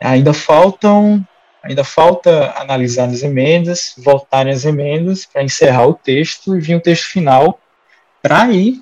Ainda 0.00 0.32
faltam, 0.32 1.26
ainda 1.62 1.82
falta 1.82 2.52
analisar 2.56 3.08
as 3.08 3.22
emendas, 3.22 3.94
voltarem 3.98 4.52
as 4.52 4.64
emendas 4.64 5.24
para 5.24 5.42
encerrar 5.42 5.86
o 5.86 5.94
texto 5.94 6.56
e 6.56 6.60
vir 6.60 6.76
o 6.76 6.80
texto 6.80 7.08
final 7.10 7.58
para 8.22 8.42
aí 8.42 8.80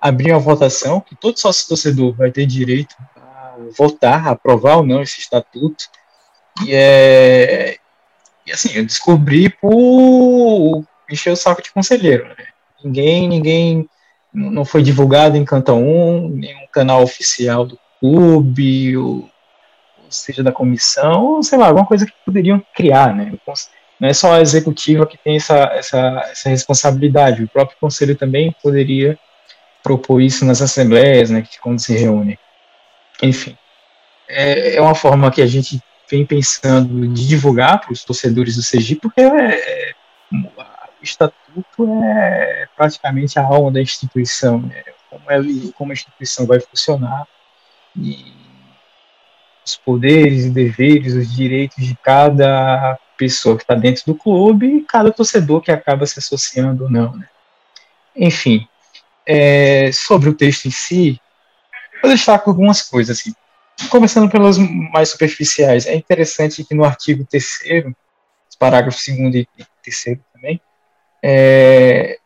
abrir 0.00 0.32
uma 0.32 0.38
votação 0.38 1.00
que 1.00 1.14
todo 1.14 1.38
sócio 1.38 1.68
torcedor 1.68 2.14
vai 2.14 2.30
ter 2.30 2.46
direito 2.46 2.94
a 3.16 3.56
votar, 3.76 4.28
a 4.28 4.30
aprovar 4.30 4.78
ou 4.78 4.86
não 4.86 5.02
esse 5.02 5.20
estatuto. 5.20 5.84
E 6.64 6.74
é 6.74 7.76
e 8.50 8.52
assim, 8.52 8.70
eu 8.74 8.84
descobri 8.84 9.48
por 9.48 10.84
encher 11.08 11.30
o 11.30 11.36
saco 11.36 11.62
de 11.62 11.72
conselheiro, 11.72 12.26
né? 12.28 12.46
Ninguém, 12.82 13.28
ninguém 13.28 13.88
não 14.32 14.64
foi 14.64 14.82
divulgado 14.82 15.36
em 15.36 15.44
Canta 15.44 15.72
1, 15.72 16.28
nenhum 16.30 16.66
canal 16.72 17.02
oficial 17.02 17.64
do 17.64 17.78
clube, 18.00 18.96
ou, 18.96 19.28
ou, 20.02 20.10
seja, 20.10 20.42
da 20.42 20.50
comissão, 20.50 21.24
ou 21.24 21.42
sei 21.42 21.58
lá, 21.58 21.68
alguma 21.68 21.86
coisa 21.86 22.06
que 22.06 22.12
poderiam 22.24 22.60
criar, 22.74 23.14
né? 23.14 23.32
Não 24.00 24.08
é 24.08 24.12
só 24.12 24.32
a 24.32 24.40
executiva 24.40 25.06
que 25.06 25.18
tem 25.18 25.36
essa, 25.36 25.56
essa, 25.74 26.28
essa 26.30 26.48
responsabilidade, 26.48 27.44
o 27.44 27.48
próprio 27.48 27.78
conselho 27.78 28.16
também 28.16 28.54
poderia 28.62 29.16
propor 29.82 30.20
isso 30.20 30.44
nas 30.44 30.60
assembleias, 30.62 31.30
né, 31.30 31.42
que 31.42 31.58
quando 31.60 31.78
se 31.78 31.96
reúne. 31.96 32.38
Enfim, 33.22 33.56
é, 34.28 34.76
é 34.76 34.80
uma 34.80 34.94
forma 34.94 35.30
que 35.30 35.42
a 35.42 35.46
gente 35.46 35.80
vem 36.10 36.26
pensando 36.26 37.08
de 37.08 37.26
divulgar 37.26 37.80
para 37.80 37.92
os 37.92 38.04
torcedores 38.04 38.56
do 38.56 38.62
Sergipe, 38.62 39.02
porque 39.02 39.20
é, 39.20 39.90
é, 39.90 39.94
o 40.32 41.02
estatuto 41.02 42.02
é 42.04 42.68
praticamente 42.76 43.38
a 43.38 43.44
alma 43.44 43.70
da 43.70 43.80
instituição, 43.80 44.60
né? 44.60 44.82
como, 45.08 45.30
ele, 45.30 45.72
como 45.72 45.92
a 45.92 45.94
instituição 45.94 46.46
vai 46.46 46.60
funcionar 46.60 47.26
e 47.96 48.32
os 49.64 49.76
poderes 49.76 50.46
e 50.46 50.50
deveres, 50.50 51.14
os 51.14 51.34
direitos 51.34 51.84
de 51.84 51.96
cada 51.96 52.98
pessoa 53.16 53.56
que 53.56 53.62
está 53.62 53.74
dentro 53.74 54.04
do 54.06 54.14
clube 54.14 54.66
e 54.66 54.82
cada 54.82 55.12
torcedor 55.12 55.60
que 55.60 55.70
acaba 55.70 56.06
se 56.06 56.18
associando 56.18 56.84
ou 56.84 56.90
não. 56.90 57.14
Né? 57.14 57.28
Enfim, 58.16 58.66
é, 59.32 59.92
sobre 59.92 60.28
o 60.28 60.34
texto 60.34 60.66
em 60.66 60.72
si, 60.72 61.20
vou 62.02 62.10
destacar 62.10 62.48
algumas 62.48 62.82
coisas. 62.82 63.20
Assim. 63.20 63.32
Começando 63.88 64.28
pelas 64.28 64.58
mais 64.58 65.10
superficiais, 65.10 65.86
é 65.86 65.94
interessante 65.94 66.64
que 66.64 66.74
no 66.74 66.84
artigo 66.84 67.24
3 67.24 67.94
parágrafo 68.58 68.98
2 69.06 69.34
e 69.36 69.46
3 69.82 70.18
também, 70.34 70.60
é, 71.22 72.18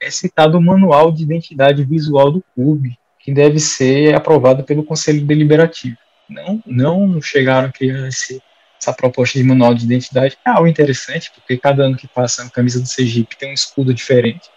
é 0.00 0.10
citado 0.10 0.58
o 0.58 0.62
manual 0.62 1.10
de 1.10 1.22
identidade 1.22 1.82
visual 1.82 2.30
do 2.30 2.44
clube, 2.54 2.98
que 3.18 3.32
deve 3.32 3.58
ser 3.58 4.14
aprovado 4.14 4.62
pelo 4.64 4.84
Conselho 4.84 5.24
Deliberativo. 5.24 5.96
Não, 6.28 6.62
não 6.66 7.22
chegaram 7.22 7.68
a 7.68 7.72
criar 7.72 8.06
esse, 8.06 8.40
essa 8.78 8.92
proposta 8.92 9.38
de 9.38 9.44
manual 9.44 9.74
de 9.74 9.84
identidade. 9.84 10.36
É 10.46 10.50
algo 10.50 10.68
interessante, 10.68 11.32
porque 11.34 11.56
cada 11.56 11.84
ano 11.84 11.96
que 11.96 12.06
passa 12.06 12.44
a 12.44 12.50
camisa 12.50 12.80
do 12.80 12.86
Sergipe 12.86 13.36
tem 13.36 13.50
um 13.50 13.54
escudo 13.54 13.94
diferente. 13.94 14.50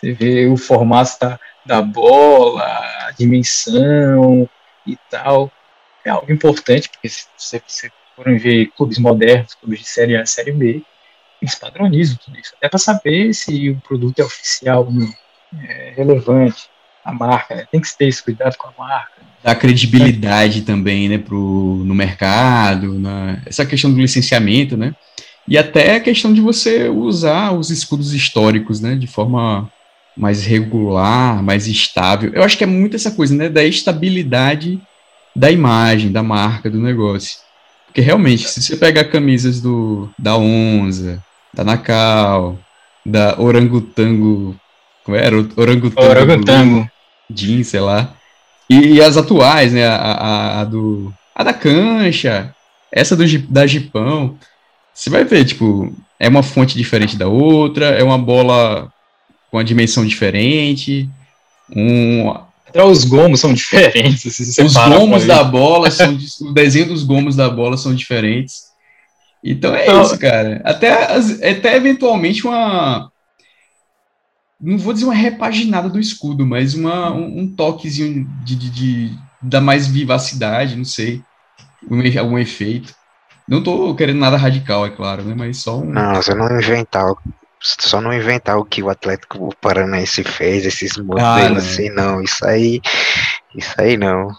Você 0.00 0.12
vê 0.12 0.46
o 0.46 0.56
formato 0.56 1.18
da, 1.20 1.38
da 1.66 1.82
bola, 1.82 2.64
a 2.64 3.12
dimensão 3.18 4.48
e 4.86 4.96
tal. 5.10 5.52
É 6.02 6.08
algo 6.08 6.32
importante, 6.32 6.88
porque 6.88 7.08
se 7.08 7.26
você, 7.36 7.62
você 7.66 7.90
forem 8.16 8.38
ver 8.38 8.70
clubes 8.74 8.98
modernos, 8.98 9.54
clubes 9.54 9.80
de 9.80 9.86
Série 9.86 10.16
A, 10.16 10.24
Série 10.24 10.52
B, 10.52 10.82
eles 11.42 11.54
padronizam 11.54 12.18
tudo 12.24 12.38
isso, 12.38 12.54
até 12.56 12.68
para 12.68 12.78
saber 12.78 13.34
se 13.34 13.70
o 13.70 13.80
produto 13.80 14.18
é 14.18 14.24
oficial 14.24 14.86
ou 14.86 14.92
não, 14.92 15.12
é 15.58 15.92
relevante, 15.96 16.68
a 17.04 17.12
marca, 17.12 17.54
né? 17.54 17.66
tem 17.70 17.80
que 17.80 17.96
ter 17.96 18.08
esse 18.08 18.22
cuidado 18.22 18.56
com 18.56 18.68
a 18.68 18.72
marca. 18.78 19.22
Dá 19.42 19.54
credibilidade 19.54 20.62
também, 20.62 21.08
né, 21.08 21.16
pro, 21.16 21.82
no 21.84 21.94
mercado, 21.94 22.98
na, 22.98 23.40
essa 23.46 23.64
questão 23.64 23.90
do 23.90 23.98
licenciamento, 23.98 24.76
né, 24.76 24.94
e 25.48 25.56
até 25.56 25.96
a 25.96 26.00
questão 26.00 26.32
de 26.32 26.42
você 26.42 26.88
usar 26.88 27.52
os 27.52 27.70
escudos 27.70 28.12
históricos, 28.12 28.80
né, 28.80 28.94
de 28.94 29.06
forma 29.06 29.70
mais 30.16 30.44
regular, 30.44 31.42
mais 31.42 31.66
estável. 31.66 32.32
Eu 32.34 32.42
acho 32.42 32.58
que 32.58 32.64
é 32.64 32.66
muito 32.66 32.96
essa 32.96 33.10
coisa, 33.10 33.34
né, 33.34 33.48
da 33.48 33.64
estabilidade 33.64 34.80
da 35.34 35.50
imagem, 35.50 36.10
da 36.10 36.22
marca, 36.22 36.68
do 36.68 36.80
negócio. 36.80 37.38
Porque 37.86 38.00
realmente, 38.00 38.48
se 38.48 38.62
você 38.62 38.76
pegar 38.76 39.04
camisas 39.04 39.60
do 39.60 40.08
da 40.18 40.36
Onza, 40.36 41.22
da 41.52 41.64
Nakal, 41.64 42.58
da 43.04 43.40
Orangotango. 43.40 44.54
Como 45.04 45.16
era? 45.16 45.36
Orangotango. 45.56 46.08
Orangotango. 46.08 46.90
Jean, 47.32 47.64
sei 47.64 47.80
lá. 47.80 48.14
E, 48.68 48.94
e, 48.94 49.02
as 49.02 49.16
atuais, 49.16 49.72
né? 49.72 49.86
A, 49.86 49.96
a, 49.96 50.60
a, 50.60 50.64
do. 50.64 51.12
A 51.34 51.42
da 51.42 51.52
Cancha, 51.52 52.54
essa 52.92 53.16
do, 53.16 53.24
da 53.48 53.66
Gipão. 53.66 54.36
Você 54.94 55.08
vai 55.10 55.24
ver, 55.24 55.44
tipo, 55.44 55.92
é 56.18 56.28
uma 56.28 56.42
fonte 56.42 56.76
diferente 56.76 57.16
da 57.16 57.26
outra, 57.26 57.86
é 57.86 58.02
uma 58.02 58.18
bola 58.18 58.92
com 59.50 59.56
uma 59.56 59.64
dimensão 59.64 60.06
diferente. 60.06 61.08
Um, 61.74 62.30
até 62.70 62.84
os 62.84 63.04
gomos 63.04 63.40
são 63.40 63.52
diferentes. 63.52 64.38
Os 64.58 64.74
gomos 64.74 65.26
da 65.26 65.42
bola 65.42 65.90
são. 65.92 66.16
o 66.42 66.52
desenho 66.52 66.86
dos 66.86 67.02
gomos 67.02 67.34
da 67.34 67.50
bola 67.50 67.76
são 67.76 67.94
diferentes. 67.94 68.70
Então 69.42 69.74
é 69.74 69.84
então, 69.84 70.02
isso, 70.02 70.18
cara. 70.18 70.60
Até, 70.64 70.92
até 71.50 71.76
eventualmente 71.76 72.46
uma. 72.46 73.10
Não 74.60 74.76
vou 74.76 74.92
dizer 74.92 75.06
uma 75.06 75.14
repaginada 75.14 75.88
do 75.88 75.98
escudo, 75.98 76.46
mas 76.46 76.74
uma, 76.74 77.10
um, 77.10 77.40
um 77.40 77.48
toquezinho 77.48 78.28
de, 78.44 78.54
de, 78.54 78.70
de, 78.70 79.18
dar 79.40 79.62
mais 79.62 79.86
vivacidade, 79.86 80.76
não 80.76 80.84
sei. 80.84 81.22
Um, 81.90 82.02
algum 82.18 82.38
efeito. 82.38 82.94
Não 83.48 83.62
tô 83.62 83.94
querendo 83.94 84.18
nada 84.18 84.36
radical, 84.36 84.86
é 84.86 84.90
claro, 84.90 85.24
né? 85.24 85.34
Mas 85.36 85.58
só 85.58 85.78
um. 85.78 85.86
Não, 85.86 86.14
você 86.14 86.34
não 86.34 86.46
inventar 86.56 87.14
só 87.60 88.00
não 88.00 88.12
inventar 88.12 88.58
o 88.58 88.64
que 88.64 88.82
o 88.82 88.88
Atlético 88.88 89.54
Paranaense 89.60 90.24
fez, 90.24 90.64
esses 90.64 90.96
modelos 90.96 91.64
ah, 91.64 91.70
assim, 91.70 91.90
não, 91.90 92.22
isso 92.22 92.44
aí, 92.46 92.80
isso 93.54 93.74
aí 93.78 93.96
não. 93.96 94.30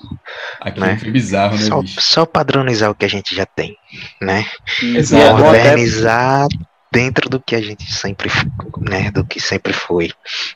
Aqui 0.60 0.80
né? 0.80 1.00
é 1.00 1.10
bizarro, 1.10 1.56
né, 1.56 1.64
só, 1.64 1.82
só, 1.86 2.26
padronizar 2.26 2.90
o 2.90 2.96
que 2.96 3.06
a 3.06 3.10
gente 3.10 3.36
já 3.36 3.46
tem, 3.46 3.78
né? 4.20 4.46
Exato. 4.82 5.44
Modernizar 5.44 6.48
dentro 6.92 7.30
do 7.30 7.40
que 7.40 7.56
a 7.56 7.62
gente 7.62 7.92
sempre, 7.92 8.30
né, 8.80 9.12
do 9.12 9.24
que 9.24 9.40
sempre 9.40 9.72
foi, 9.72 10.12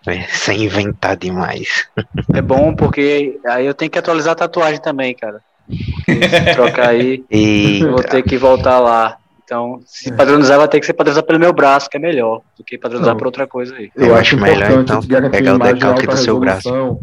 né? 0.06 0.28
sem 0.30 0.64
inventar 0.64 1.16
demais. 1.16 1.88
É 2.34 2.42
bom 2.42 2.76
porque 2.76 3.40
aí 3.46 3.66
eu 3.66 3.74
tenho 3.74 3.90
que 3.90 4.00
atualizar 4.00 4.34
a 4.34 4.36
tatuagem 4.36 4.82
também, 4.82 5.16
cara. 5.16 5.40
trocar 6.54 6.90
aí, 6.90 7.24
Eita. 7.30 7.90
vou 7.90 8.04
ter 8.04 8.22
que 8.24 8.38
voltar 8.38 8.80
lá. 8.80 9.18
Então, 9.46 9.80
se 9.86 10.12
padronizar, 10.12 10.58
vai 10.58 10.68
ter 10.68 10.80
que 10.80 10.88
ser 10.88 10.94
padronizado 10.94 11.28
pelo 11.28 11.40
meu 11.40 11.54
braço, 11.54 11.88
que 11.88 11.98
é 11.98 12.00
melhor 12.00 12.42
do 12.58 12.64
que 12.64 12.80
padronizar 12.80 13.14
não, 13.14 13.20
por 13.20 13.28
outra 13.28 13.46
coisa 13.46 13.76
aí. 13.76 13.92
Eu, 13.96 14.08
eu 14.08 14.16
acho 14.16 14.36
melhor, 14.38 14.72
então, 14.82 15.00
pegar 15.30 15.56
o 15.56 15.60
decalque 15.60 16.08
do 16.08 16.18
seu 16.18 16.40
braço. 16.40 17.00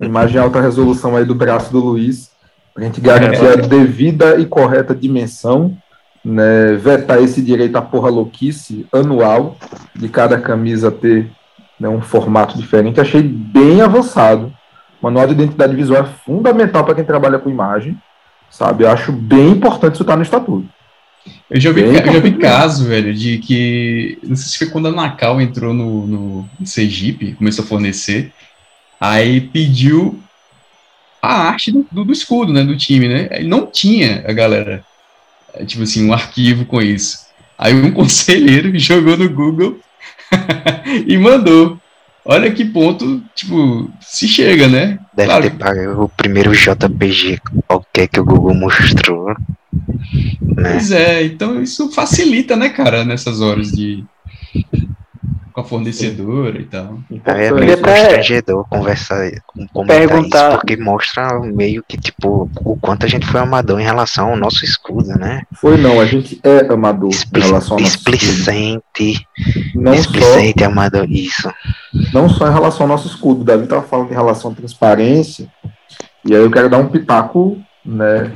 Imagem 0.00 0.40
alta 0.40 0.58
resolução 0.58 1.14
aí 1.14 1.24
do 1.24 1.34
braço 1.34 1.70
do 1.70 1.78
Luiz, 1.78 2.30
a 2.74 2.80
gente 2.80 2.98
garantir 2.98 3.44
é, 3.44 3.52
a 3.52 3.56
devida 3.56 4.36
e 4.40 4.46
correta 4.46 4.94
dimensão, 4.94 5.76
né, 6.24 6.72
vetar 6.76 7.22
esse 7.22 7.42
direito 7.42 7.76
à 7.76 7.82
porra 7.82 8.08
louquice 8.08 8.86
anual 8.90 9.56
de 9.94 10.08
cada 10.08 10.40
camisa 10.40 10.90
ter 10.90 11.30
né, 11.78 11.88
um 11.88 12.00
formato 12.00 12.56
diferente. 12.56 13.00
Achei 13.00 13.22
bem 13.22 13.82
avançado. 13.82 14.52
O 15.00 15.04
manual 15.04 15.26
de 15.26 15.34
identidade 15.34 15.76
visual 15.76 16.02
é 16.02 16.06
fundamental 16.24 16.84
para 16.84 16.94
quem 16.94 17.04
trabalha 17.04 17.38
com 17.38 17.50
imagem, 17.50 17.98
sabe? 18.50 18.84
Eu 18.84 18.90
acho 18.90 19.12
bem 19.12 19.50
importante 19.50 19.94
isso 19.94 20.02
estar 20.02 20.14
tá 20.14 20.16
no 20.16 20.22
estatuto. 20.22 20.75
Eu 21.48 21.60
já 21.60 21.70
vi, 21.70 21.82
eu 21.82 21.94
já 21.94 22.18
vi 22.18 22.38
caso, 22.38 22.86
velho, 22.86 23.14
de 23.14 23.38
que. 23.38 24.18
Não 24.22 24.34
sei 24.34 24.48
se 24.48 24.58
foi 24.58 24.68
quando 24.68 24.88
a 24.88 24.92
Nacal 24.92 25.40
entrou 25.40 25.72
no, 25.72 26.06
no, 26.06 26.50
no 26.58 26.66
Sergipe, 26.66 27.34
começou 27.34 27.64
a 27.64 27.68
fornecer. 27.68 28.32
Aí 29.00 29.40
pediu 29.40 30.20
a 31.22 31.48
arte 31.48 31.70
do, 31.70 31.86
do, 31.90 32.04
do, 32.04 32.12
escudo, 32.12 32.52
né? 32.52 32.64
Do 32.64 32.76
time, 32.76 33.08
né? 33.08 33.40
Não 33.44 33.66
tinha 33.66 34.24
a 34.26 34.32
galera, 34.32 34.84
é, 35.54 35.64
tipo 35.64 35.84
assim, 35.84 36.08
um 36.08 36.12
arquivo 36.12 36.64
com 36.64 36.82
isso. 36.82 37.26
Aí 37.56 37.72
um 37.74 37.90
conselheiro 37.94 38.76
jogou 38.78 39.16
no 39.16 39.28
Google 39.28 39.78
e 41.06 41.16
mandou. 41.16 41.80
Olha 42.26 42.50
que 42.50 42.64
ponto, 42.64 43.22
tipo, 43.34 43.90
se 44.00 44.28
chega, 44.28 44.68
né? 44.68 44.98
Deve 45.14 45.28
Claro 45.28 45.42
ter 45.44 45.50
pago 45.56 46.04
o 46.04 46.08
primeiro 46.08 46.52
JPG 46.52 47.40
qualquer 47.66 48.08
que 48.08 48.20
o 48.20 48.24
Google 48.24 48.54
mostrou. 48.54 49.28
Né? 49.28 50.72
Pois 50.72 50.90
é, 50.90 51.24
então 51.24 51.62
isso 51.62 51.90
facilita, 51.92 52.56
né, 52.56 52.68
cara, 52.68 53.04
nessas 53.04 53.40
horas 53.40 53.70
de. 53.70 54.04
Com 55.56 55.62
a 55.62 55.64
fornecedora 55.64 56.60
e 56.60 56.64
tal. 56.64 56.98
Aí 57.24 57.46
é 57.46 57.50
meio 57.50 57.72
até 57.72 57.82
constrangedor 57.82 58.68
conversar, 58.68 59.30
com- 59.46 59.66
comentar 59.68 59.96
perguntar- 59.98 60.48
isso, 60.50 60.58
porque 60.58 60.76
mostra 60.76 61.40
meio 61.40 61.82
que, 61.88 61.96
tipo, 61.96 62.50
o 62.62 62.76
quanto 62.76 63.06
a 63.06 63.08
gente 63.08 63.26
foi 63.26 63.40
amador 63.40 63.80
em 63.80 63.84
relação 63.84 64.28
ao 64.32 64.36
nosso 64.36 64.66
escudo, 64.66 65.08
né? 65.18 65.44
Foi 65.54 65.78
não, 65.78 65.98
a 65.98 66.04
gente 66.04 66.38
é 66.44 66.70
amador 66.70 67.08
Expli- 67.08 67.40
em 67.40 67.44
relação 67.46 67.76
ao 67.78 67.80
nosso 67.80 67.96
escudo. 67.96 68.16
Explicente, 68.16 69.26
Não 69.74 69.94
só, 69.94 69.98
explicente, 70.00 70.62
amador, 70.62 71.06
isso. 71.10 71.50
não 72.12 72.28
só 72.28 72.48
em 72.48 72.52
relação 72.52 72.82
ao 72.82 72.88
nosso 72.88 73.08
escudo. 73.08 73.40
O 73.40 73.44
Davi 73.44 73.64
estava 73.64 73.80
falando 73.82 74.10
em 74.10 74.14
relação 74.14 74.50
à 74.50 74.54
transparência, 74.54 75.48
e 76.22 76.34
aí 76.34 76.42
eu 76.42 76.50
quero 76.50 76.68
dar 76.68 76.76
um 76.78 76.88
pitaco 76.88 77.56
né, 77.82 78.30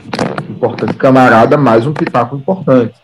importante, 0.49 0.95
camarada, 0.95 1.59
mais 1.59 1.87
um 1.87 1.93
pitaco 1.93 2.35
importante. 2.35 2.95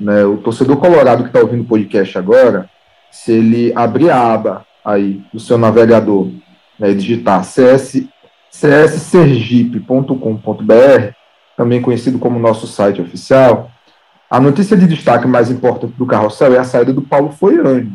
Né? 0.00 0.24
O 0.24 0.38
torcedor 0.38 0.76
colorado 0.78 1.22
que 1.24 1.28
está 1.28 1.40
ouvindo 1.40 1.64
o 1.64 1.66
podcast 1.66 2.16
agora, 2.16 2.66
se 3.10 3.32
ele 3.32 3.72
abrir 3.74 4.10
a 4.10 4.34
aba 4.34 4.66
aí 4.84 5.22
do 5.32 5.40
seu 5.40 5.58
navegador 5.58 6.28
né, 6.78 6.90
e 6.90 6.94
digitar 6.94 7.42
cs, 7.44 8.04
cssergipe.com.br, 8.50 11.12
também 11.56 11.82
conhecido 11.82 12.18
como 12.18 12.38
nosso 12.38 12.66
site 12.66 13.00
oficial, 13.00 13.70
a 14.30 14.38
notícia 14.38 14.76
de 14.76 14.86
destaque 14.86 15.26
mais 15.26 15.50
importante 15.50 15.94
do 15.94 16.06
carrossel 16.06 16.54
é 16.54 16.58
a 16.58 16.64
saída 16.64 16.92
do 16.92 17.02
Paulo 17.02 17.32
Foiane. 17.32 17.92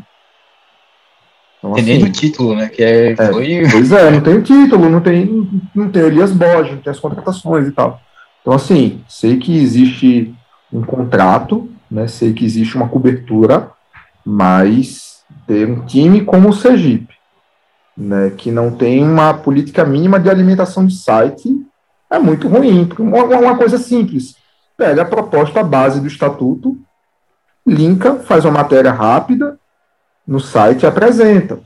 Então, 1.60 1.74
Tem 1.74 1.84
nem 1.84 1.98
assim, 1.98 2.06
no 2.06 2.12
título, 2.12 2.56
né? 2.56 2.68
Que 2.68 2.84
é, 2.84 3.12
É. 3.12 3.16
foi. 3.16 3.64
Pois 3.72 3.92
é, 3.92 4.12
não 4.12 4.20
tem 4.20 4.36
o 4.36 4.42
título, 4.42 4.90
não 4.90 5.00
tem, 5.00 5.50
não 5.74 5.90
tem 5.90 6.02
Elias 6.04 6.32
Borges, 6.32 6.74
não 6.74 6.82
tem 6.82 6.92
as 6.92 7.00
contratações 7.00 7.68
e 7.68 7.72
tal. 7.72 8.02
Então, 8.42 8.54
assim, 8.54 9.02
sei 9.08 9.38
que 9.38 9.58
existe 9.58 10.34
um 10.72 10.82
contrato, 10.82 11.70
né? 11.90 12.08
Sei 12.08 12.34
que 12.34 12.44
existe 12.44 12.76
uma 12.76 12.90
cobertura, 12.90 13.72
mas 14.26 15.24
ter 15.48 15.68
um 15.68 15.86
time 15.86 16.24
como 16.24 16.50
o 16.50 16.54
Sergipe, 16.54 17.14
né? 17.98 18.32
Que 18.38 18.52
não 18.52 18.72
tem 18.72 19.04
uma 19.04 19.34
política 19.34 19.84
mínima 19.86 20.20
de 20.20 20.30
alimentação 20.30 20.86
de 20.86 20.96
site, 20.96 21.50
é 22.10 22.20
muito 22.20 22.48
ruim. 22.48 22.86
porque 22.86 23.02
Uma, 23.02 23.24
uma 23.24 23.58
coisa 23.58 23.78
simples. 23.78 24.36
Pega 24.78 25.04
a 25.04 25.06
proposta 25.06 25.64
base 25.64 26.00
do 26.02 26.08
estatuto, 26.08 26.78
linka, 27.66 28.16
faz 28.16 28.44
uma 28.46 28.54
matéria 28.54 28.92
rápida 28.92 29.58
no 30.28 30.40
site 30.40 30.84
e 30.84 30.86
apresenta. 30.86 31.60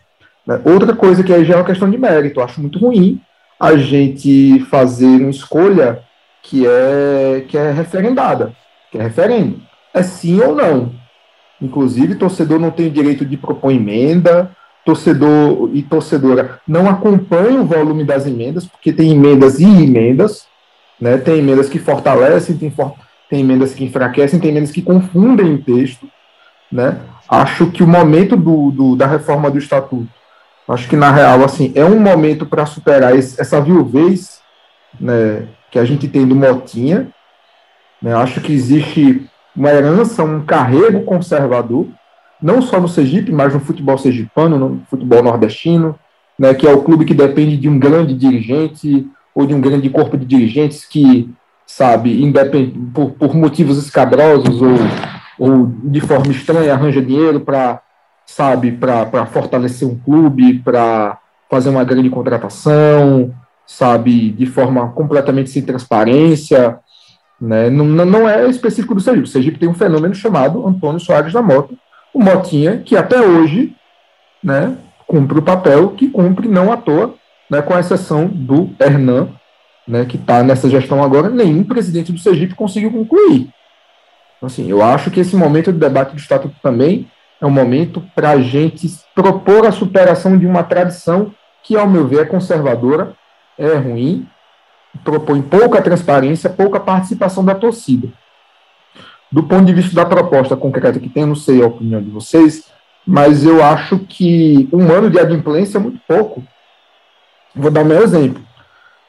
né? 0.46 0.60
Outra 0.66 0.96
coisa 0.96 1.24
que 1.24 1.34
aí 1.34 1.46
já 1.46 1.54
é 1.54 1.58
uma 1.58 1.66
questão 1.66 1.90
de 1.90 1.98
mérito, 1.98 2.40
eu 2.40 2.44
acho 2.44 2.60
muito 2.60 2.80
ruim 2.80 3.22
a 3.60 3.76
gente 3.76 4.60
fazer 4.70 5.22
uma 5.22 5.30
escolha 5.30 6.04
que 6.44 6.66
é, 6.66 7.46
que 7.48 7.58
é 7.58 7.72
referendada, 7.72 8.54
que 8.92 8.98
é 8.98 9.02
referendo. 9.02 9.62
É 9.94 10.04
sim 10.04 10.40
ou 10.42 10.56
não. 10.56 10.94
Inclusive, 11.62 12.16
torcedor 12.16 12.60
não 12.60 12.72
tem 12.72 12.88
o 12.88 12.92
direito 12.92 13.26
de 13.26 13.36
propor 13.38 13.72
emenda, 13.72 14.52
torcedor 14.86 15.70
e 15.74 15.82
torcedora 15.82 16.60
não 16.68 16.88
acompanham 16.90 17.62
o 17.64 17.66
volume 17.66 18.04
das 18.06 18.26
emendas, 18.26 18.66
porque 18.66 18.94
tem 18.94 19.12
emendas 19.12 19.60
e 19.60 19.66
emendas, 19.66 20.46
né? 21.02 21.18
tem 21.18 21.40
emendas 21.40 21.68
que 21.68 21.78
fortalecem, 21.80 22.58
tem, 22.58 22.72
for- 22.72 22.94
tem 23.30 23.42
emendas 23.42 23.74
que 23.74 23.84
enfraquecem, 23.84 24.40
tem 24.40 24.52
emendas 24.52 24.72
que 24.72 24.82
confundem 24.82 25.56
o 25.56 25.62
texto. 25.62 26.08
Né? 26.72 27.00
Acho 27.28 27.70
que 27.72 27.84
o 27.84 27.88
momento 27.88 28.38
do, 28.38 28.72
do- 28.72 28.96
da 28.96 29.08
reforma 29.08 29.50
do 29.52 29.58
estatuto 29.58 30.08
Acho 30.70 30.90
que, 30.90 30.98
na 30.98 31.10
real, 31.12 31.46
assim, 31.46 31.72
é 31.76 31.86
um 31.86 31.98
momento 31.98 32.46
para 32.46 32.66
superar 32.66 33.16
esse- 33.16 33.40
essa 33.40 33.62
viuvez 33.62 34.42
né, 35.00 35.48
que 35.72 35.80
a 35.80 35.86
gente 35.86 36.10
tem 36.10 36.28
do 36.28 36.36
Motinha. 36.36 37.08
né? 38.02 38.14
Acho 38.14 38.42
que 38.42 38.52
existe 38.52 39.26
uma 39.58 39.70
herança, 39.70 40.24
um 40.24 40.46
carrego 40.46 41.02
conservador, 41.02 41.88
não 42.40 42.62
só 42.62 42.80
no 42.80 42.88
Sergipe, 42.88 43.32
mas 43.32 43.54
no 43.54 43.60
futebol 43.60 43.98
sergipano, 43.98 44.60
no 44.60 44.82
futebol 44.88 45.24
nordestino, 45.24 45.98
né, 46.38 46.54
que 46.54 46.68
é 46.68 46.72
o 46.72 46.84
clube 46.84 47.04
que 47.04 47.16
depende 47.16 47.58
de 47.58 47.68
um 47.68 47.80
grande 47.80 48.14
dirigente 48.14 49.08
ou 49.34 49.48
de 49.48 49.56
um 49.56 49.60
grande 49.60 49.90
corpo 49.90 50.16
de 50.16 50.26
dirigentes 50.26 50.86
que, 50.86 51.34
sabe, 51.66 52.24
independ... 52.24 52.72
por, 52.94 53.12
por 53.12 53.36
motivos 53.36 53.80
escabrosos 53.80 54.62
ou, 54.62 54.78
ou 55.40 55.72
de 55.84 56.00
forma 56.00 56.32
estranha 56.32 56.74
arranja 56.74 57.02
dinheiro 57.02 57.40
para 57.40 57.82
sabe, 58.28 58.74
para 58.74 59.26
fortalecer 59.26 59.88
um 59.88 59.98
clube, 59.98 60.60
para 60.60 61.18
fazer 61.50 61.70
uma 61.70 61.86
grande 61.86 62.10
contratação, 62.10 63.34
sabe, 63.66 64.32
de 64.32 64.46
forma 64.46 64.90
completamente 64.90 65.50
sem 65.50 65.62
transparência, 65.62 66.78
né? 67.40 67.70
Não, 67.70 67.86
não 67.86 68.28
é 68.28 68.48
específico 68.48 68.96
do 68.96 69.02
Sergipe. 69.02 69.28
O 69.28 69.32
Sergipe 69.32 69.60
tem 69.60 69.70
um 69.70 69.74
fenômeno 69.74 70.14
chamado 70.14 70.66
Antônio 70.68 71.00
Soares 71.00 71.34
da 71.34 71.42
Mota, 71.42 71.74
o 72.14 72.20
Motinha, 72.20 72.80
que 72.80 72.96
até 72.96 73.22
hoje, 73.22 73.76
né, 74.44 74.78
cumpre 75.06 75.40
o 75.40 75.44
papel 75.44 75.90
que 75.90 76.10
cumpre 76.10 76.48
não 76.48 76.72
à 76.72 76.78
toa, 76.78 77.14
né, 77.50 77.62
com 77.62 77.78
exceção 77.78 78.28
do 78.28 78.70
Hernan, 78.80 79.30
né, 79.88 80.06
que 80.06 80.18
está 80.18 80.44
nessa 80.44 80.70
gestão 80.70 81.04
agora, 81.04 81.30
nenhum 81.30 81.64
presidente 81.64 82.12
do 82.12 82.20
Sergipe 82.20 82.56
conseguiu 82.56 82.92
concluir. 82.92 83.50
Então, 84.38 84.48
assim, 84.48 84.70
eu 84.70 84.84
acho 84.84 85.10
que 85.10 85.20
esse 85.20 85.36
momento 85.36 85.72
de 85.72 85.80
debate 85.80 86.12
do 86.12 86.20
Estatuto 86.20 86.56
também 86.62 87.10
é 87.40 87.46
um 87.46 87.52
momento 87.52 88.04
para 88.16 88.32
a 88.32 88.42
gente 88.42 88.88
propor 89.16 89.66
a 89.66 89.72
superação 89.72 90.38
de 90.38 90.46
uma 90.46 90.64
tradição 90.64 91.34
que, 91.64 91.76
ao 91.76 91.88
meu 91.88 92.08
ver, 92.08 92.22
é 92.22 92.26
conservadora, 92.26 93.14
é 93.58 93.76
ruim, 93.76 94.28
propõe 95.04 95.42
pouca 95.42 95.82
transparência, 95.82 96.50
pouca 96.50 96.80
participação 96.80 97.44
da 97.44 97.56
torcida. 97.56 98.10
Do 99.32 99.44
ponto 99.44 99.66
de 99.66 99.74
vista 99.74 99.96
da 99.96 100.06
proposta 100.06 100.56
concreta 100.56 101.00
que 101.00 101.10
tem, 101.10 101.26
não 101.26 101.36
sei 101.36 101.62
a 101.62 101.68
opinião 101.68 102.02
de 102.02 102.10
vocês, 102.10 102.72
mas 103.06 103.46
eu 103.46 103.64
acho 103.64 104.00
que 104.00 104.70
um 104.72 104.92
ano 104.92 105.10
de 105.10 105.20
adimplência 105.20 105.78
é 105.78 105.82
muito 105.82 106.00
pouco. 106.08 106.44
Vou 107.56 107.72
dar 107.72 107.82
o 107.82 107.86
meu 107.86 108.02
exemplo. 108.02 108.42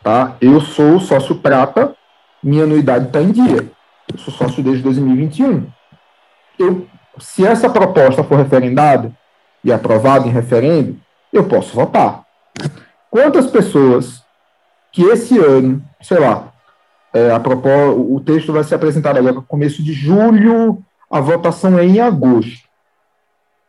Tá? 0.03 0.37
Eu 0.41 0.61
sou 0.61 1.01
sócio 1.01 1.37
prata, 1.37 1.95
minha 2.43 2.65
anuidade 2.65 3.07
está 3.07 3.21
em 3.21 3.31
dia. 3.31 3.71
Eu 4.13 4.19
sou 4.19 4.33
sócio 4.33 4.63
desde 4.63 4.83
2021. 4.83 5.67
Eu 6.59 6.89
se 7.21 7.45
essa 7.45 7.69
proposta 7.69 8.23
for 8.23 8.37
referendada 8.37 9.13
e 9.63 9.73
aprovada 9.73 10.27
em 10.27 10.31
referendo, 10.31 10.99
eu 11.33 11.45
posso 11.45 11.75
votar. 11.75 12.23
Quantas 13.11 13.47
pessoas 13.47 14.23
que 14.93 15.03
esse 15.03 15.39
ano, 15.39 15.83
sei 16.01 16.19
lá, 16.19 16.53
é, 17.13 17.31
a 17.31 17.41
o 17.91 18.21
texto 18.21 18.53
vai 18.53 18.65
ser 18.65 18.75
apresentado 18.75 19.19
agora 19.19 19.35
no 19.35 19.43
começo 19.43 19.83
de 19.83 19.93
julho, 19.93 20.83
a 21.11 21.21
votação 21.21 21.79
é 21.79 21.85
em 21.85 22.01
agosto. 22.01 22.69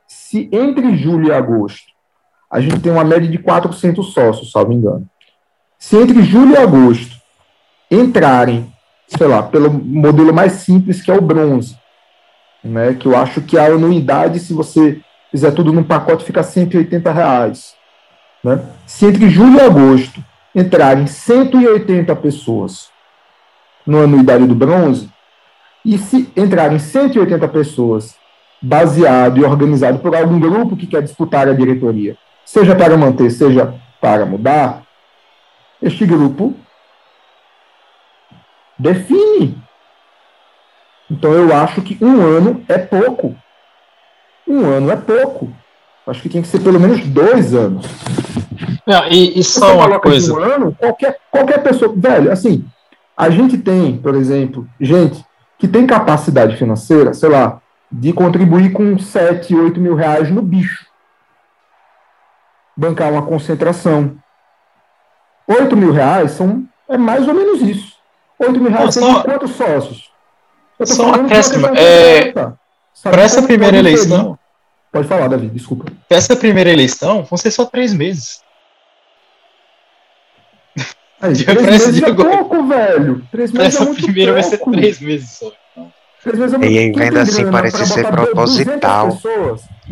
Se 0.08 0.50
entre 0.52 0.96
julho 0.98 1.28
e 1.28 1.34
agosto 1.34 1.90
a 2.50 2.60
gente 2.60 2.80
tem 2.80 2.92
uma 2.92 3.04
média 3.04 3.30
de 3.30 3.38
400 3.38 4.12
sócios, 4.12 4.52
salvo 4.52 4.74
engano. 4.74 5.08
Se 5.78 5.96
entre 5.96 6.24
julho 6.24 6.54
e 6.54 6.58
agosto 6.58 7.16
entrarem, 7.92 8.74
sei 9.08 9.28
lá, 9.28 9.44
pelo 9.44 9.72
modelo 9.72 10.34
mais 10.34 10.54
simples 10.54 11.02
que 11.02 11.12
é 11.12 11.14
o 11.14 11.22
bronze, 11.22 11.78
né, 12.64 12.94
que 12.96 13.06
eu 13.06 13.16
acho 13.16 13.42
que 13.42 13.58
a 13.58 13.68
anuidade, 13.68 14.40
se 14.40 14.54
você 14.54 15.00
fizer 15.32 15.52
tudo 15.52 15.72
num 15.72 15.84
pacote, 15.84 16.26
fica 16.26 16.42
180 16.42 17.12
reais. 17.12 17.76
Né? 18.44 18.60
Se 18.86 19.06
entre 19.06 19.30
julho 19.30 19.58
e 19.58 19.62
agosto 19.62 20.24
entrarem 20.60 21.08
180 21.08 22.16
pessoas 22.16 22.90
no 23.86 24.04
anuidade 24.04 24.46
do 24.46 24.54
bronze, 24.54 25.10
e 25.86 25.98
se 25.98 26.32
entrarem 26.36 26.78
180 26.78 27.48
pessoas 27.48 28.16
baseado 28.62 29.40
e 29.40 29.44
organizado 29.44 30.00
por 30.00 30.16
algum 30.16 30.40
grupo 30.40 30.76
que 30.76 30.86
quer 30.86 31.02
disputar 31.02 31.48
a 31.48 31.54
diretoria, 31.54 32.18
seja 32.46 32.76
para 32.76 32.98
manter, 32.98 33.32
seja 33.32 33.74
para 34.02 34.26
mudar, 34.26 34.84
este 35.82 36.06
grupo 36.06 36.54
define 38.78 39.58
então 41.10 41.34
eu 41.34 41.56
acho 41.56 41.82
que 41.82 41.98
um 42.04 42.22
ano 42.22 42.64
é 42.68 42.78
pouco. 42.78 43.36
Um 44.48 44.66
ano 44.66 44.92
é 44.92 44.96
pouco. 44.96 45.52
Acho 46.06 46.22
que 46.22 46.30
tem 46.30 46.42
que 46.42 46.48
ser 46.48 46.60
pelo 46.60 46.80
menos 46.80 47.06
dois 47.08 47.54
anos. 47.54 47.86
Não, 48.86 49.08
e, 49.08 49.40
e 49.40 49.44
só 49.44 49.76
uma 49.88 50.00
coisa. 50.00 50.34
Um 50.34 50.40
ano, 50.44 50.76
qualquer, 50.78 51.18
qualquer 51.32 51.62
pessoa. 51.64 51.94
Velho, 51.96 52.32
assim, 52.32 52.66
a 53.16 53.30
gente 53.30 53.58
tem, 53.58 53.98
por 53.98 54.16
exemplo, 54.16 54.68
gente 54.80 55.24
que 55.58 55.68
tem 55.68 55.86
capacidade 55.86 56.56
financeira, 56.58 57.14
sei 57.14 57.30
lá, 57.30 57.62
de 57.92 58.14
contribuir 58.14 58.72
com 58.72 58.98
7, 58.98 59.54
8 59.56 59.80
mil 59.80 59.96
reais 59.96 60.32
no 60.32 60.42
bicho. 60.42 60.86
Bancar 62.76 63.12
uma 63.12 63.24
concentração. 63.24 64.16
8 65.48 65.76
mil 65.76 65.92
reais 65.92 66.32
são, 66.32 66.64
é 66.88 66.98
mais 66.98 67.28
ou 67.28 67.34
menos 67.34 67.62
isso. 67.62 67.94
8 68.40 68.60
mil 68.60 68.72
reais 68.72 68.94
só- 68.94 69.24
quantos 69.24 69.52
sócios? 69.52 70.10
Só 70.86 71.08
um 71.08 71.26
uma 71.26 71.78
é? 71.78 72.32
Para 72.32 73.22
essa 73.22 73.42
primeira 73.42 73.78
eleição, 73.78 74.38
Pode 74.92 75.08
falar, 75.08 75.28
Davi, 75.28 75.48
desculpa. 75.50 75.86
Essa 76.10 76.36
primeira 76.36 76.72
eleição 76.72 77.24
vão 77.24 77.38
ser 77.38 77.52
só 77.52 77.66
três 77.66 77.94
meses. 77.94 78.42
Aí, 81.22 81.34
três 81.44 81.62
meses 81.88 82.02
é 82.04 82.14
pouco, 82.14 82.64
velho. 82.68 83.24
Três 83.32 83.52
meses 83.52 83.66
é 83.66 83.78
Essa 83.78 83.86
muito 83.86 84.04
primeira 84.04 84.34
vai 84.34 84.44
ser 84.44 84.58
pouco. 84.58 84.72
três 84.74 85.00
meses 85.00 85.30
só. 85.32 85.52
Três 86.24 86.38
meses 86.40 86.54
é 86.54 86.58
muito 86.58 86.72
E 86.72 86.78
aí, 86.78 86.92
Quem 86.92 87.00
vendo 87.02 87.14
tem 87.14 87.22
assim, 87.22 87.52
parece 87.52 87.86
ser 87.86 88.04
botar 88.04 88.26
du- 88.26 88.34
200 88.36 88.66
proposital. 88.74 89.18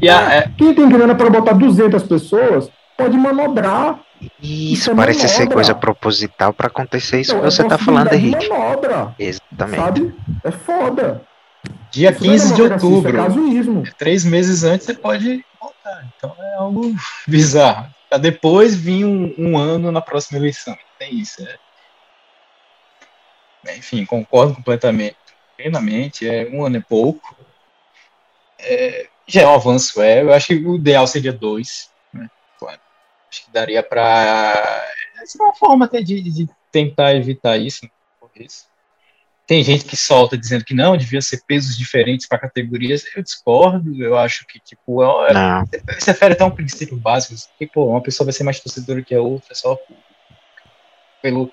E 0.02 0.10
a, 0.10 0.34
é, 0.36 0.52
Quem 0.58 0.74
tem 0.74 0.90
grana 0.90 1.16
para 1.16 1.30
botar 1.30 1.54
200 1.54 2.04
pessoas 2.04 2.70
pode 2.98 3.18
manobrar. 3.18 4.00
Isso 4.42 4.90
é 4.92 4.96
parece 4.96 5.28
ser 5.28 5.40
manobra. 5.40 5.54
coisa 5.56 5.76
proposital 5.76 6.52
pra 6.54 6.68
acontecer 6.68 7.22
isso 7.22 7.32
Então, 7.32 7.44
que 7.48 7.52
você 7.52 7.62
é 7.62 7.66
tá 7.68 7.78
falando, 7.78 8.12
Henrique. 8.14 8.50
manobra, 8.50 9.14
Exatamente. 9.20 9.76
sabe? 9.84 10.16
É 10.44 10.52
foda. 10.52 11.22
dia 11.92 12.10
Isso 12.12 12.24
não 12.26 12.30
é 12.30 12.34
15 12.34 12.48
de 12.50 12.56
democracia, 12.56 12.90
outubro. 12.90 13.82
Isso 13.82 13.84
é 13.88 13.92
três 13.98 14.26
meses 14.26 14.64
antes 14.64 14.86
você 14.88 14.94
pode 14.96 15.46
voltar. 15.62 16.04
Então 16.18 16.34
é 16.40 16.56
algo 16.56 16.96
bizarro. 17.28 17.88
Pra 18.10 18.18
depois 18.18 18.74
vir 18.76 19.06
um, 19.06 19.34
um 19.38 19.58
ano 19.58 19.92
na 19.92 20.02
próxima 20.02 20.40
eleição. 20.40 20.76
Isso. 21.10 21.44
É. 21.44 21.58
Enfim, 23.78 24.06
concordo 24.06 24.56
completamente, 24.56 25.18
plenamente. 25.56 26.28
É, 26.28 26.48
um 26.50 26.66
ano 26.66 26.78
é 26.78 26.82
pouco. 26.82 27.36
É, 28.60 29.08
já 29.28 29.42
é 29.42 29.48
um 29.48 29.56
avanço, 29.56 30.02
é. 30.02 30.22
Eu 30.22 30.34
acho 30.34 30.48
que 30.48 30.56
o 30.56 30.76
ideal 30.76 31.06
seria 31.06 31.34
dois. 31.34 31.92
Né? 32.14 32.30
Claro. 32.58 32.80
Acho 33.30 33.46
que 33.46 33.52
daria 33.52 33.84
para. 33.84 34.86
Essa 35.22 35.38
é 35.42 35.44
uma 35.44 35.56
forma 35.56 35.86
até 35.86 36.02
de, 36.02 36.22
de 36.22 36.50
tentar 36.72 37.14
evitar 37.16 37.58
isso. 37.58 37.86
né? 37.86 37.92
talvez. 38.20 38.68
Tem 39.46 39.64
gente 39.64 39.86
que 39.86 39.96
solta 39.96 40.38
dizendo 40.38 40.66
que 40.66 40.74
não, 40.74 40.98
devia 40.98 41.22
ser 41.22 41.42
pesos 41.48 41.78
diferentes 41.78 42.28
para 42.28 42.38
categorias. 42.38 43.06
Eu 43.16 43.24
discordo, 43.24 44.04
eu 44.04 44.18
acho 44.18 44.46
que, 44.46 44.60
tipo, 44.60 45.02
é, 45.26 45.64
você 45.98 46.14
fere 46.14 46.34
até 46.34 46.44
um 46.44 46.52
princípio 46.52 46.98
básico, 46.98 47.34
que, 47.58 47.66
pô, 47.66 47.86
uma 47.86 48.02
pessoa 48.02 48.26
vai 48.26 48.34
ser 48.34 48.44
mais 48.44 48.60
torcedora 48.60 49.02
que 49.02 49.16
a 49.16 49.22
outra 49.22 49.56
só 49.56 49.80
pelo 51.22 51.52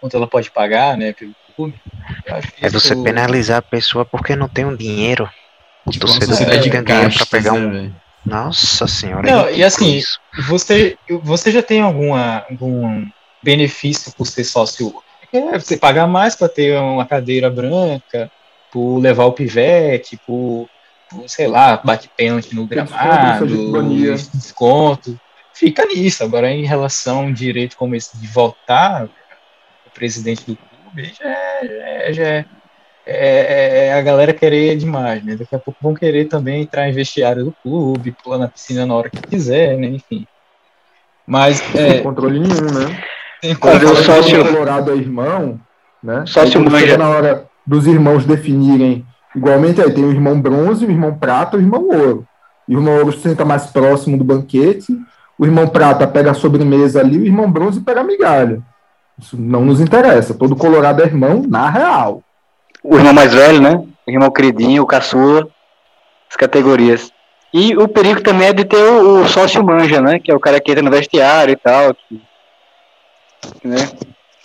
quanto 0.00 0.16
ela 0.16 0.26
pode 0.26 0.50
pagar, 0.50 0.96
né, 0.96 1.12
pelo 1.12 1.34
clube. 1.54 1.74
É 2.60 2.68
você 2.68 2.92
isso- 2.92 3.02
penalizar 3.02 3.58
a 3.58 3.62
pessoa 3.62 4.04
porque 4.04 4.36
não 4.36 4.48
tem 4.48 4.64
um 4.64 4.76
dinheiro. 4.76 5.28
O 5.84 5.90
Tipo, 5.90 6.06
torcedor 6.06 6.36
tem 6.38 6.60
dinheiro 6.60 6.84
pra 6.84 7.02
castas, 7.02 7.28
pegar 7.28 7.52
né, 7.52 7.58
um. 7.58 7.70
velho? 7.70 7.96
Nossa 8.24 8.88
senhora. 8.88 9.30
Não, 9.30 9.46
é 9.46 9.54
e 9.58 9.64
assim, 9.64 9.94
isso. 9.96 10.18
Você, 10.48 10.98
você 11.22 11.52
já 11.52 11.62
tem 11.62 11.80
alguma, 11.80 12.44
algum 12.50 13.06
benefício 13.42 14.12
por 14.12 14.26
ser 14.26 14.42
sócio? 14.42 14.92
É, 15.32 15.58
você 15.58 15.76
pagar 15.76 16.06
mais 16.08 16.34
para 16.34 16.48
ter 16.48 16.76
uma 16.76 17.06
cadeira 17.06 17.48
branca, 17.48 18.30
por 18.72 18.98
levar 18.98 19.26
o 19.26 19.32
pivete, 19.32 20.18
por, 20.26 20.68
por, 21.08 21.28
sei 21.28 21.46
lá, 21.46 21.76
bate 21.76 22.10
pênalti 22.16 22.52
no 22.54 22.66
gramado, 22.66 23.46
desconto. 24.34 25.18
Fica 25.58 25.86
nisso. 25.86 26.22
Agora, 26.22 26.50
em 26.50 26.64
relação 26.64 27.18
a 27.20 27.22
um 27.22 27.32
direito 27.32 27.76
como 27.76 27.94
esse 27.94 28.16
de 28.18 28.26
votar, 28.26 29.04
o 29.06 29.90
presidente 29.94 30.44
do 30.46 30.56
clube, 30.56 31.12
já 31.18 31.28
é, 31.28 32.12
já 32.12 32.24
é, 32.26 32.44
é- 33.06 33.86
é 33.86 33.92
a 33.94 34.02
galera 34.02 34.34
querer 34.34 34.76
demais, 34.76 35.24
né? 35.24 35.34
Daqui 35.36 35.54
a 35.54 35.58
pouco 35.58 35.78
vão 35.82 35.94
querer 35.94 36.26
também 36.26 36.62
entrar 36.62 36.88
em 36.88 36.92
vestiário 36.92 37.44
do 37.44 37.52
clube, 37.62 38.14
pular 38.22 38.38
na 38.38 38.48
piscina 38.48 38.84
na 38.84 38.94
hora 38.94 39.08
que 39.08 39.20
quiser, 39.22 39.76
né? 39.78 39.86
Enfim. 39.86 40.26
Mas, 41.26 41.56
Sem 41.58 41.80
é, 41.80 41.98
controle 42.00 42.38
nenhum, 42.38 42.70
né? 42.72 43.02
tem 43.40 43.54
Fazer 43.54 43.86
o 43.86 43.96
sócio- 43.96 44.44
Colorado 44.44 44.92
é 44.92 44.96
irmão, 44.96 45.60
né? 46.02 46.24
Sócio 46.26 46.60
manja. 46.62 46.96
na 46.98 47.08
hora 47.08 47.46
dos 47.66 47.86
irmãos 47.86 48.24
definirem, 48.24 49.04
igualmente 49.34 49.80
aí 49.80 49.90
tem 49.90 50.04
o 50.04 50.12
irmão 50.12 50.40
bronze, 50.40 50.84
o 50.86 50.90
irmão 50.90 51.16
prata 51.18 51.56
e 51.56 51.60
o 51.60 51.62
irmão 51.62 51.82
ouro. 51.88 52.26
O 52.68 52.72
irmão 52.72 52.96
ouro 52.98 53.12
se 53.12 53.20
senta 53.20 53.44
mais 53.44 53.66
próximo 53.66 54.16
do 54.16 54.24
banquete, 54.24 54.86
o 55.38 55.44
irmão 55.44 55.68
prata 55.68 56.06
pega 56.06 56.30
a 56.30 56.34
sobremesa 56.34 57.00
ali, 57.00 57.18
o 57.18 57.24
irmão 57.24 57.50
bronze 57.50 57.80
pega 57.80 58.00
a 58.00 58.04
migalha. 58.04 58.62
Isso 59.18 59.36
não 59.38 59.64
nos 59.64 59.80
interessa. 59.80 60.34
Todo 60.34 60.56
Colorado 60.56 61.02
é 61.02 61.06
irmão 61.06 61.42
na 61.46 61.70
real. 61.70 62.22
O 62.82 62.96
irmão 62.96 63.12
mais 63.12 63.32
velho, 63.32 63.60
né? 63.60 63.82
O 64.06 64.10
irmão 64.10 64.30
queridinho, 64.30 64.82
o 64.82 64.86
caçula, 64.86 65.48
as 66.28 66.36
categorias. 66.36 67.10
E 67.52 67.76
o 67.76 67.88
perigo 67.88 68.22
também 68.22 68.48
é 68.48 68.52
de 68.52 68.64
ter 68.64 68.76
o, 68.76 69.22
o 69.22 69.28
sócio 69.28 69.64
manja, 69.64 70.00
né? 70.00 70.18
Que 70.18 70.30
é 70.30 70.34
o 70.34 70.40
cara 70.40 70.60
que 70.60 70.70
entra 70.70 70.82
no 70.82 70.90
vestiário 70.90 71.52
e 71.52 71.56
tal, 71.56 71.94
que, 71.94 72.20
né? 73.64 73.90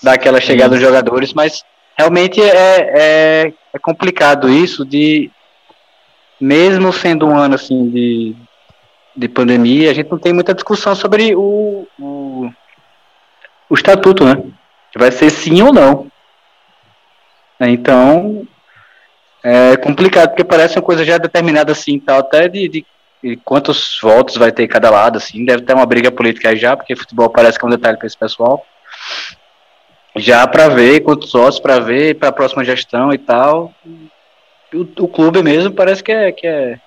Dá 0.02 0.14
aquela 0.14 0.42
chegada 0.42 0.72
dos 0.76 0.82
jogadores, 0.82 1.34
mas 1.34 1.64
realmente 1.98 2.42
é, 2.42 3.46
é, 3.46 3.54
é 3.74 3.80
complicado 3.80 4.50
isso 4.50 4.84
de, 4.86 5.30
mesmo 6.39 6.92
sendo 6.92 7.28
um 7.28 7.38
ano 7.38 7.56
assim 7.56 7.89
de, 7.89 8.36
de 9.16 9.28
pandemia, 9.28 9.91
a 9.91 9.93
gente 9.93 10.09
não 10.09 10.18
tem 10.18 10.34
muita 10.34 10.53
discussão 10.53 10.95
sobre 10.95 11.36
o, 11.36 11.88
o, 11.99 12.49
o 13.70 13.76
estatuto, 13.76 14.24
né? 14.24 14.41
Vai 14.95 15.12
ser 15.12 15.30
sim 15.30 15.62
ou 15.62 15.74
não. 15.74 16.07
Então, 17.59 18.47
é 19.43 19.76
complicado, 19.78 20.30
porque 20.30 20.43
parece 20.43 20.78
uma 20.78 20.84
coisa 20.84 21.03
já 21.03 21.18
determinada 21.18 21.72
assim, 21.72 21.99
tal, 21.99 22.20
até 22.20 22.47
de, 22.47 22.68
de, 22.68 22.86
de 23.24 23.36
quantos 23.38 23.99
votos 24.01 24.38
vai 24.38 24.51
ter 24.51 24.68
cada 24.68 24.89
lado, 24.89 25.18
assim, 25.18 25.45
deve 25.45 25.64
ter 25.64 25.74
uma 25.74 25.86
briga 25.86 26.12
política 26.12 26.49
aí 26.49 26.57
já, 26.57 26.76
porque 26.76 26.95
futebol 26.95 27.30
parece 27.30 27.59
que 27.59 27.66
é 27.66 27.68
um 27.68 27.72
detalhe 27.72 27.97
para 27.97 28.07
esse 28.07 28.18
pessoal. 28.18 28.66
Já 30.16 30.45
para 30.47 30.68
ver 30.68 31.01
quantos 31.01 31.32
votos, 31.32 31.59
para 31.59 31.80
ver 31.80 32.16
para 32.16 32.30
a 32.30 32.34
próxima 32.34 32.66
gestão 32.66 33.14
e 33.14 33.18
tal. 33.18 33.74
O, 34.74 34.82
o 35.03 35.07
clube 35.07 35.41
mesmo 35.41 35.72
parece 35.74 36.03
que 36.03 36.12
é, 36.12 36.32
que 36.32 36.45
é 36.45 36.80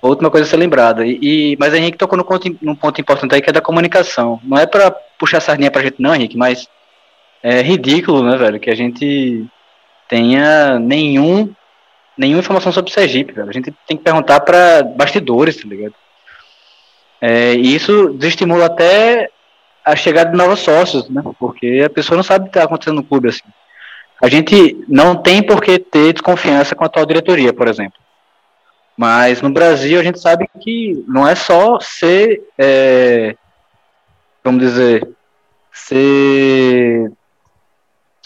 a 0.00 0.06
última 0.06 0.30
coisa 0.30 0.46
a 0.46 0.50
ser 0.50 0.56
lembrada. 0.56 1.04
E, 1.04 1.18
e- 1.22 1.56
mas 1.58 1.74
a 1.74 1.78
Henrique 1.78 1.98
tocou 1.98 2.16
no 2.16 2.24
ponto, 2.24 2.56
num 2.62 2.74
ponto 2.74 3.00
importante 3.00 3.34
aí 3.34 3.42
que 3.42 3.50
é 3.50 3.52
da 3.52 3.60
comunicação. 3.60 4.40
Não 4.42 4.58
é 4.58 4.66
para 4.66 4.90
puxar 5.18 5.40
sardinha 5.40 5.70
pra 5.70 5.82
gente, 5.82 6.00
não, 6.00 6.14
Henrique, 6.14 6.36
mas 6.36 6.68
é 7.42 7.60
ridículo, 7.60 8.22
né, 8.22 8.36
velho, 8.36 8.60
que 8.60 8.70
a 8.70 8.76
gente 8.76 9.44
tenha 10.08 10.78
nenhum 10.78 11.52
nenhuma 12.16 12.40
informação 12.40 12.70
sobre 12.72 12.90
o 12.90 12.94
Sergipe, 12.94 13.32
velho. 13.32 13.48
A 13.48 13.52
gente 13.52 13.72
tem 13.86 13.96
que 13.96 14.02
perguntar 14.02 14.40
para 14.40 14.82
bastidores, 14.82 15.56
tá 15.56 15.66
ligado? 15.66 15.94
É, 17.20 17.54
e 17.54 17.74
isso 17.74 18.10
desestimula 18.10 18.66
até 18.66 19.30
a 19.84 19.96
chegada 19.96 20.30
de 20.30 20.36
novos 20.36 20.60
sócios, 20.60 21.08
né? 21.08 21.22
Porque 21.38 21.82
a 21.84 21.90
pessoa 21.90 22.16
não 22.16 22.22
sabe 22.22 22.42
o 22.42 22.50
que 22.50 22.50
está 22.50 22.64
acontecendo 22.64 22.96
no 22.96 23.04
clube, 23.04 23.28
assim. 23.28 23.42
A 24.22 24.28
gente 24.28 24.84
não 24.88 25.16
tem 25.16 25.42
por 25.42 25.60
que 25.60 25.78
ter 25.78 26.12
desconfiança 26.12 26.74
com 26.74 26.84
a 26.84 26.86
atual 26.86 27.06
diretoria, 27.06 27.52
por 27.52 27.66
exemplo. 27.66 28.01
Mas 28.96 29.40
no 29.40 29.50
Brasil 29.50 29.98
a 29.98 30.02
gente 30.02 30.20
sabe 30.20 30.48
que 30.60 31.04
não 31.08 31.26
é 31.26 31.34
só 31.34 31.78
ser, 31.80 32.42
é, 32.58 33.34
vamos 34.44 34.60
dizer, 34.62 35.08
ser 35.72 37.10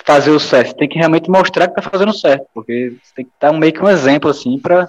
fazer 0.04 0.30
o 0.30 0.38
certo, 0.38 0.68
você 0.68 0.76
tem 0.76 0.88
que 0.88 0.98
realmente 0.98 1.28
mostrar 1.28 1.66
que 1.66 1.74
tá 1.74 1.82
fazendo 1.82 2.16
certo, 2.16 2.46
porque 2.54 2.96
você 3.02 3.12
tem 3.16 3.24
que 3.24 3.32
dar 3.40 3.50
um, 3.50 3.58
meio 3.58 3.72
que 3.72 3.82
um 3.82 3.88
exemplo 3.88 4.30
assim 4.30 4.56
para 4.56 4.88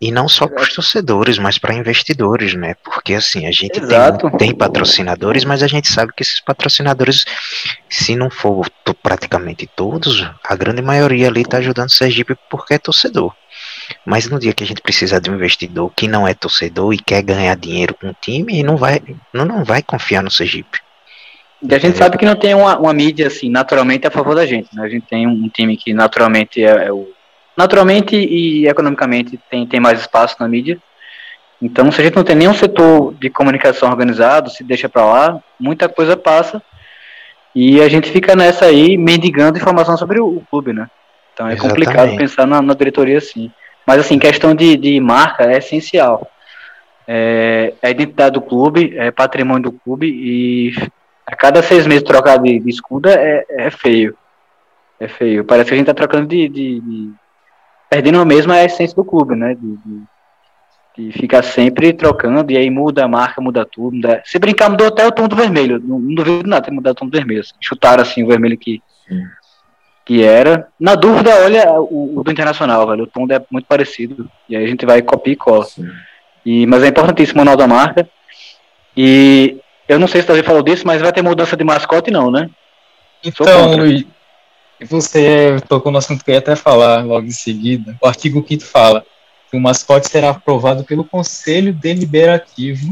E 0.00 0.10
não 0.10 0.28
só 0.28 0.48
para 0.48 0.62
os 0.62 0.74
torcedores, 0.74 1.38
mas 1.38 1.56
para 1.56 1.74
investidores, 1.74 2.54
né? 2.54 2.74
Porque 2.84 3.14
assim, 3.14 3.46
a 3.46 3.52
gente 3.52 3.80
tem, 3.80 4.38
tem 4.38 4.54
patrocinadores, 4.54 5.44
mas 5.44 5.62
a 5.62 5.68
gente 5.68 5.88
sabe 5.88 6.12
que 6.12 6.22
esses 6.22 6.40
patrocinadores, 6.40 7.24
se 7.88 8.16
não 8.16 8.28
for 8.28 8.68
praticamente 9.02 9.68
todos, 9.76 10.28
a 10.44 10.56
grande 10.56 10.82
maioria 10.82 11.28
ali 11.28 11.42
está 11.42 11.58
ajudando 11.58 11.88
o 11.88 11.92
Sergipe 11.92 12.36
porque 12.50 12.74
é 12.74 12.78
torcedor. 12.78 13.32
Mas 14.04 14.28
no 14.28 14.38
dia 14.38 14.52
que 14.52 14.64
a 14.64 14.66
gente 14.66 14.82
precisar 14.82 15.18
de 15.18 15.30
um 15.30 15.34
investidor 15.34 15.92
que 15.94 16.08
não 16.08 16.26
é 16.26 16.34
torcedor 16.34 16.92
e 16.92 16.98
quer 16.98 17.22
ganhar 17.22 17.56
dinheiro 17.56 17.94
com 17.94 18.08
o 18.08 18.16
time, 18.20 18.62
não 18.62 18.76
vai, 18.76 19.00
não, 19.32 19.44
não 19.44 19.64
vai 19.64 19.82
confiar 19.82 20.22
no 20.22 20.30
Sergipe. 20.30 20.80
E 21.62 21.74
a 21.74 21.78
gente 21.78 21.98
sabe 21.98 22.16
que 22.16 22.24
não 22.24 22.36
tem 22.36 22.54
uma, 22.54 22.78
uma 22.78 22.92
mídia 22.92 23.26
assim 23.26 23.50
naturalmente 23.50 24.06
a 24.06 24.10
favor 24.10 24.34
da 24.34 24.46
gente, 24.46 24.68
né? 24.74 24.82
A 24.82 24.88
gente 24.88 25.06
tem 25.06 25.26
um 25.26 25.48
time 25.48 25.76
que 25.76 25.92
naturalmente 25.92 26.62
é, 26.62 26.86
é 26.86 26.92
o 26.92 27.08
naturalmente 27.56 28.14
e 28.14 28.68
economicamente 28.68 29.38
tem, 29.50 29.66
tem 29.66 29.80
mais 29.80 30.00
espaço 30.00 30.36
na 30.38 30.46
mídia. 30.46 30.78
Então, 31.60 31.90
se 31.90 32.00
a 32.00 32.04
gente 32.04 32.14
não 32.14 32.22
tem 32.22 32.36
nenhum 32.36 32.54
setor 32.54 33.12
de 33.14 33.28
comunicação 33.28 33.90
organizado, 33.90 34.48
se 34.48 34.62
deixa 34.62 34.88
para 34.88 35.04
lá, 35.04 35.42
muita 35.58 35.88
coisa 35.88 36.16
passa 36.16 36.62
e 37.52 37.80
a 37.80 37.88
gente 37.88 38.12
fica 38.12 38.36
nessa 38.36 38.66
aí 38.66 38.96
mendigando 38.96 39.58
informação 39.58 39.96
sobre 39.96 40.20
o, 40.20 40.36
o 40.36 40.46
clube, 40.48 40.72
né? 40.72 40.88
Então 41.34 41.48
é 41.48 41.56
complicado 41.56 41.94
Exatamente. 41.94 42.18
pensar 42.18 42.46
na, 42.46 42.62
na 42.62 42.74
diretoria 42.74 43.18
assim. 43.18 43.50
Mas 43.88 44.00
assim, 44.00 44.18
questão 44.18 44.54
de, 44.54 44.76
de 44.76 45.00
marca 45.00 45.44
é 45.44 45.56
essencial. 45.56 46.30
É, 47.06 47.72
é 47.80 47.86
a 47.86 47.90
identidade 47.90 48.34
do 48.34 48.42
clube, 48.42 48.92
é 48.98 49.10
patrimônio 49.10 49.62
do 49.70 49.72
clube 49.72 50.06
e 50.06 50.74
a 51.26 51.34
cada 51.34 51.62
seis 51.62 51.86
meses 51.86 52.02
trocar 52.02 52.36
de, 52.38 52.60
de 52.60 52.68
escudo 52.68 53.08
é, 53.08 53.46
é 53.48 53.70
feio. 53.70 54.14
É 55.00 55.08
feio. 55.08 55.42
Parece 55.42 55.70
que 55.70 55.74
a 55.74 55.78
gente 55.78 55.86
tá 55.86 55.94
trocando 55.94 56.26
de. 56.28 56.46
de- 56.50 56.80
de- 56.80 57.12
perdendo 57.88 58.26
mesmo 58.26 58.52
a 58.52 58.62
essência 58.62 58.94
do 58.94 59.02
clube, 59.02 59.34
né? 59.34 59.54
De, 59.54 59.78
de- 60.96 61.12
ficar 61.12 61.42
sempre 61.42 61.94
trocando, 61.94 62.52
e 62.52 62.58
aí 62.58 62.68
muda 62.68 63.04
a 63.04 63.08
marca, 63.08 63.40
muda 63.40 63.64
tudo. 63.64 63.94
muda- 63.94 64.20
Se 64.26 64.38
brincar, 64.38 64.68
mudou 64.68 64.88
até 64.88 65.06
o 65.06 65.12
tom 65.12 65.28
do 65.28 65.34
vermelho. 65.36 65.80
Não, 65.82 65.98
não 65.98 66.14
duvido 66.14 66.46
nada 66.46 66.66
ter 66.66 66.72
mudado 66.72 66.92
o 66.92 66.96
tom 66.96 67.06
do 67.06 67.16
vermelho. 67.16 67.40
assim. 67.40 67.54
Chutaram 67.58 68.02
assim 68.02 68.22
o 68.22 68.26
vermelho 68.26 68.58
que, 68.58 68.82
que 70.08 70.24
era. 70.24 70.68
Na 70.80 70.94
dúvida, 70.94 71.44
olha 71.44 71.70
o, 71.82 72.18
o 72.18 72.24
do 72.24 72.32
Internacional, 72.32 72.86
velho. 72.88 73.04
O 73.04 73.06
tom 73.06 73.26
é 73.30 73.44
muito 73.50 73.66
parecido. 73.66 74.26
E 74.48 74.56
aí 74.56 74.64
a 74.64 74.66
gente 74.66 74.86
vai 74.86 75.02
copia 75.02 75.34
e 75.34 75.36
cola. 75.36 75.66
E, 76.46 76.66
mas 76.66 76.82
é 76.82 76.88
importantíssimo 76.88 77.36
o 77.36 77.44
manual 77.44 77.58
da 77.58 77.66
marca. 77.66 78.08
E 78.96 79.58
eu 79.86 79.98
não 79.98 80.08
sei 80.08 80.22
se 80.22 80.26
Davi 80.26 80.42
falou 80.42 80.62
disso, 80.62 80.86
mas 80.86 81.02
vai 81.02 81.12
ter 81.12 81.20
mudança 81.20 81.54
de 81.54 81.62
mascote, 81.62 82.10
não, 82.10 82.30
né? 82.30 82.48
Então. 83.22 83.76
Luiz, 83.76 84.06
você 84.80 85.58
tocou 85.68 85.92
no 85.92 85.98
assunto 85.98 86.24
que 86.24 86.30
eu 86.30 86.34
ia 86.34 86.38
até 86.38 86.56
falar 86.56 87.04
logo 87.04 87.26
em 87.26 87.30
seguida. 87.30 87.94
O 88.00 88.06
artigo 88.06 88.42
5 88.48 88.64
fala 88.64 89.04
que 89.50 89.58
o 89.58 89.60
mascote 89.60 90.08
será 90.08 90.30
aprovado 90.30 90.84
pelo 90.84 91.04
Conselho 91.04 91.74
Deliberativo, 91.74 92.88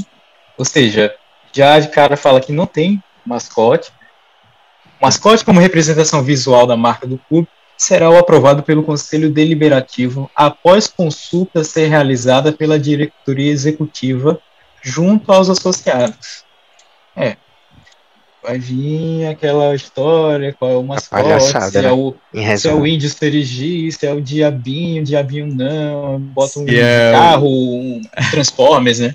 ou 0.59 0.67
seja, 0.67 1.15
já 1.51 1.81
de 1.81 1.89
cara 1.89 2.15
fala 2.15 2.43
que 2.43 2.53
não 2.53 2.67
tem 2.67 3.03
mascote. 3.25 3.91
O 5.01 5.05
mascote, 5.05 5.45
como 5.45 5.61
representação 5.61 6.23
visual 6.23 6.67
da 6.67 6.77
marca 6.77 7.07
do 7.07 7.19
clube, 7.29 7.49
será 7.77 8.09
o 8.11 8.17
aprovado 8.17 8.63
pelo 8.63 8.83
Conselho 8.83 9.31
Deliberativo 9.31 10.31
após 10.35 10.87
consulta 10.87 11.63
ser 11.63 11.89
realizada 11.89 12.51
pela 12.53 12.79
diretoria 12.79 13.53
executiva 13.53 14.41
junto 14.83 15.31
aos 15.33 15.51
associados. 15.51 16.45
É. 17.15 17.37
Vai 18.43 18.59
vir 18.59 19.27
aquela 19.27 19.75
história, 19.75 20.55
qual 20.57 20.71
é 20.71 20.77
o 20.77 20.83
mascote, 20.83 21.23
palhaçada, 21.23 21.71
se 21.71 21.79
é 21.79 21.83
né? 21.83 21.93
o, 21.93 22.15
Em 22.33 22.57
se 22.57 22.69
é 22.69 22.73
o 22.73 22.87
índio 22.87 23.11
Serigi, 23.11 23.91
se 23.91 24.07
é 24.07 24.13
o 24.13 24.21
diabinho, 24.21 25.03
diabinho 25.03 25.47
não, 25.49 26.21
bota 26.21 26.61
um 26.61 26.65
Se 26.65 26.79
é 26.79 27.11
o- 27.11 27.13
carro, 27.13 27.49
um 27.49 28.01
Transformers, 28.31 29.01
né? 29.01 29.15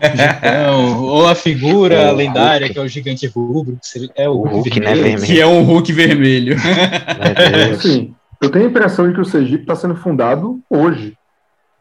Então, 0.00 1.02
ou 1.04 1.26
a 1.26 1.34
figura 1.34 2.10
O 2.12 2.16
lendária, 2.16 2.66
Hulk. 2.66 2.72
que 2.74 2.78
é 2.78 2.82
o 2.82 2.88
gigante 2.88 3.26
rubro, 3.26 3.78
que 3.82 4.10
é 4.16 4.28
o, 4.28 4.32
O 4.32 4.36
Hulk, 4.42 4.54
Hulk, 4.70 4.80
né, 4.80 4.86
vermelho. 4.86 5.02
vermelho. 5.18 5.26
Que 5.26 5.40
é 5.40 5.46
um 5.46 5.62
Hulk 5.62 5.92
vermelho. 5.92 6.56
Deus. 7.66 7.78
Assim, 7.78 8.14
eu 8.40 8.50
tenho 8.50 8.66
a 8.66 8.68
impressão 8.68 9.08
de 9.08 9.14
que 9.14 9.20
o 9.20 9.24
Sergipe 9.24 9.62
está 9.62 9.74
sendo 9.76 9.94
fundado 9.96 10.60
hoje, 10.68 11.14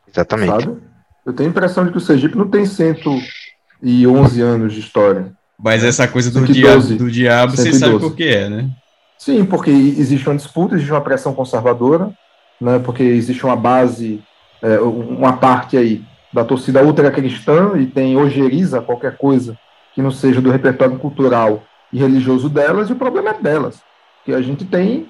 Exatamente. 0.08 0.50
sabe? 0.64 0.78
Eu 1.26 1.34
tenho 1.34 1.50
a 1.50 1.52
impressão 1.52 1.86
de 1.86 1.92
que 1.92 1.98
o 1.98 2.02
Sergipe 2.02 2.38
não 2.38 2.48
tem 2.48 2.66
111 2.66 4.42
anos 4.42 4.74
de 4.74 4.80
história. 4.80 5.32
Mas 5.58 5.84
essa 5.84 6.08
coisa 6.08 6.30
do, 6.30 6.46
112. 6.46 6.54
diabo, 6.60 7.04
do 7.04 7.12
diabo, 7.12 7.52
você 7.56 7.72
112. 7.72 7.80
sabe 7.80 8.00
por 8.00 8.16
que 8.16 8.24
é, 8.28 8.50
né? 8.50 8.70
Sim, 9.18 9.46
porque 9.46 9.70
existe 9.72 10.28
uma 10.28 10.36
disputa, 10.36 10.76
existe 10.76 10.92
uma 10.92 11.00
pressão 11.02 11.34
conservadora, 11.34 12.12
né, 12.60 12.80
porque 12.80 13.04
existe 13.04 13.46
uma 13.46 13.56
base, 13.56 14.22
é, 14.62 14.80
uma 14.80 15.34
parte 15.38 15.78
aí 15.78 16.04
da 16.34 16.44
torcida 16.44 16.84
ultracristã 16.84 17.78
e 17.78 17.86
tem 17.86 18.18
ojeriza 18.18 18.82
qualquer 18.82 19.18
coisa 19.18 19.58
que 19.94 20.02
não 20.02 20.12
seja 20.12 20.42
do 20.42 20.50
repertório 20.50 20.98
cultural 20.98 21.64
e 21.92 22.00
religioso 22.00 22.50
delas, 22.50 22.90
e 22.90 22.94
o 22.94 22.96
problema 22.96 23.30
é 23.30 23.34
delas. 23.34 23.82
Que 24.26 24.34
a 24.34 24.42
gente 24.42 24.66
tem, 24.66 25.08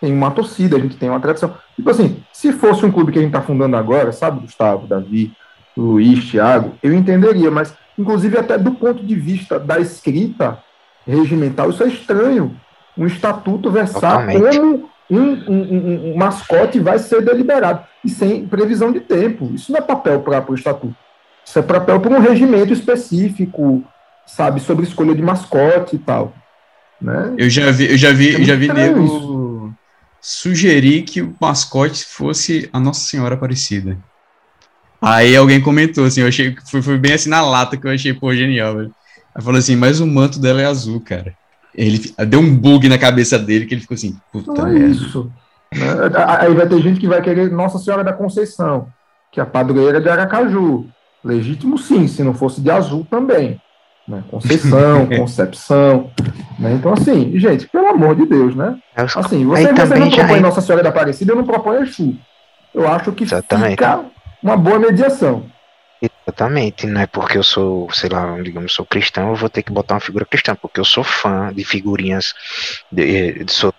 tem 0.00 0.12
uma 0.12 0.32
torcida, 0.32 0.76
a 0.76 0.80
gente 0.80 0.96
tem 0.96 1.08
uma 1.08 1.20
tradição. 1.20 1.54
Tipo 1.76 1.90
assim, 1.90 2.22
se 2.32 2.52
fosse 2.52 2.84
um 2.84 2.90
clube 2.90 3.12
que 3.12 3.18
a 3.18 3.22
gente 3.22 3.30
está 3.30 3.42
fundando 3.42 3.76
agora, 3.76 4.10
sabe, 4.10 4.40
Gustavo, 4.40 4.88
Davi, 4.88 5.32
Luiz, 5.76 6.28
Thiago, 6.28 6.72
eu 6.82 6.92
entenderia, 6.92 7.50
mas 7.50 7.72
inclusive 7.96 8.36
até 8.36 8.58
do 8.58 8.72
ponto 8.72 9.04
de 9.04 9.14
vista 9.14 9.60
da 9.60 9.78
escrita 9.78 10.58
regimental, 11.06 11.70
isso 11.70 11.84
é 11.84 11.88
estranho. 11.88 12.58
Um 12.98 13.06
estatuto 13.06 13.70
versar 13.70 14.26
Totalmente. 14.26 14.58
como 14.58 14.90
um, 15.10 15.20
um- 15.20 16.12
um- 16.12 16.16
mascote 16.16 16.80
vai 16.80 16.98
ser 16.98 17.22
deliberado, 17.22 17.84
e 18.04 18.08
sem 18.08 18.46
previsão 18.46 18.92
de 18.92 19.00
tempo. 19.00 19.52
Isso 19.54 19.70
não 19.72 19.78
é 19.78 19.82
papel 19.82 20.20
para 20.20 20.50
o 20.50 20.54
estatuto. 20.54 20.94
Isso 21.44 21.58
é 21.58 21.62
papel 21.62 22.00
para 22.00 22.12
um 22.12 22.20
regimento 22.20 22.72
específico, 22.72 23.84
sabe, 24.26 24.60
sobre 24.60 24.84
escolha 24.84 25.14
de 25.14 25.22
mascote 25.22 25.96
e 25.96 25.98
tal. 25.98 26.34
Né? 27.00 27.34
Eu 27.38 27.48
já 27.48 27.70
vi, 27.70 27.90
eu 27.90 27.96
já 27.96 28.12
vi, 28.12 28.34
É 28.34 28.40
eu 28.40 28.44
já 28.44 28.56
vi 28.56 28.72
nego 28.72 29.74
sugerir 30.20 31.02
que 31.02 31.22
o 31.22 31.34
mascote 31.40 32.04
fosse 32.04 32.68
a 32.72 32.80
Nossa 32.80 33.00
Senhora 33.00 33.34
Aparecida. 33.34 33.96
Aí 35.00 35.36
alguém 35.36 35.60
comentou 35.60 36.04
assim, 36.04 36.22
eu 36.22 36.26
achei 36.28 36.52
que 36.52 36.68
foi, 36.68 36.82
foi 36.82 36.98
bem 36.98 37.12
assim 37.12 37.28
na 37.28 37.42
lata 37.42 37.76
que 37.76 37.86
eu 37.86 37.90
achei, 37.90 38.12
pô, 38.12 38.34
genial, 38.34 38.76
velho. 38.76 38.94
Aí 39.34 39.44
falou 39.44 39.58
assim, 39.58 39.76
mas 39.76 40.00
o 40.00 40.06
manto 40.06 40.40
dela 40.40 40.62
é 40.62 40.64
azul, 40.66 41.00
cara. 41.00 41.34
Ele 41.76 42.12
deu 42.26 42.40
um 42.40 42.56
bug 42.56 42.88
na 42.88 42.96
cabeça 42.98 43.38
dele 43.38 43.66
que 43.66 43.74
ele 43.74 43.82
ficou 43.82 43.94
assim, 43.94 44.16
puta 44.32 44.52
Não 44.52 44.66
é 44.68 44.78
isso. 44.78 45.30
né? 45.74 45.86
Aí 46.38 46.54
vai 46.54 46.66
ter 46.66 46.80
gente 46.80 46.98
que 46.98 47.06
vai 47.06 47.20
querer 47.20 47.50
Nossa 47.52 47.78
Senhora 47.78 48.02
da 48.02 48.12
Conceição, 48.12 48.88
que 49.30 49.38
é 49.38 49.42
a 49.42 49.46
padroeira 49.46 50.00
de 50.00 50.08
Aracaju. 50.08 50.86
Legítimo 51.22 51.76
sim, 51.76 52.06
se 52.08 52.22
não 52.22 52.32
fosse 52.32 52.60
de 52.60 52.70
azul 52.70 53.06
também. 53.10 53.60
Né? 54.08 54.22
Conceição, 54.30 55.06
Concepção. 55.16 56.10
Né? 56.58 56.72
Então, 56.74 56.92
assim, 56.92 57.36
gente, 57.38 57.68
pelo 57.68 57.88
amor 57.88 58.14
de 58.14 58.24
Deus, 58.24 58.54
né? 58.54 58.78
Assim, 58.94 59.44
você, 59.44 59.62
você 59.66 59.74
também 59.74 60.00
não 60.00 60.10
propõe 60.10 60.38
é- 60.38 60.40
Nossa 60.40 60.60
Senhora 60.60 60.82
da 60.82 60.88
Aparecida, 60.90 61.32
eu 61.32 61.36
não 61.36 61.44
proponho 61.44 61.82
Exu. 61.82 62.16
Eu 62.72 62.88
acho 62.88 63.12
que 63.12 63.24
Exatamente. 63.24 63.70
fica 63.70 64.00
uma 64.42 64.56
boa 64.56 64.78
mediação. 64.78 65.44
Exatamente, 66.26 66.86
não 66.86 67.00
é 67.00 67.06
porque 67.06 67.38
eu 67.38 67.42
sou, 67.42 67.90
sei 67.92 68.10
lá, 68.10 68.40
digamos, 68.42 68.72
sou 68.72 68.84
cristão, 68.84 69.30
eu 69.30 69.36
vou 69.36 69.48
ter 69.48 69.62
que 69.62 69.72
botar 69.72 69.94
uma 69.94 70.00
figura 70.00 70.24
cristã, 70.24 70.54
porque 70.54 70.80
eu 70.80 70.84
sou 70.84 71.04
fã 71.04 71.52
de 71.52 71.64
figurinhas 71.64 72.34
de, 72.90 73.44
de 73.44 73.52
sou 73.52 73.72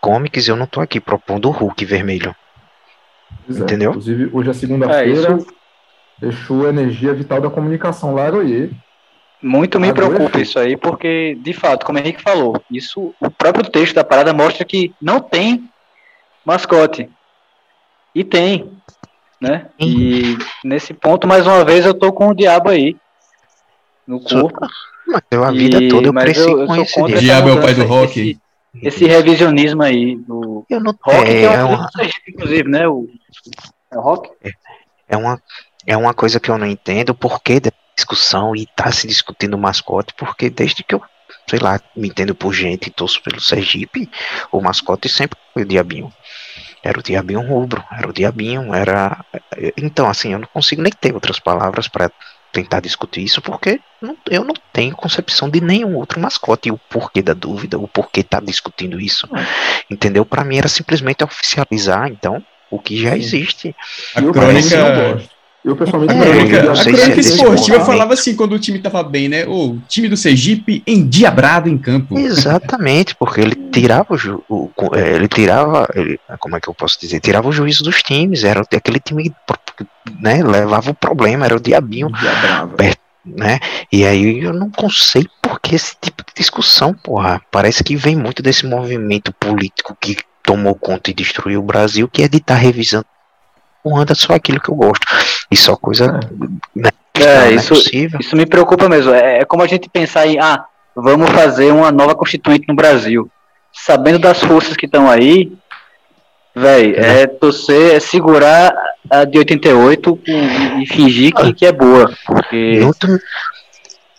comics, 0.00 0.48
eu 0.48 0.56
não 0.56 0.66
tô 0.66 0.80
aqui 0.80 1.00
propondo 1.00 1.48
o 1.48 1.52
Hulk 1.52 1.84
vermelho. 1.84 2.34
Pois 3.44 3.60
é. 3.60 3.62
Entendeu? 3.62 3.90
Inclusive, 3.90 4.30
hoje 4.32 4.48
é 4.48 4.50
É, 4.50 4.54
segunda-feira. 4.54 5.36
isso 5.36 5.56
Exu, 6.20 6.66
energia 6.66 7.12
vital 7.12 7.40
da 7.40 7.50
comunicação. 7.50 8.14
Laroie. 8.14 8.70
muito 9.42 9.78
me 9.78 9.90
Agora 9.90 10.08
preocupa 10.08 10.40
isso 10.40 10.58
aí, 10.58 10.76
porque, 10.76 11.34
de 11.34 11.52
fato, 11.52 11.84
como 11.84 11.98
o 11.98 12.00
Henrique 12.00 12.22
falou, 12.22 12.60
isso, 12.70 13.14
o 13.20 13.30
próprio 13.30 13.68
texto 13.70 13.94
da 13.94 14.02
parada 14.04 14.32
mostra 14.32 14.64
que 14.64 14.94
não 15.00 15.20
tem 15.20 15.68
mascote. 16.44 17.10
E 18.14 18.24
tem, 18.24 18.70
né? 19.40 19.66
E 19.78 20.36
nesse 20.64 20.94
ponto, 20.94 21.26
mais 21.26 21.46
uma 21.46 21.64
vez, 21.64 21.84
eu 21.84 21.94
tô 21.94 22.12
com 22.12 22.28
o 22.28 22.34
diabo 22.34 22.70
aí 22.70 22.96
no 24.06 24.20
corpo. 24.20 24.66
Mas 25.06 25.22
eu 25.30 25.44
a 25.44 25.50
vida 25.52 25.82
E- 25.82 25.88
toda 25.88 26.08
eu 26.08 26.12
cresci 26.14 26.40
eu- 26.40 26.64
eu 26.64 26.82
esse 26.82 26.94
contra 26.94 27.12
essa 27.14 27.22
Diabo 27.22 27.48
é 27.48 27.52
o 27.52 27.60
pai 27.60 27.74
do 27.74 27.84
rock. 27.84 28.20
Esse, 28.20 28.40
esse 28.82 29.04
revisionismo 29.06 29.82
aí 29.82 30.16
do 30.16 30.64
Eu 30.68 30.80
não 30.80 30.96
rock, 31.00 31.24
que 31.24 31.30
é, 31.30 31.42
é, 31.42 31.44
é 31.44 31.64
um 31.64 31.74
uma, 31.74 31.90
inclusive, 32.28 32.68
né? 32.68 32.88
O, 32.88 33.08
é 33.92 33.98
o 33.98 34.00
rock? 34.00 34.30
é 35.08 35.16
uma 35.16 35.40
é 35.86 35.96
uma 35.96 36.12
coisa 36.12 36.40
que 36.40 36.50
eu 36.50 36.58
não 36.58 36.66
entendo 36.66 37.14
por 37.14 37.40
que 37.40 37.60
da 37.60 37.70
discussão 37.94 38.56
e 38.56 38.66
tá 38.74 38.90
se 38.90 39.06
discutindo 39.06 39.54
o 39.54 39.58
mascote, 39.58 40.12
porque 40.14 40.50
desde 40.50 40.82
que 40.82 40.94
eu, 40.94 41.02
sei 41.48 41.60
lá, 41.60 41.80
me 41.94 42.08
entendo 42.08 42.34
por 42.34 42.52
gente 42.52 42.88
e 42.88 42.90
torço 42.90 43.22
pelo 43.22 43.40
Sergipe, 43.40 44.10
o 44.50 44.60
mascote 44.60 45.08
sempre 45.08 45.38
foi 45.54 45.62
o 45.62 45.66
diabinho. 45.66 46.12
Era 46.86 47.00
o 47.00 47.02
diabinho 47.02 47.40
rubro, 47.40 47.82
era 47.90 48.08
o 48.08 48.12
diabinho, 48.12 48.72
era. 48.72 49.24
Então, 49.76 50.08
assim, 50.08 50.32
eu 50.32 50.38
não 50.38 50.48
consigo 50.52 50.82
nem 50.82 50.92
ter 50.92 51.12
outras 51.12 51.40
palavras 51.40 51.88
para 51.88 52.10
tentar 52.52 52.80
discutir 52.80 53.22
isso, 53.22 53.42
porque 53.42 53.80
não- 54.00 54.16
eu 54.30 54.44
não 54.44 54.54
tenho 54.72 54.94
concepção 54.94 55.50
de 55.50 55.60
nenhum 55.60 55.96
outro 55.96 56.20
mascote, 56.20 56.68
e 56.68 56.72
o 56.72 56.78
porquê 56.88 57.22
da 57.22 57.34
dúvida, 57.34 57.76
o 57.76 57.88
porquê 57.88 58.22
tá 58.22 58.38
discutindo 58.40 59.00
isso, 59.00 59.28
entendeu? 59.90 60.24
Para 60.24 60.44
mim 60.44 60.58
era 60.58 60.68
simplesmente 60.68 61.24
oficializar, 61.24 62.08
então, 62.08 62.42
o 62.70 62.78
que 62.78 63.02
já 63.02 63.16
existe. 63.16 63.74
A 64.14 64.22
eu, 64.22 64.32
crônica, 64.32 64.60
pessoalmente, 64.62 65.00
não 65.00 65.14
gosto. 65.14 65.35
Eu, 65.66 65.74
pessoalmente, 65.74 66.14
É, 66.14 66.62
não 66.62 66.68
a 66.70 66.72
a 66.72 66.76
sei 66.76 66.84
se 66.84 66.90
crônica 67.00 67.12
é 67.12 67.16
desse 67.16 67.32
esportiva 67.34 67.80
falava 67.84 68.14
assim 68.14 68.36
quando 68.36 68.52
o 68.52 68.58
time 68.58 68.78
tava 68.78 69.02
bem, 69.02 69.28
né? 69.28 69.44
O 69.48 69.78
time 69.88 70.08
do 70.08 70.16
Sergipe 70.16 70.80
endiabrado 70.86 71.68
em 71.68 71.76
campo. 71.76 72.16
Exatamente, 72.16 73.16
porque 73.16 73.40
ele 73.40 73.56
tirava 73.72 74.14
o, 74.14 74.16
ju- 74.16 74.44
o- 74.48 74.70
eh, 74.94 75.16
ele 75.16 75.26
tirava, 75.26 75.88
ele- 75.96 76.20
como 76.38 76.56
é 76.56 76.60
que 76.60 76.68
eu 76.68 76.74
posso 76.74 77.00
dizer, 77.00 77.18
tirava 77.18 77.48
o 77.48 77.52
juízo 77.52 77.82
dos 77.82 78.00
times, 78.00 78.44
era 78.44 78.60
aquele 78.60 79.00
time, 79.00 79.34
né, 80.20 80.40
levava 80.42 80.92
o 80.92 80.94
problema, 80.94 81.44
era 81.46 81.56
o 81.56 81.60
diabinho, 81.60 82.12
Dia 82.12 82.32
brava. 82.36 82.76
né, 83.24 83.58
e 83.90 84.06
aí 84.06 84.44
eu 84.44 84.52
não 84.52 84.70
sei 84.88 85.26
por 85.42 85.60
que 85.60 85.74
esse 85.74 85.96
tipo 86.00 86.22
de 86.24 86.32
discussão, 86.36 86.94
porra, 86.94 87.42
parece 87.50 87.82
que 87.82 87.96
vem 87.96 88.14
muito 88.14 88.40
desse 88.40 88.64
movimento 88.64 89.32
político 89.32 89.96
que 90.00 90.16
tomou 90.44 90.76
conta 90.76 91.10
e 91.10 91.14
destruiu 91.14 91.58
o 91.58 91.64
Brasil, 91.64 92.06
que 92.08 92.22
é 92.22 92.28
de 92.28 92.36
estar 92.36 92.54
revisando, 92.54 93.04
anda 93.94 94.14
só 94.14 94.32
aquilo 94.34 94.58
que 94.60 94.70
eu 94.70 94.74
gosto, 94.74 95.06
e 95.50 95.56
só 95.56 95.76
coisa, 95.76 96.18
né, 96.74 96.88
que 97.12 97.22
É, 97.22 97.48
é 97.48 97.50
isso- 97.52 97.74
possível. 97.74 98.18
Isso 98.18 98.34
me 98.34 98.46
preocupa 98.46 98.88
mesmo. 98.88 99.12
É, 99.12 99.40
é 99.40 99.44
como 99.44 99.62
a 99.62 99.66
gente 99.66 99.88
pensar 99.90 100.26
em, 100.26 100.38
ah, 100.38 100.64
vamos 100.94 101.28
fazer 101.30 101.70
uma 101.72 101.92
nova 101.92 102.14
constituinte 102.14 102.64
no 102.66 102.74
Brasil. 102.74 103.30
Sabendo 103.72 104.18
das 104.18 104.40
forças 104.42 104.74
que 104.76 104.86
estão 104.86 105.10
aí, 105.10 105.52
velho, 106.54 106.94
é 106.98 107.26
torcer, 107.26 107.94
é 107.96 108.00
segurar 108.00 108.74
a 109.10 109.24
de 109.24 109.36
88 109.38 110.16
com- 110.16 110.80
e 110.80 110.86
fingir 110.86 111.34
que, 111.34 111.52
que 111.52 111.66
é 111.66 111.72
boa. 111.72 112.10
Porque 112.26 112.80
Muito, 112.82 113.06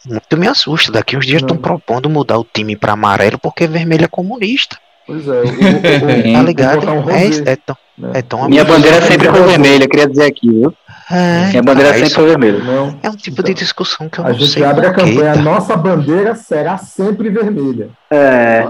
muito 0.06 0.38
me 0.38 0.48
assusta. 0.48 0.92
Daqui 0.92 1.18
uns 1.18 1.26
dias 1.26 1.42
estão 1.42 1.58
propondo 1.58 2.10
mudar 2.10 2.38
o 2.38 2.46
time 2.54 2.76
para 2.76 2.94
amarelo 2.94 3.40
porque 3.40 3.66
vermelho 3.68 4.06
é 4.06 4.08
comunista. 4.08 4.78
Pois 5.08 5.28
é. 5.28 5.32
Eu, 5.32 5.46
eu, 5.46 5.46
eu, 5.46 6.24
Tá 6.34 6.40
eu 6.40 6.44
ligado? 6.44 6.82
vou 6.86 6.96
botar 7.02 7.08
um 7.08 7.10
É, 7.10 7.52
é 7.52 7.56
tão, 7.56 7.78
né? 7.98 8.12
é 8.14 8.22
tão 8.22 8.48
minha 8.50 8.64
bandeira 8.66 9.02
sempre 9.02 9.30
foi 9.30 9.44
vermelha, 9.44 9.88
queria 9.88 10.08
dizer 10.08 10.26
aqui, 10.26 10.50
viu? 10.50 10.74
É, 11.10 11.48
Minha 11.52 11.64
bandeira 11.64 11.90
tá, 11.94 11.98
sempre 12.00 12.14
foi 12.14 12.26
vermelha. 12.28 12.60
Não. 12.64 13.00
é 13.02 13.10
um 13.10 13.16
tipo 13.16 13.42
de 13.42 13.54
discussão 13.54 14.10
que 14.10 14.20
eu 14.20 14.26
A 14.26 14.30
não 14.30 14.36
gente 14.38 14.52
sei 14.52 14.64
abre 14.66 14.86
a 14.86 14.94
porquê, 14.94 15.12
campanha, 15.14 15.32
a 15.32 15.36
tá? 15.36 15.42
nossa 15.42 15.78
bandeira 15.78 16.36
será 16.36 16.78
sempre 16.78 17.30
vermelha. 17.30 17.90
É, 18.12 18.64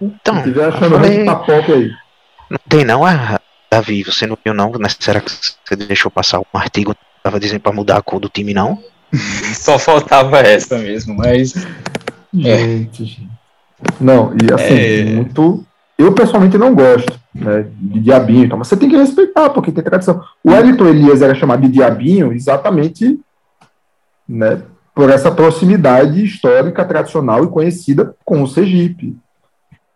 Então, 0.00 0.34
Se 0.34 0.40
estiver 0.40 0.64
eu 0.64 0.68
achando 0.68 0.90
falei, 0.96 1.10
muito 1.14 1.26
papoca 1.26 1.72
aí. 1.72 1.90
não 2.50 2.58
tem 2.68 2.84
não, 2.84 3.04
ah, 3.06 3.40
Davi, 3.70 4.02
você 4.02 4.26
não 4.26 4.36
viu 4.44 4.52
não, 4.52 4.72
né? 4.72 4.88
será 5.00 5.20
que 5.22 5.30
você 5.30 5.74
deixou 5.76 6.10
passar 6.10 6.38
um 6.40 6.44
artigo 6.58 6.94
tava 7.22 7.40
dizendo 7.40 7.60
pra 7.60 7.72
mudar 7.72 7.96
a 7.96 8.02
cor 8.02 8.20
do 8.20 8.28
time, 8.28 8.52
não? 8.52 8.78
Só 9.54 9.78
faltava 9.78 10.40
essa 10.40 10.76
mesmo, 10.78 11.14
mas. 11.16 11.54
É. 12.44 12.58
Gente, 12.58 13.04
gente. 13.04 13.28
Não, 14.00 14.32
e 14.34 14.52
assim, 14.52 14.74
É. 14.74 15.04
muito. 15.04 15.64
Eu 15.98 16.12
pessoalmente 16.12 16.58
não 16.58 16.74
gosto 16.74 17.12
né, 17.34 17.66
de 17.78 18.00
diabinho, 18.00 18.44
então, 18.44 18.58
mas 18.58 18.66
você 18.68 18.76
tem 18.76 18.88
que 18.88 18.96
respeitar, 18.96 19.50
porque 19.50 19.70
tem 19.70 19.84
tradição. 19.84 20.24
O 20.42 20.50
Wellington 20.50 20.86
Elias 20.86 21.22
era 21.22 21.34
chamado 21.34 21.62
de 21.62 21.68
diabinho 21.68 22.32
exatamente 22.32 23.20
né, 24.28 24.62
por 24.94 25.10
essa 25.10 25.30
proximidade 25.30 26.24
histórica, 26.24 26.84
tradicional 26.84 27.44
e 27.44 27.48
conhecida 27.48 28.14
com 28.24 28.42
o 28.42 28.48
Sergipe. 28.48 29.16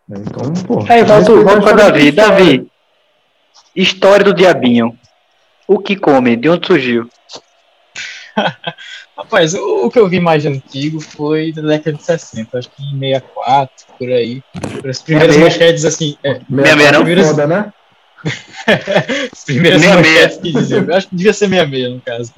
Né, 0.07 0.17
Então, 0.25 0.53
pô. 0.65 0.85
Aí 0.87 1.03
volto, 1.03 1.33
respeitar 1.33 1.43
volto 1.43 1.49
a 1.49 1.73
pra 1.73 1.89
história 1.89 2.11
Davi. 2.11 2.11
Davi, 2.11 2.71
história 3.75 4.23
do 4.25 4.33
diabinho. 4.33 4.97
O 5.67 5.79
que 5.79 5.95
come? 5.97 6.35
De 6.37 6.47
onde 6.47 6.65
surgiu? 6.65 7.09
Rapaz, 9.17 9.53
o, 9.55 9.85
o 9.85 9.89
que 9.89 9.97
eu 9.97 10.07
vi 10.07 10.19
mais 10.19 10.45
antigo 10.45 10.99
foi 11.01 11.51
da 11.51 11.61
década 11.63 11.97
de 11.97 12.03
60, 12.03 12.57
acho 12.57 12.69
que 12.69 12.83
em 12.83 12.99
64, 12.99 13.85
por 13.97 14.09
aí. 14.09 14.43
As 14.87 15.01
primeiras 15.01 15.35
É, 15.35 15.39
manchetes, 15.39 15.85
assim. 15.85 16.15
É, 16.23 16.39
Meia 16.47 16.75
meia 16.75 16.91
não? 16.91 16.99
primeiras, 16.99 17.27
Foda, 17.29 17.47
né? 17.47 17.73
as 19.31 19.43
primeiras 19.45 19.81
Meia 19.81 19.95
manchetes 19.95 20.37
que 20.37 20.51
diziam. 20.51 20.83
Eu 20.85 20.95
acho 20.95 21.07
que 21.07 21.15
devia 21.15 21.33
ser 21.33 21.47
meia-meia, 21.47 21.89
no 21.89 22.01
caso. 22.01 22.31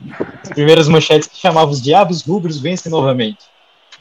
As 0.44 0.50
primeiras 0.50 0.88
manchetes 0.88 1.28
que 1.28 1.38
chamavam 1.38 1.72
os 1.72 1.82
diabos 1.82 2.22
rubros 2.22 2.60
vencem 2.60 2.90
novamente. 2.92 3.40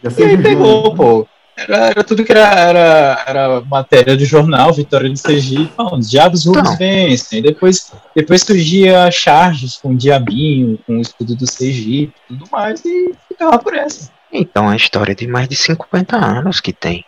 E 0.02 0.22
aí 0.24 0.38
pegou, 0.38 0.94
pô. 0.94 1.26
Era, 1.58 1.86
era 1.88 2.04
tudo 2.04 2.24
que 2.24 2.30
era, 2.30 2.48
era, 2.54 3.24
era 3.26 3.60
matéria 3.62 4.16
de 4.16 4.24
jornal, 4.24 4.72
Vitória 4.72 5.10
de 5.10 5.18
Sergipe, 5.18 5.72
falando, 5.76 6.00
os 6.00 6.08
diabos 6.10 6.46
rubros 6.46 6.64
Então. 6.66 6.76
vencem. 6.78 7.42
Depois, 7.42 7.92
depois 8.14 8.42
surgia 8.42 9.10
charges 9.10 9.76
com 9.76 9.90
o 9.90 9.96
diabinho, 9.96 10.78
com 10.86 10.98
o 10.98 11.00
escudo 11.00 11.34
do 11.34 11.50
Sergipe 11.50 12.14
e 12.30 12.34
tudo 12.34 12.48
mais, 12.52 12.84
e 12.84 13.12
ficava 13.28 13.58
por 13.58 13.74
essa. 13.74 14.10
Então 14.32 14.64
é 14.64 14.68
uma 14.68 14.76
história 14.76 15.14
de 15.14 15.26
mais 15.26 15.48
de 15.48 15.56
50 15.56 16.16
anos 16.16 16.60
que 16.60 16.72
tem. 16.72 17.04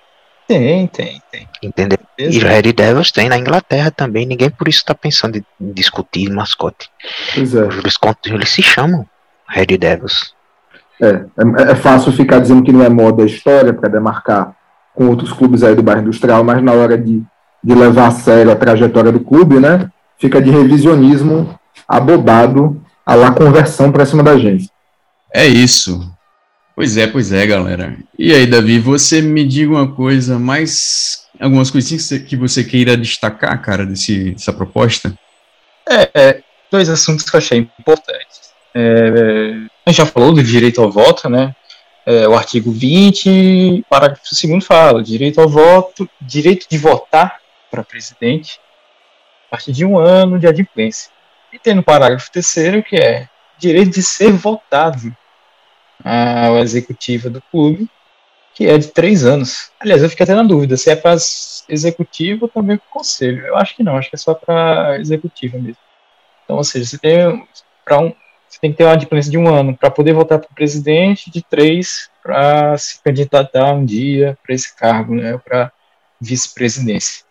Tem, 0.49 0.89
tem, 0.89 1.23
tem. 1.31 1.49
Entendeu? 1.63 1.99
E 2.19 2.25
Exato. 2.25 2.47
Red 2.47 2.73
Devils 2.73 3.13
tem 3.13 3.29
na 3.29 3.39
Inglaterra 3.39 3.93
também. 3.93 4.27
Ninguém 4.27 4.51
por 4.51 4.67
isso 4.67 4.85
tá 4.85 4.97
pensando 4.97 5.37
em 5.37 5.73
discutir 5.73 6.29
mascote. 6.29 6.89
Pois 7.33 7.55
é. 7.55 7.61
Eles, 7.67 7.95
eles 8.27 8.49
se 8.49 8.63
chamam 8.63 9.07
Red 9.49 9.79
Devils. 9.79 10.35
É, 11.01 11.07
é, 11.09 11.73
é 11.73 11.75
fácil 11.75 12.13
ficar 12.13 12.41
dizendo 12.41 12.63
que 12.63 12.73
não 12.73 12.85
é 12.85 12.89
moda 12.89 13.23
a 13.23 13.27
história 13.27 13.73
para 13.73 13.89
demarcar 13.89 14.55
com 14.95 15.09
outros 15.09 15.33
clubes 15.33 15.63
aí 15.63 15.75
do 15.75 15.83
bairro 15.83 16.03
industrial, 16.03 16.45
mas 16.45 16.63
na 16.63 16.73
hora 16.73 16.99
de, 16.99 17.23
de 17.63 17.75
levar 17.75 18.09
a 18.09 18.11
sério 18.11 18.53
a 18.53 18.57
trajetória 18.57 19.11
do 19.11 19.21
clube, 19.21 19.59
né, 19.59 19.91
fica 20.19 20.43
de 20.43 20.51
revisionismo 20.51 21.59
abobado 21.89 22.81
a 23.07 23.15
lá 23.15 23.33
conversão 23.33 23.91
para 23.91 24.05
cima 24.05 24.23
da 24.23 24.39
gente. 24.39 24.69
É 25.33 25.47
isso. 25.47 26.13
Pois 26.77 26.97
é, 26.97 27.07
pois 27.07 27.33
é, 27.33 27.47
galera. 27.47 27.97
E 28.19 28.33
aí, 28.33 28.47
Davi, 28.47 28.79
você 28.79 29.21
me 29.21 29.45
diga 29.47 29.73
uma 29.73 29.93
coisa, 29.93 30.39
mais 30.39 31.27
algumas 31.39 31.71
coisinhas 31.71 32.03
que 32.03 32.09
você, 32.09 32.19
que 32.21 32.37
você 32.37 32.65
queira 32.65 32.97
destacar, 32.97 33.61
cara, 33.63 33.85
desse, 33.87 34.33
dessa 34.33 34.53
proposta? 34.53 35.13
É, 35.89 36.11
é, 36.15 36.43
dois 36.71 36.89
assuntos 36.89 37.29
que 37.29 37.35
eu 37.35 37.39
achei 37.39 37.59
importantes. 37.59 38.50
É, 38.75 39.69
a 39.85 39.91
gente 39.91 39.99
já 39.99 40.07
falou 40.07 40.33
do 40.33 40.43
direito 40.43 40.81
ao 40.81 40.91
voto, 40.91 41.29
né? 41.29 41.55
É, 42.07 42.27
o 42.27 42.35
artigo 42.35 42.71
20, 42.71 43.85
parágrafo 43.89 44.23
2 44.23 44.65
fala: 44.65 45.03
direito 45.03 45.41
ao 45.41 45.49
voto, 45.49 46.09
direito 46.21 46.67
de 46.69 46.79
votar 46.79 47.41
para 47.71 47.85
presidente 47.85 48.61
a 49.47 49.51
partir 49.51 49.73
de 49.73 49.85
um 49.85 49.99
ano 49.99 50.39
de 50.39 50.47
adimplência. 50.47 51.11
E 51.53 51.59
tem 51.59 51.75
no 51.75 51.83
parágrafo 51.83 52.31
3 52.31 52.85
que 52.89 52.97
é 52.97 53.29
direito 53.59 53.91
de 53.91 54.03
ser 54.03 54.33
votado 54.33 55.15
ao 56.03 56.59
executivo 56.59 57.29
do 57.29 57.43
clube, 57.51 57.89
que 58.55 58.67
é 58.67 58.79
de 58.79 58.89
três 58.89 59.25
anos. 59.25 59.71
Aliás, 59.79 60.03
eu 60.03 60.09
fiquei 60.09 60.25
até 60.25 60.35
na 60.35 60.43
dúvida 60.43 60.77
se 60.77 60.91
é 60.91 60.97
para 60.97 61.17
executivo 61.69 62.45
ou 62.45 62.49
também 62.49 62.77
para 62.77 62.89
conselho. 62.89 63.47
Eu 63.47 63.57
acho 63.57 63.77
que 63.77 63.83
não, 63.83 63.97
acho 63.97 64.09
que 64.09 64.17
é 64.17 64.19
só 64.19 64.35
para 64.35 64.99
executivo 64.99 65.61
mesmo. 65.61 65.83
Então, 66.45 66.57
ou 66.57 66.65
seja, 66.65 66.87
você 66.87 66.99
tem, 66.99 67.47
pra 67.85 67.99
um, 67.99 68.15
tem 68.61 68.71
que 68.71 68.79
ter 68.79 68.85
uma 68.85 68.93
adimplência 68.93 69.31
de 69.31 69.39
um 69.39 69.49
ano 69.49 69.77
para 69.77 69.91
poder 69.91 70.13
votar 70.13 70.39
para 70.39 70.51
o 70.51 70.55
presidente, 70.55 71.31
de 71.31 71.43
três 71.43 72.11
para 72.23 72.77
se 72.77 73.03
candidatar 73.03 73.73
um 73.73 73.85
dia 73.85 74.37
para 74.43 74.55
esse 74.55 74.75
cargo, 74.77 75.15
né, 75.15 75.39
para 75.39 75.73
vice-presidência. 76.21 77.25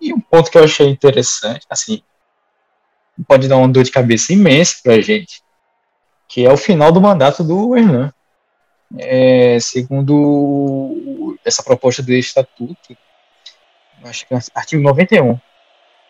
E 0.00 0.12
um 0.12 0.20
ponto 0.20 0.50
que 0.50 0.56
eu 0.56 0.64
achei 0.64 0.88
interessante, 0.88 1.66
assim, 1.68 2.02
pode 3.26 3.48
dar 3.48 3.56
uma 3.56 3.68
dor 3.68 3.84
de 3.84 3.90
cabeça 3.90 4.32
imensa 4.32 4.76
para 4.82 4.94
a 4.94 5.00
gente, 5.00 5.42
que 6.28 6.44
é 6.44 6.52
o 6.52 6.56
final 6.56 6.90
do 6.90 7.00
mandato 7.00 7.44
do 7.44 7.76
Hernan. 7.76 8.12
É, 8.98 9.58
segundo 9.60 11.36
essa 11.44 11.62
proposta 11.62 12.02
do 12.02 12.12
estatuto, 12.12 12.96
acho 14.04 14.26
que 14.26 14.34
é 14.34 14.38
artigo 14.54 14.82
91, 14.82 15.38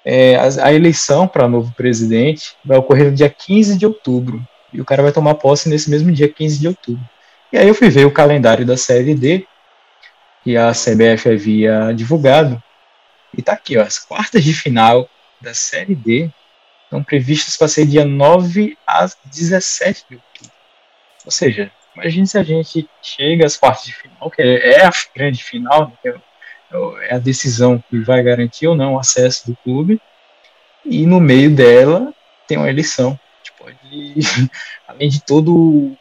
é, 0.08 0.36
a, 0.36 0.66
a 0.66 0.72
eleição 0.72 1.26
para 1.26 1.48
novo 1.48 1.74
presidente 1.74 2.54
vai 2.64 2.78
ocorrer 2.78 3.06
no 3.06 3.16
dia 3.16 3.28
15 3.28 3.76
de 3.76 3.84
outubro, 3.84 4.40
e 4.72 4.80
o 4.80 4.84
cara 4.84 5.02
vai 5.02 5.10
tomar 5.10 5.34
posse 5.34 5.68
nesse 5.68 5.90
mesmo 5.90 6.12
dia 6.12 6.28
15 6.28 6.60
de 6.60 6.68
outubro. 6.68 7.04
E 7.52 7.58
aí 7.58 7.66
eu 7.66 7.74
fui 7.74 7.90
ver 7.90 8.06
o 8.06 8.12
calendário 8.12 8.64
da 8.64 8.76
Série 8.76 9.16
D, 9.16 9.44
que 10.44 10.56
a 10.56 10.70
CBF 10.70 11.28
havia 11.28 11.92
divulgado, 11.92 12.62
e 13.36 13.42
tá 13.42 13.54
aqui, 13.54 13.76
ó, 13.76 13.82
as 13.82 13.98
quartas 13.98 14.44
de 14.44 14.54
final 14.54 15.10
da 15.40 15.52
Série 15.52 15.96
D 15.96 16.30
estão 16.84 17.02
previstas 17.02 17.56
para 17.56 17.66
ser 17.66 17.84
dia 17.84 18.04
9 18.04 18.78
a 18.86 19.06
17 19.24 20.04
de 20.08 20.14
outubro. 20.14 20.52
Ou 21.24 21.32
seja, 21.32 21.72
imagine 21.96 22.28
se 22.28 22.38
a 22.38 22.44
gente 22.44 22.88
chega 23.02 23.44
às 23.44 23.56
quartas 23.56 23.84
de 23.84 23.92
final, 23.92 24.30
que 24.30 24.40
é 24.40 24.86
a 24.86 24.92
grande 25.14 25.42
final, 25.42 25.88
né, 25.88 25.92
que 26.00 26.08
é, 26.10 26.14
é 27.02 27.14
a 27.14 27.18
decisão 27.18 27.82
que 27.88 27.98
vai 28.00 28.22
garantir 28.22 28.66
ou 28.66 28.74
não 28.74 28.94
o 28.94 28.98
acesso 28.98 29.50
do 29.50 29.56
clube, 29.56 30.00
e 30.84 31.06
no 31.06 31.20
meio 31.20 31.54
dela 31.54 32.12
tem 32.46 32.56
uma 32.56 32.68
eleição. 32.68 33.18
Gente 33.38 33.52
pode, 33.58 34.50
além 34.86 35.08
de 35.08 35.22
todo 35.22 35.54
o 35.54 35.96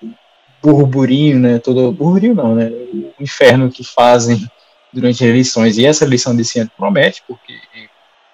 burburinho, 0.61 1.39
né, 1.39 1.59
todo 1.59 1.91
burburinho 1.91 2.35
não, 2.35 2.55
né, 2.55 2.69
o 2.69 3.13
inferno 3.19 3.71
que 3.71 3.83
fazem 3.83 4.49
durante 4.91 5.23
as 5.23 5.29
eleições, 5.29 5.77
e 5.77 5.85
essa 5.85 6.05
eleição 6.05 6.35
desse 6.35 6.59
ano 6.59 6.71
promete, 6.75 7.23
porque 7.27 7.53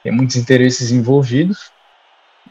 tem 0.04 0.12
muitos 0.12 0.36
interesses 0.36 0.92
envolvidos, 0.92 1.72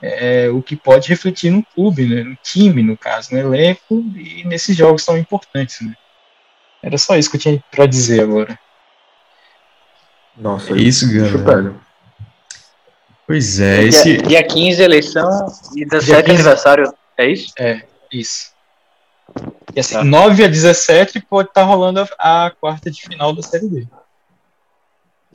é, 0.03 0.49
o 0.49 0.63
que 0.63 0.77
pode 0.77 1.09
refletir 1.09 1.51
no 1.51 1.63
clube, 1.63 2.07
né, 2.07 2.23
no 2.23 2.37
time, 2.43 2.83
no 2.83 2.97
caso, 2.97 3.33
no 3.33 3.39
elenco 3.39 4.05
e 4.17 4.45
nesses 4.45 4.77
jogos 4.77 5.05
tão 5.05 5.17
importantes. 5.17 5.81
Né. 5.81 5.95
Era 6.83 6.97
só 6.97 7.17
isso 7.17 7.31
que 7.31 7.37
eu 7.37 7.41
tinha 7.41 7.65
para 7.71 7.87
dizer 7.87 8.23
agora. 8.23 8.59
Nossa, 10.41 10.73
É 10.73 10.77
isso, 10.77 11.07
galera. 11.13 11.75
Pois 13.27 13.61
é, 13.61 13.85
esse. 13.85 14.17
Dia, 14.17 14.23
dia 14.27 14.43
15, 14.43 14.83
eleição, 14.83 15.47
e 15.77 15.85
17 15.85 16.05
Dia 16.07 16.23
15. 16.23 16.35
aniversário. 16.35 16.93
É 17.17 17.27
isso? 17.31 17.53
É, 17.59 17.83
isso. 18.13 18.51
E 19.75 19.79
assim, 19.79 19.95
Tá. 19.95 20.03
9 20.03 20.45
a 20.45 20.49
17 20.49 21.21
pode 21.29 21.49
estar 21.51 21.63
rolando 21.63 22.01
a, 22.19 22.47
a 22.47 22.51
quarta 22.51 22.91
de 22.91 23.01
final 23.03 23.33
da 23.35 23.43
Série 23.43 23.69
D. 23.69 23.87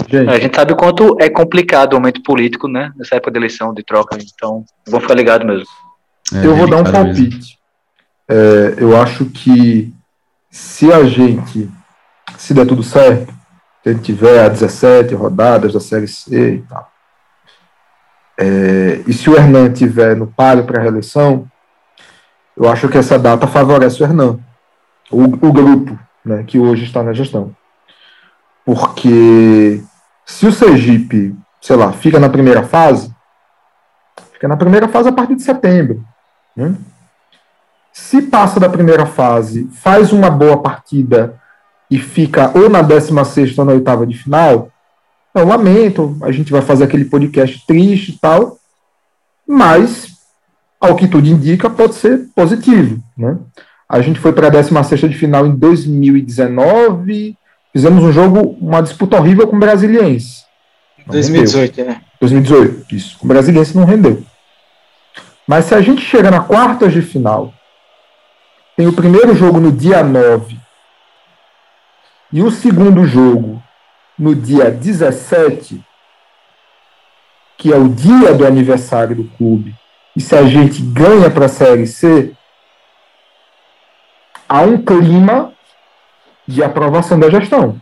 Gente, 0.10 0.30
A 0.30 0.38
gente 0.40 0.54
sabe 0.56 0.74
o 0.74 0.76
quanto 0.76 1.16
é 1.22 1.30
complicado 1.30 1.94
o 1.94 1.96
momento 1.98 2.22
político, 2.22 2.68
né? 2.68 2.92
Nessa 2.98 3.16
época 3.16 3.32
de 3.32 3.38
eleição, 3.38 3.74
de 3.74 3.82
troca. 3.84 4.18
Então, 4.20 4.66
vamos 4.86 5.04
ficar 5.04 5.16
ligado 5.16 5.46
mesmo. 5.46 5.66
é 6.34 6.46
eu 6.46 6.54
vou 6.56 6.70
dar 6.70 6.78
um 6.78 6.84
palpite. 6.84 7.58
É, 8.28 8.76
eu 8.78 9.00
acho 9.02 9.26
que 9.28 9.94
se 10.50 10.92
a 10.92 11.04
gente, 11.06 11.70
se 12.38 12.54
der 12.54 12.66
tudo 12.66 12.84
certo, 12.84 13.34
se 13.86 13.94
gente 13.94 14.02
tiver 14.02 14.44
a 14.44 14.50
17 14.50 15.14
rodadas 15.14 15.72
da 15.72 15.80
Série 15.80 16.08
C 16.08 16.56
e 16.56 16.62
tal, 16.64 16.92
é, 18.36 19.04
e 19.06 19.14
se 19.14 19.30
o 19.30 19.36
Hernan 19.36 19.72
tiver 19.72 20.16
no 20.16 20.26
páreo 20.26 20.66
para 20.66 20.80
a 20.80 20.82
reeleição, 20.82 21.48
eu 22.58 22.68
acho 22.68 22.90
que 22.90 22.98
essa 22.98 23.20
data 23.20 23.46
favorece 23.46 24.02
o 24.02 24.06
Hernan, 24.06 24.40
o, 25.12 25.24
o 25.26 25.54
grupo 25.54 25.98
né, 26.26 26.44
que 26.44 26.58
hoje 26.58 26.84
está 26.84 27.04
na 27.04 27.14
gestão. 27.14 27.56
Porque 28.66 29.84
se 30.26 30.48
o 30.48 30.52
Sergipe, 30.52 31.36
sei 31.62 31.76
lá, 31.76 31.94
fica 31.94 32.20
na 32.20 32.28
primeira 32.28 32.64
fase, 32.64 33.14
fica 34.34 34.48
na 34.48 34.58
primeira 34.58 34.88
fase 34.88 35.10
a 35.10 35.14
partir 35.14 35.36
de 35.36 35.44
setembro. 35.44 36.04
Né? 36.56 36.76
Se 37.94 38.24
passa 38.24 38.60
da 38.60 38.68
primeira 38.68 39.06
fase, 39.06 39.70
faz 39.72 40.12
uma 40.12 40.32
boa 40.32 40.60
partida 40.60 41.40
e 41.90 42.00
fica 42.00 42.52
ou 42.58 42.70
na 42.70 42.82
16 42.82 43.58
ou 43.58 43.66
na 43.66 43.74
oitava 43.74 44.06
de 44.06 44.18
final, 44.18 44.70
eu 45.34 45.46
lamento, 45.46 46.18
a 46.22 46.32
gente 46.32 46.52
vai 46.52 46.62
fazer 46.62 46.86
aquele 46.86 47.06
podcast 47.06 47.66
triste 47.68 48.14
e 48.14 48.18
tal, 48.18 48.58
mas, 49.48 50.08
ao 50.80 50.96
que 50.96 51.08
tudo 51.08 51.28
indica, 51.28 51.70
pode 51.70 51.96
ser 51.96 52.30
positivo. 52.34 53.02
Né? 53.18 53.38
A 53.88 54.02
gente 54.02 54.20
foi 54.20 54.34
para 54.34 54.48
a 54.48 54.50
16 54.50 55.02
de 55.02 55.14
final 55.14 55.46
em 55.46 55.56
2019, 55.56 57.38
fizemos 57.74 58.04
um 58.04 58.12
jogo, 58.12 58.58
uma 58.62 58.82
disputa 58.82 59.18
horrível 59.18 59.48
com 59.48 59.58
o 59.58 59.60
Brasiliense. 59.60 60.46
Não 61.06 61.14
2018, 61.14 61.84
né? 61.84 62.02
2018, 62.20 62.96
isso. 62.96 63.18
O 63.22 63.28
Brasiliense 63.28 63.76
não 63.78 63.86
rendeu. 63.86 64.24
Mas 65.48 65.66
se 65.66 65.76
a 65.76 65.82
gente 65.82 66.02
chega 66.02 66.32
na 66.32 66.40
quartas 66.40 66.92
de 66.92 67.02
final, 67.02 67.54
tem 68.76 68.88
o 68.88 68.94
primeiro 68.94 69.36
jogo 69.36 69.60
no 69.60 69.72
dia 69.72 70.04
9 70.04 70.65
e 72.36 72.44
o 72.44 72.52
segundo 72.52 73.06
jogo 73.06 73.64
no 74.20 74.36
dia 74.36 74.70
17, 74.70 75.82
que 77.58 77.72
é 77.72 77.78
o 77.78 77.88
dia 77.88 78.34
do 78.34 78.46
aniversário 78.46 79.16
do 79.16 79.24
clube, 79.38 79.74
e 80.14 80.20
se 80.20 80.36
a 80.36 80.44
gente 80.44 80.82
ganha 80.82 81.30
para 81.30 81.46
a 81.46 81.48
Série 81.48 81.88
C, 81.88 82.34
há 84.50 84.60
um 84.64 84.84
clima 84.84 85.54
de 86.46 86.62
aprovação 86.62 87.18
da 87.18 87.30
gestão. 87.30 87.82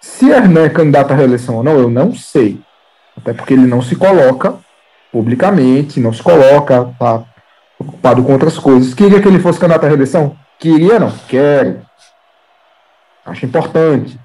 Se 0.00 0.30
Hernan 0.30 0.64
é 0.64 0.70
candidato 0.70 1.10
à 1.10 1.14
reeleição 1.14 1.56
ou 1.56 1.62
não, 1.62 1.76
eu 1.78 1.90
não 1.90 2.14
sei. 2.14 2.58
Até 3.18 3.34
porque 3.34 3.52
ele 3.52 3.66
não 3.66 3.82
se 3.82 3.96
coloca 3.96 4.58
publicamente, 5.12 6.00
não 6.00 6.10
se 6.14 6.22
coloca, 6.22 6.90
tá 6.98 7.22
preocupado 7.76 8.24
com 8.24 8.32
outras 8.32 8.58
coisas. 8.58 8.94
Queria 8.94 9.20
que 9.20 9.28
ele 9.28 9.40
fosse 9.40 9.60
candidato 9.60 9.84
à 9.84 9.88
reeleição? 9.88 10.34
Queria, 10.58 10.98
não? 10.98 11.10
Quero. 11.28 11.84
Acho 13.26 13.44
importante. 13.44 14.18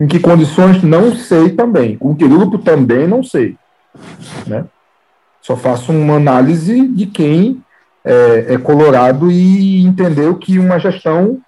Em 0.00 0.06
que 0.08 0.18
condições? 0.18 0.82
Não 0.82 1.14
sei 1.14 1.50
também. 1.50 1.96
Com 1.96 2.16
que 2.16 2.26
grupo 2.26 2.58
também 2.58 3.06
não 3.06 3.22
sei. 3.22 3.56
Né? 4.46 4.64
Só 5.40 5.56
faço 5.56 5.92
uma 5.92 6.16
análise 6.16 6.88
de 6.88 7.06
quem 7.06 7.62
é, 8.04 8.54
é 8.54 8.58
colorado 8.58 9.30
e 9.30 9.82
entendeu 9.82 10.36
que 10.36 10.58
uma 10.58 10.78
gestão 10.78 11.40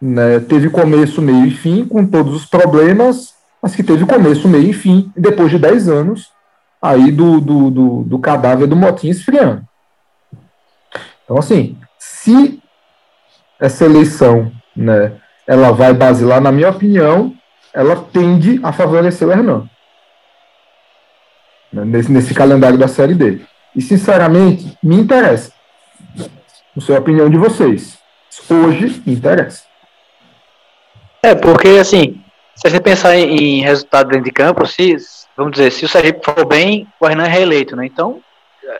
né, 0.00 0.40
teve 0.40 0.68
começo, 0.68 1.22
meio 1.22 1.46
e 1.46 1.50
fim, 1.50 1.84
com 1.86 2.06
todos 2.06 2.34
os 2.34 2.46
problemas, 2.46 3.34
mas 3.62 3.74
que 3.74 3.82
teve 3.82 4.04
começo, 4.04 4.48
meio 4.48 4.70
e 4.70 4.72
fim, 4.72 5.12
depois 5.16 5.50
de 5.50 5.58
10 5.58 5.88
anos 5.88 6.30
aí 6.80 7.12
do, 7.12 7.40
do, 7.40 7.70
do, 7.70 8.02
do 8.02 8.18
cadáver 8.18 8.66
do 8.66 8.74
Motinho 8.74 9.12
esfriando. 9.12 9.62
Então, 11.24 11.38
assim, 11.38 11.78
se 11.98 12.60
essa 13.60 13.84
eleição, 13.84 14.50
né, 14.76 15.12
ela 15.46 15.72
vai 15.72 15.92
basilar, 15.92 16.40
na 16.40 16.52
minha 16.52 16.70
opinião, 16.70 17.34
ela 17.72 17.96
tende 17.96 18.60
a 18.62 18.72
favorecer 18.72 19.26
o 19.26 19.32
Hernan. 19.32 19.68
Né, 21.72 21.84
nesse, 21.84 22.12
nesse 22.12 22.34
calendário 22.34 22.78
da 22.78 22.88
Série 22.88 23.14
D. 23.14 23.40
E, 23.74 23.80
sinceramente, 23.80 24.76
me 24.82 24.96
interessa. 24.96 25.52
Não 26.74 26.82
sei 26.82 26.96
a 26.96 27.00
opinião 27.00 27.28
de 27.28 27.38
vocês. 27.38 27.98
Hoje, 28.48 29.02
me 29.06 29.14
interessa. 29.14 29.64
É, 31.22 31.34
porque 31.34 31.68
assim, 31.68 32.20
se 32.54 32.66
a 32.66 32.70
gente 32.70 32.82
pensar 32.82 33.16
em, 33.16 33.36
em 33.36 33.62
resultado 33.62 34.08
dentro 34.08 34.24
de 34.24 34.32
campo, 34.32 34.66
se, 34.66 34.96
vamos 35.36 35.52
dizer, 35.52 35.70
se 35.70 35.84
o 35.84 35.88
Sergipe 35.88 36.24
for 36.24 36.44
bem, 36.44 36.86
o 37.00 37.06
Hernan 37.06 37.24
é 37.24 37.28
reeleito, 37.28 37.76
né? 37.76 37.86
Então, 37.86 38.20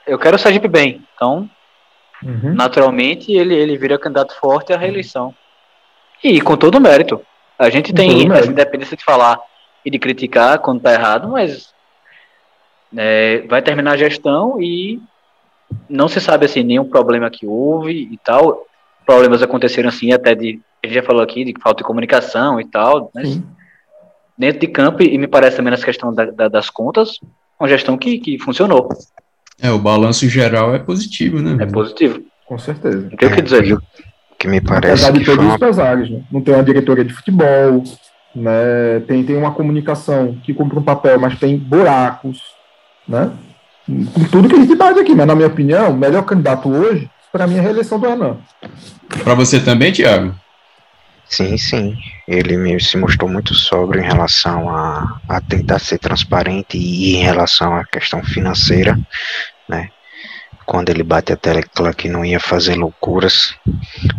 eu 0.07 0.19
quero 0.19 0.37
o 0.37 0.39
Sergipe 0.39 0.69
bem. 0.69 1.03
Então, 1.15 1.49
uhum. 2.23 2.55
naturalmente, 2.55 3.33
ele, 3.33 3.55
ele 3.55 3.79
vira 3.79 3.99
candidato 3.99 4.35
forte 4.39 4.73
à 4.73 4.77
reeleição. 4.77 5.35
E 6.23 6.41
com 6.41 6.57
todo 6.57 6.77
o 6.77 6.81
mérito. 6.81 7.21
A 7.59 7.71
gente 7.71 7.93
tem 7.93 8.31
essa 8.33 8.51
independência 8.51 8.97
de 8.97 9.05
falar 9.05 9.39
e 9.85 9.91
de 9.91 9.99
criticar 9.99 10.59
quando 10.59 10.81
tá 10.81 10.93
errado, 10.93 11.29
mas 11.29 11.73
é, 12.97 13.45
vai 13.49 13.63
terminar 13.63 13.93
a 13.93 13.97
gestão 13.97 14.61
e 14.61 15.01
não 15.89 16.09
se 16.09 16.21
sabe 16.21 16.47
assim 16.47 16.63
nenhum 16.63 16.85
problema 16.85 17.31
que 17.31 17.47
houve 17.47 18.09
e 18.11 18.19
tal. 18.25 18.67
Problemas 19.07 19.43
aconteceram 19.43 19.89
assim 19.89 20.13
até 20.13 20.35
de 20.35 20.61
a 20.83 20.87
gente 20.87 20.97
já 20.97 21.03
falou 21.03 21.23
aqui 21.23 21.45
de 21.45 21.55
falta 21.61 21.79
de 21.79 21.87
comunicação 21.87 22.61
e 22.61 22.65
tal, 22.65 23.11
né? 23.15 23.25
Sim. 23.25 23.45
Dentro 24.37 24.61
de 24.61 24.67
campo, 24.67 25.03
e 25.03 25.17
me 25.17 25.29
parece 25.29 25.57
também 25.57 25.71
nessa 25.71 25.85
questão 25.85 26.13
da, 26.13 26.25
da, 26.25 26.49
das 26.49 26.69
contas, 26.69 27.21
uma 27.61 27.69
gestão 27.69 27.97
que, 27.97 28.19
que 28.19 28.39
funcionou. 28.39 28.89
É, 29.61 29.71
o 29.71 29.79
balanço 29.79 30.29
geral 30.29 30.75
é 30.75 30.81
positivo, 30.81 31.41
né? 31.41 31.63
É 31.63 31.67
positivo. 31.67 32.21
Com 32.47 32.59
certeza. 32.59 33.09
Não 33.09 33.17
tem 33.17 33.29
o 33.29 33.35
que 33.35 33.43
dizer. 33.43 33.75
O 33.75 33.81
que 34.43 34.49
me 34.49 34.61
parece. 34.61 35.05
Apesar 35.05 35.13
de 35.13 35.25
todos 35.25 35.53
os 35.53 35.57
pesares, 35.57 36.11
né? 36.11 36.21
Não 36.29 36.41
tem 36.41 36.53
uma 36.53 36.65
diretoria 36.65 37.05
de 37.05 37.15
futebol, 37.15 37.85
né? 38.35 39.01
tem, 39.07 39.23
tem 39.23 39.37
uma 39.37 39.53
comunicação 39.53 40.37
que 40.43 40.53
cumpre 40.53 40.81
um 40.81 40.83
papel, 40.83 41.21
mas 41.21 41.39
tem 41.39 41.57
buracos, 41.57 42.43
né? 43.07 43.31
Com 43.87 44.25
tudo 44.25 44.49
que 44.49 44.57
a 44.57 44.59
gente 44.59 44.75
bate 44.75 44.99
aqui, 44.99 45.15
mas 45.15 45.29
na 45.29 45.37
minha 45.37 45.47
opinião, 45.47 45.91
o 45.91 45.97
melhor 45.97 46.25
candidato 46.25 46.69
hoje, 46.69 47.09
para 47.31 47.47
mim, 47.47 47.55
é 47.55 47.59
a 47.61 47.63
reeleição 47.63 48.01
do 48.01 48.09
Renan. 48.09 48.37
Para 49.23 49.35
você 49.35 49.61
também, 49.61 49.93
Tiago? 49.93 50.35
Sim, 51.25 51.57
sim. 51.57 51.97
Ele 52.27 52.81
se 52.81 52.97
mostrou 52.97 53.31
muito 53.31 53.55
sóbrio 53.55 54.03
em 54.03 54.07
relação 54.07 54.69
a, 54.69 55.21
a 55.29 55.41
tentar 55.41 55.79
ser 55.79 55.99
transparente 55.99 56.77
e 56.77 57.15
em 57.15 57.23
relação 57.23 57.77
à 57.77 57.85
questão 57.85 58.25
financeira, 58.25 58.99
né? 59.69 59.89
Quando 60.73 60.89
ele 60.89 61.03
bate 61.03 61.35
a 61.35 61.37
tecla 61.37 61.93
que 61.93 62.09
não 62.09 62.25
ia 62.25 62.41
fazer 62.41 62.77
loucuras 62.77 63.55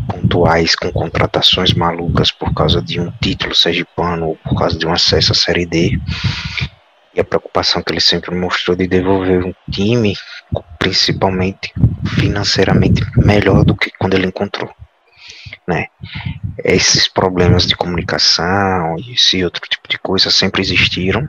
pontuais 0.08 0.76
com 0.76 0.91
contratações 0.91 1.74
malucas 1.74 2.30
por 2.30 2.54
causa 2.54 2.80
de 2.80 3.01
um 3.01 3.12
título 3.20 3.56
sergipano 3.56 4.28
ou 4.28 4.36
por 4.36 4.56
causa 4.60 4.78
de 4.78 4.86
um 4.86 4.93
acesso 4.93 5.32
à 5.32 5.36
Série 5.36 5.66
D. 5.66 5.99
E 7.16 7.20
a 7.20 7.24
preocupação 7.24 7.82
que 7.82 7.91
ele 7.91 7.99
sempre 7.99 8.36
mostrou 8.36 8.78
de 8.78 8.86
devolver 8.86 9.43
um 9.43 9.54
time, 9.72 10.16
principalmente 10.78 11.74
financeiramente, 12.20 13.01
melhor 13.18 13.66
do 13.66 13.76
que 13.76 13.89
quando 13.97 14.14
ele 14.14 14.28
encontrou 14.28 14.72
né? 15.68 15.88
Esses 16.64 17.08
problemas 17.08 17.66
de 17.66 17.76
comunicação 17.76 18.95
e 18.99 19.14
esse 19.14 19.43
outro 19.43 19.62
tipo 19.68 19.88
de 19.88 19.97
coisa 19.97 20.30
sempre 20.30 20.62
existiram, 20.62 21.28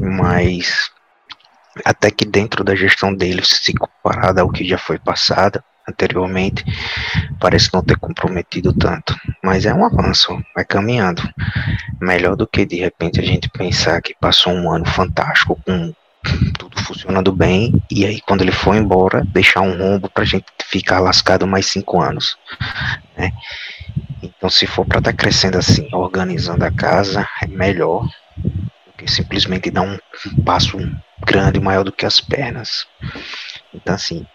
mas 0.00 0.90
até 1.84 2.10
que 2.10 2.24
dentro 2.24 2.64
da 2.64 2.74
gestão 2.74 3.14
dele, 3.14 3.42
se 3.44 3.72
comparada 3.74 4.40
ao 4.40 4.50
que 4.50 4.66
já 4.66 4.78
foi 4.78 4.98
passado 4.98 5.62
anteriormente, 5.88 6.64
parece 7.40 7.70
não 7.72 7.82
ter 7.82 7.98
comprometido 7.98 8.72
tanto. 8.72 9.16
Mas 9.42 9.64
é 9.64 9.72
um 9.72 9.84
avanço, 9.84 10.38
vai 10.54 10.64
caminhando. 10.64 11.22
Melhor 12.00 12.36
do 12.36 12.46
que 12.46 12.66
de 12.66 12.76
repente 12.76 13.20
a 13.20 13.24
gente 13.24 13.48
pensar 13.48 14.00
que 14.02 14.14
passou 14.20 14.52
um 14.52 14.70
ano 14.70 14.84
fantástico 14.86 15.58
com 15.64 15.92
tudo 16.58 16.82
funcionando 16.82 17.32
bem, 17.32 17.72
e 17.90 18.04
aí 18.04 18.20
quando 18.20 18.42
ele 18.42 18.52
for 18.52 18.74
embora, 18.74 19.24
deixar 19.32 19.60
um 19.60 19.78
rombo 19.78 20.10
pra 20.10 20.24
gente 20.24 20.46
ficar 20.64 21.00
lascado 21.00 21.46
mais 21.46 21.66
cinco 21.66 22.00
anos. 22.00 22.36
Né? 23.16 23.32
Então, 24.22 24.50
se 24.50 24.66
for 24.66 24.84
para 24.84 24.98
estar 24.98 25.12
tá 25.12 25.16
crescendo 25.16 25.58
assim, 25.58 25.88
organizando 25.92 26.64
a 26.64 26.70
casa, 26.70 27.26
é 27.42 27.46
melhor 27.46 28.06
que 28.98 29.10
simplesmente 29.10 29.70
dar 29.70 29.82
um 29.82 29.96
passo 30.44 30.76
grande, 31.24 31.60
maior 31.60 31.84
do 31.84 31.92
que 31.92 32.04
as 32.04 32.20
pernas. 32.20 32.86
Então, 33.72 33.94
assim, 33.94 34.26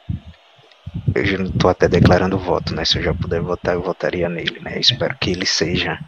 eu 1.13 1.25
já 1.25 1.43
estou 1.43 1.69
até 1.69 1.87
declarando 1.87 2.37
voto, 2.37 2.73
né? 2.73 2.85
Se 2.85 2.97
eu 2.97 3.03
já 3.03 3.13
puder 3.13 3.41
votar, 3.41 3.75
eu 3.75 3.81
votaria 3.81 4.29
nele, 4.29 4.59
né? 4.61 4.75
Eu 4.75 4.79
espero 4.79 5.15
que 5.19 5.31
ele 5.31 5.45
seja 5.45 5.99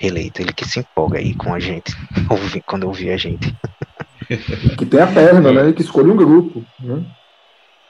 eleito, 0.00 0.42
ele 0.42 0.52
que 0.52 0.66
se 0.66 0.80
empolga 0.80 1.18
aí 1.18 1.34
com 1.34 1.54
a 1.54 1.60
gente, 1.60 1.94
quando 2.66 2.84
ouvir 2.84 3.10
a 3.10 3.16
gente. 3.16 3.56
que 4.76 4.84
tem 4.84 5.00
a 5.00 5.06
perna, 5.06 5.52
né? 5.52 5.72
Que 5.72 5.82
escolhe 5.82 6.10
um 6.10 6.16
grupo, 6.16 6.64
né? 6.80 7.04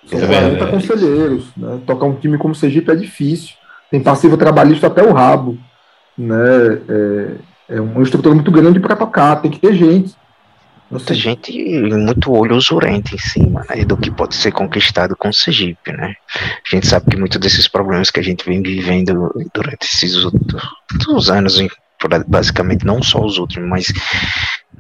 São 0.07 0.19
é 0.19 0.27
40 0.27 0.67
conselheiros, 0.67 1.57
né? 1.57 1.81
Tocar 1.87 2.07
um 2.07 2.17
time 2.17 2.37
como 2.37 2.53
o 2.53 2.57
Sergipe 2.57 2.91
é 2.91 2.97
difícil. 2.97 3.55
Tem 3.91 4.03
passivo 4.03 4.37
trabalhista 4.37 4.87
até 4.87 5.03
o 5.03 5.13
rabo, 5.13 5.59
né? 6.17 6.37
É, 6.89 7.35
é 7.71 7.81
uma 7.81 8.03
estrutura 8.03 8.35
muito 8.35 8.51
grande 8.51 8.81
para 8.81 8.97
tocar, 8.97 9.37
tem 9.37 9.51
que 9.51 9.61
ter 9.61 9.75
gente. 9.75 10.15
Muita 10.91 11.15
gente, 11.15 11.53
muito 11.93 12.33
olho 12.33 12.57
usurente 12.57 13.15
em 13.15 13.19
cima, 13.19 13.65
né, 13.71 13.85
do 13.85 13.97
que 13.97 14.11
pode 14.11 14.35
ser 14.35 14.51
conquistado 14.51 15.17
com 15.17 15.29
o 15.29 15.33
Sergipe, 15.33 15.93
né. 15.93 16.17
A 16.37 16.69
gente 16.75 16.85
sabe 16.85 17.09
que 17.09 17.17
muitos 17.17 17.39
desses 17.39 17.69
problemas 17.69 18.11
que 18.11 18.19
a 18.19 18.23
gente 18.25 18.45
vem 18.45 18.61
vivendo 18.61 19.33
durante 19.55 19.85
esses 19.85 20.25
outros 20.25 21.31
anos, 21.31 21.63
basicamente 22.27 22.85
não 22.85 23.01
só 23.05 23.25
os 23.25 23.39
últimos, 23.39 23.69
mas 23.69 23.93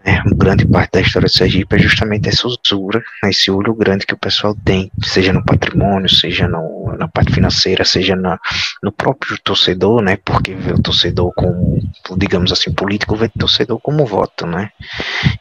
né, 0.04 0.22
grande 0.34 0.66
parte 0.66 0.92
da 0.92 1.00
história 1.00 1.26
do 1.26 1.32
Sergipe 1.32 1.76
é 1.76 1.78
justamente 1.78 2.28
essa 2.28 2.46
usura, 2.46 3.02
esse 3.24 3.50
olho 3.50 3.74
grande 3.74 4.06
que 4.06 4.14
o 4.14 4.18
pessoal 4.18 4.56
tem, 4.64 4.90
seja 5.02 5.32
no 5.32 5.44
patrimônio, 5.44 6.08
seja 6.08 6.48
no, 6.48 6.94
na 6.98 7.08
parte 7.08 7.32
financeira, 7.32 7.84
seja 7.84 8.16
na, 8.16 8.38
no 8.82 8.92
próprio 8.92 9.36
torcedor, 9.42 10.02
né, 10.02 10.18
porque 10.24 10.54
vê 10.54 10.72
o 10.72 10.82
torcedor 10.82 11.32
como, 11.34 11.78
digamos 12.16 12.52
assim, 12.52 12.72
político 12.72 13.16
vê 13.16 13.26
o 13.26 13.38
torcedor 13.38 13.80
como 13.80 14.06
voto, 14.06 14.46
né, 14.46 14.70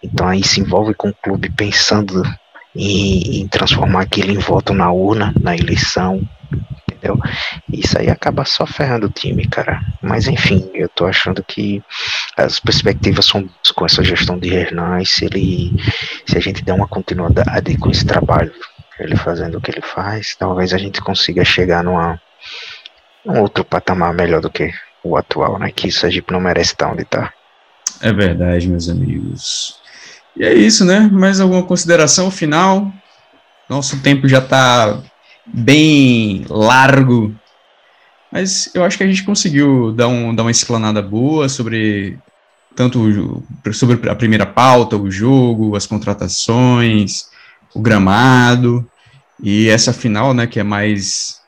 então 0.03 0.27
aí 0.27 0.43
se 0.43 0.59
envolve 0.59 0.93
com 0.93 1.09
o 1.09 1.13
clube 1.13 1.49
pensando 1.49 2.23
em, 2.75 3.41
em 3.41 3.47
transformar 3.47 4.01
aquilo 4.01 4.31
em 4.31 4.37
voto 4.37 4.73
na 4.73 4.91
urna, 4.91 5.33
na 5.39 5.55
eleição, 5.55 6.21
entendeu? 6.99 7.17
Isso 7.71 7.97
aí 7.97 8.09
acaba 8.09 8.45
só 8.45 8.65
ferrando 8.65 9.07
o 9.07 9.09
time, 9.09 9.47
cara. 9.47 9.81
Mas 10.01 10.27
enfim, 10.27 10.69
eu 10.73 10.89
tô 10.89 11.05
achando 11.05 11.43
que 11.43 11.81
as 12.37 12.59
perspectivas 12.59 13.25
são 13.25 13.49
com 13.75 13.85
essa 13.85 14.03
gestão 14.03 14.37
de 14.37 14.53
Hernan, 14.53 15.03
se 15.05 15.25
ele 15.25 15.71
se 16.25 16.37
a 16.37 16.41
gente 16.41 16.63
der 16.63 16.73
uma 16.73 16.87
continuidade 16.87 17.77
com 17.77 17.89
esse 17.89 18.05
trabalho, 18.05 18.51
ele 18.99 19.15
fazendo 19.15 19.57
o 19.57 19.61
que 19.61 19.71
ele 19.71 19.81
faz, 19.81 20.35
talvez 20.35 20.73
a 20.73 20.77
gente 20.77 21.01
consiga 21.01 21.43
chegar 21.45 21.83
numa 21.83 22.21
um 23.25 23.39
outro 23.41 23.63
patamar 23.63 24.13
melhor 24.13 24.41
do 24.41 24.49
que 24.49 24.71
o 25.03 25.17
atual, 25.17 25.57
né? 25.59 25.71
Que 25.71 25.87
isso 25.87 26.05
a 26.05 26.09
gente 26.09 26.31
não 26.31 26.39
merece 26.39 26.73
estar 26.73 26.91
onde 26.91 27.03
está. 27.03 27.33
É 28.01 28.13
verdade, 28.13 28.67
meus 28.67 28.89
amigos. 28.89 29.79
E 30.35 30.43
é 30.43 30.53
isso, 30.53 30.85
né? 30.85 31.09
Mais 31.11 31.39
alguma 31.39 31.63
consideração 31.63 32.31
final? 32.31 32.91
Nosso 33.69 34.01
tempo 34.01 34.27
já 34.27 34.39
está 34.39 35.01
bem 35.53 36.45
largo. 36.49 37.35
Mas 38.31 38.69
eu 38.73 38.83
acho 38.83 38.97
que 38.97 39.03
a 39.03 39.07
gente 39.07 39.23
conseguiu 39.23 39.91
dar, 39.91 40.07
um, 40.07 40.33
dar 40.33 40.43
uma 40.43 40.51
explanada 40.51 41.01
boa 41.01 41.49
sobre 41.49 42.17
tanto 42.75 43.43
sobre 43.73 44.09
a 44.09 44.15
primeira 44.15 44.45
pauta, 44.45 44.95
o 44.95 45.11
jogo, 45.11 45.75
as 45.75 45.85
contratações, 45.85 47.29
o 47.73 47.81
gramado 47.81 48.89
e 49.41 49.67
essa 49.67 49.91
final, 49.91 50.33
né, 50.33 50.47
que 50.47 50.59
é 50.59 50.63
mais 50.63 51.39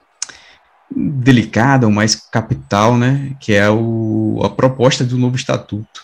delicada, 0.93 1.87
o 1.87 1.91
mais 1.91 2.15
capital, 2.15 2.97
né, 2.97 3.33
que 3.39 3.53
é 3.53 3.69
o, 3.69 4.41
a 4.43 4.49
proposta 4.49 5.05
do 5.05 5.17
novo 5.17 5.35
estatuto. 5.35 6.03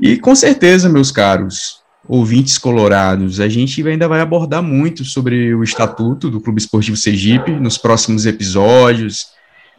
E 0.00 0.16
com 0.18 0.34
certeza, 0.34 0.88
meus 0.88 1.12
caros 1.12 1.80
ouvintes 2.06 2.58
colorados, 2.58 3.40
a 3.40 3.48
gente 3.48 3.86
ainda 3.86 4.08
vai 4.08 4.20
abordar 4.20 4.62
muito 4.62 5.04
sobre 5.04 5.54
o 5.54 5.62
estatuto 5.62 6.30
do 6.30 6.40
Clube 6.40 6.60
Esportivo 6.60 6.96
Sergipe 6.96 7.50
nos 7.52 7.76
próximos 7.76 8.26
episódios, 8.26 9.28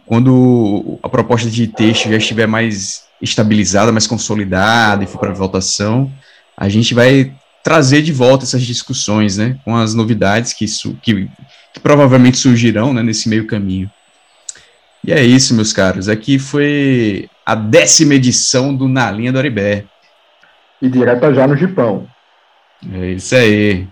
quando 0.06 1.00
a 1.04 1.10
proposta 1.10 1.50
de 1.50 1.68
texto 1.68 2.10
já 2.10 2.18
estiver 2.18 2.48
mais 2.48 3.04
estabilizada, 3.22 3.92
mais 3.92 4.08
consolidada 4.08 5.04
e 5.04 5.08
for 5.08 5.20
para 5.20 5.34
votação, 5.34 6.12
a 6.58 6.68
gente 6.68 6.94
vai 6.94 7.34
trazer 7.64 8.02
de 8.02 8.12
volta 8.12 8.44
essas 8.44 8.64
discussões, 8.64 9.38
né, 9.38 9.60
com 9.64 9.76
as 9.76 9.94
novidades 9.94 10.54
que, 10.54 10.66
que, 11.02 11.30
que 11.74 11.80
provavelmente 11.80 12.38
surgirão 12.38 12.94
né, 12.94 13.04
nesse 13.04 13.30
meio 13.30 13.46
caminho. 13.46 13.90
E 15.04 15.12
é 15.12 15.24
isso, 15.24 15.54
meus 15.54 15.72
caros. 15.72 16.10
Aqui 16.10 16.38
foi 16.40 17.30
a 17.46 17.56
décima 17.56 18.16
edição 18.16 18.76
do 18.76 18.88
Na 18.88 19.10
Linha 19.12 19.32
do 19.32 19.40
Aribé. 19.40 19.86
E 20.82 20.90
direta 20.90 21.34
já 21.34 21.48
no 21.48 21.58
Gipão. 21.58 22.08
É 22.94 23.12
isso 23.12 23.36
aí. 23.36 23.88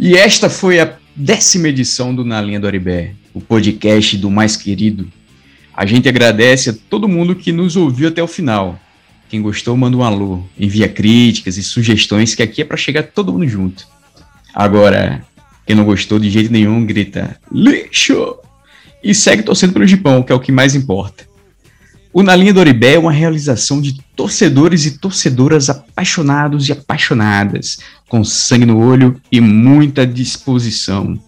E 0.00 0.16
esta 0.16 0.48
foi 0.48 0.80
a 0.80 0.96
décima 1.14 1.68
edição 1.68 2.14
do 2.14 2.24
Na 2.24 2.40
Linha 2.40 2.60
do 2.60 2.66
Aribé, 2.66 3.14
o 3.34 3.40
podcast 3.40 4.16
do 4.16 4.30
mais 4.30 4.56
querido. 4.56 5.10
A 5.74 5.84
gente 5.84 6.08
agradece 6.08 6.70
a 6.70 6.74
todo 6.88 7.08
mundo 7.08 7.34
que 7.34 7.52
nos 7.52 7.76
ouviu 7.76 8.08
até 8.08 8.22
o 8.22 8.28
final. 8.28 8.78
Quem 9.28 9.42
gostou, 9.42 9.76
manda 9.76 9.96
um 9.96 10.02
alô, 10.02 10.42
envia 10.58 10.88
críticas 10.88 11.58
e 11.58 11.62
sugestões, 11.62 12.34
que 12.34 12.42
aqui 12.42 12.62
é 12.62 12.64
para 12.64 12.76
chegar 12.76 13.02
todo 13.02 13.32
mundo 13.32 13.46
junto. 13.46 13.86
Agora, 14.54 15.22
quem 15.66 15.76
não 15.76 15.84
gostou 15.84 16.18
de 16.18 16.30
jeito 16.30 16.50
nenhum, 16.50 16.86
grita 16.86 17.38
lixo! 17.52 18.36
E 19.08 19.14
segue 19.14 19.42
torcendo 19.42 19.72
pelo 19.72 19.86
Gipão, 19.86 20.22
que 20.22 20.30
é 20.30 20.34
o 20.34 20.38
que 20.38 20.52
mais 20.52 20.74
importa. 20.74 21.24
O 22.12 22.22
Na 22.22 22.36
Linha 22.36 22.52
do 22.52 22.60
Oribé 22.60 22.92
é 22.92 22.98
uma 22.98 23.10
realização 23.10 23.80
de 23.80 24.02
torcedores 24.14 24.84
e 24.84 24.98
torcedoras 24.98 25.70
apaixonados 25.70 26.68
e 26.68 26.72
apaixonadas, 26.72 27.78
com 28.06 28.22
sangue 28.22 28.66
no 28.66 28.78
olho 28.78 29.18
e 29.32 29.40
muita 29.40 30.06
disposição. 30.06 31.18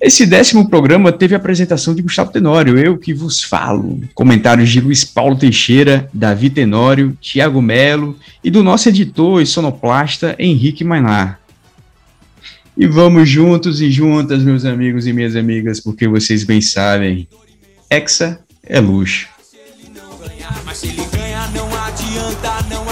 Esse 0.00 0.24
décimo 0.24 0.66
programa 0.70 1.12
teve 1.12 1.34
a 1.34 1.36
apresentação 1.36 1.94
de 1.94 2.00
Gustavo 2.00 2.32
Tenório, 2.32 2.78
eu 2.78 2.96
que 2.96 3.12
vos 3.12 3.42
falo, 3.42 4.00
comentários 4.14 4.70
de 4.70 4.80
Luiz 4.80 5.04
Paulo 5.04 5.36
Teixeira, 5.36 6.08
Davi 6.10 6.48
Tenório, 6.48 7.14
Tiago 7.20 7.60
Melo 7.60 8.16
e 8.42 8.50
do 8.50 8.64
nosso 8.64 8.88
editor 8.88 9.42
e 9.42 9.46
sonoplasta 9.46 10.34
Henrique 10.38 10.84
Mainar. 10.84 11.41
E 12.76 12.86
vamos 12.86 13.28
juntos 13.28 13.80
e 13.80 13.90
juntas, 13.90 14.42
meus 14.42 14.64
amigos 14.64 15.06
e 15.06 15.12
minhas 15.12 15.36
amigas, 15.36 15.78
porque 15.78 16.08
vocês 16.08 16.42
bem 16.42 16.60
sabem, 16.60 17.28
Hexa 17.90 18.40
é 18.62 18.80
luxo. 18.80 19.28
Mas 20.64 20.78
se 20.78 20.86
ele 20.88 21.02
não 21.54 21.66
adianta, 21.84 22.62
não 22.70 22.82
há 22.88 22.91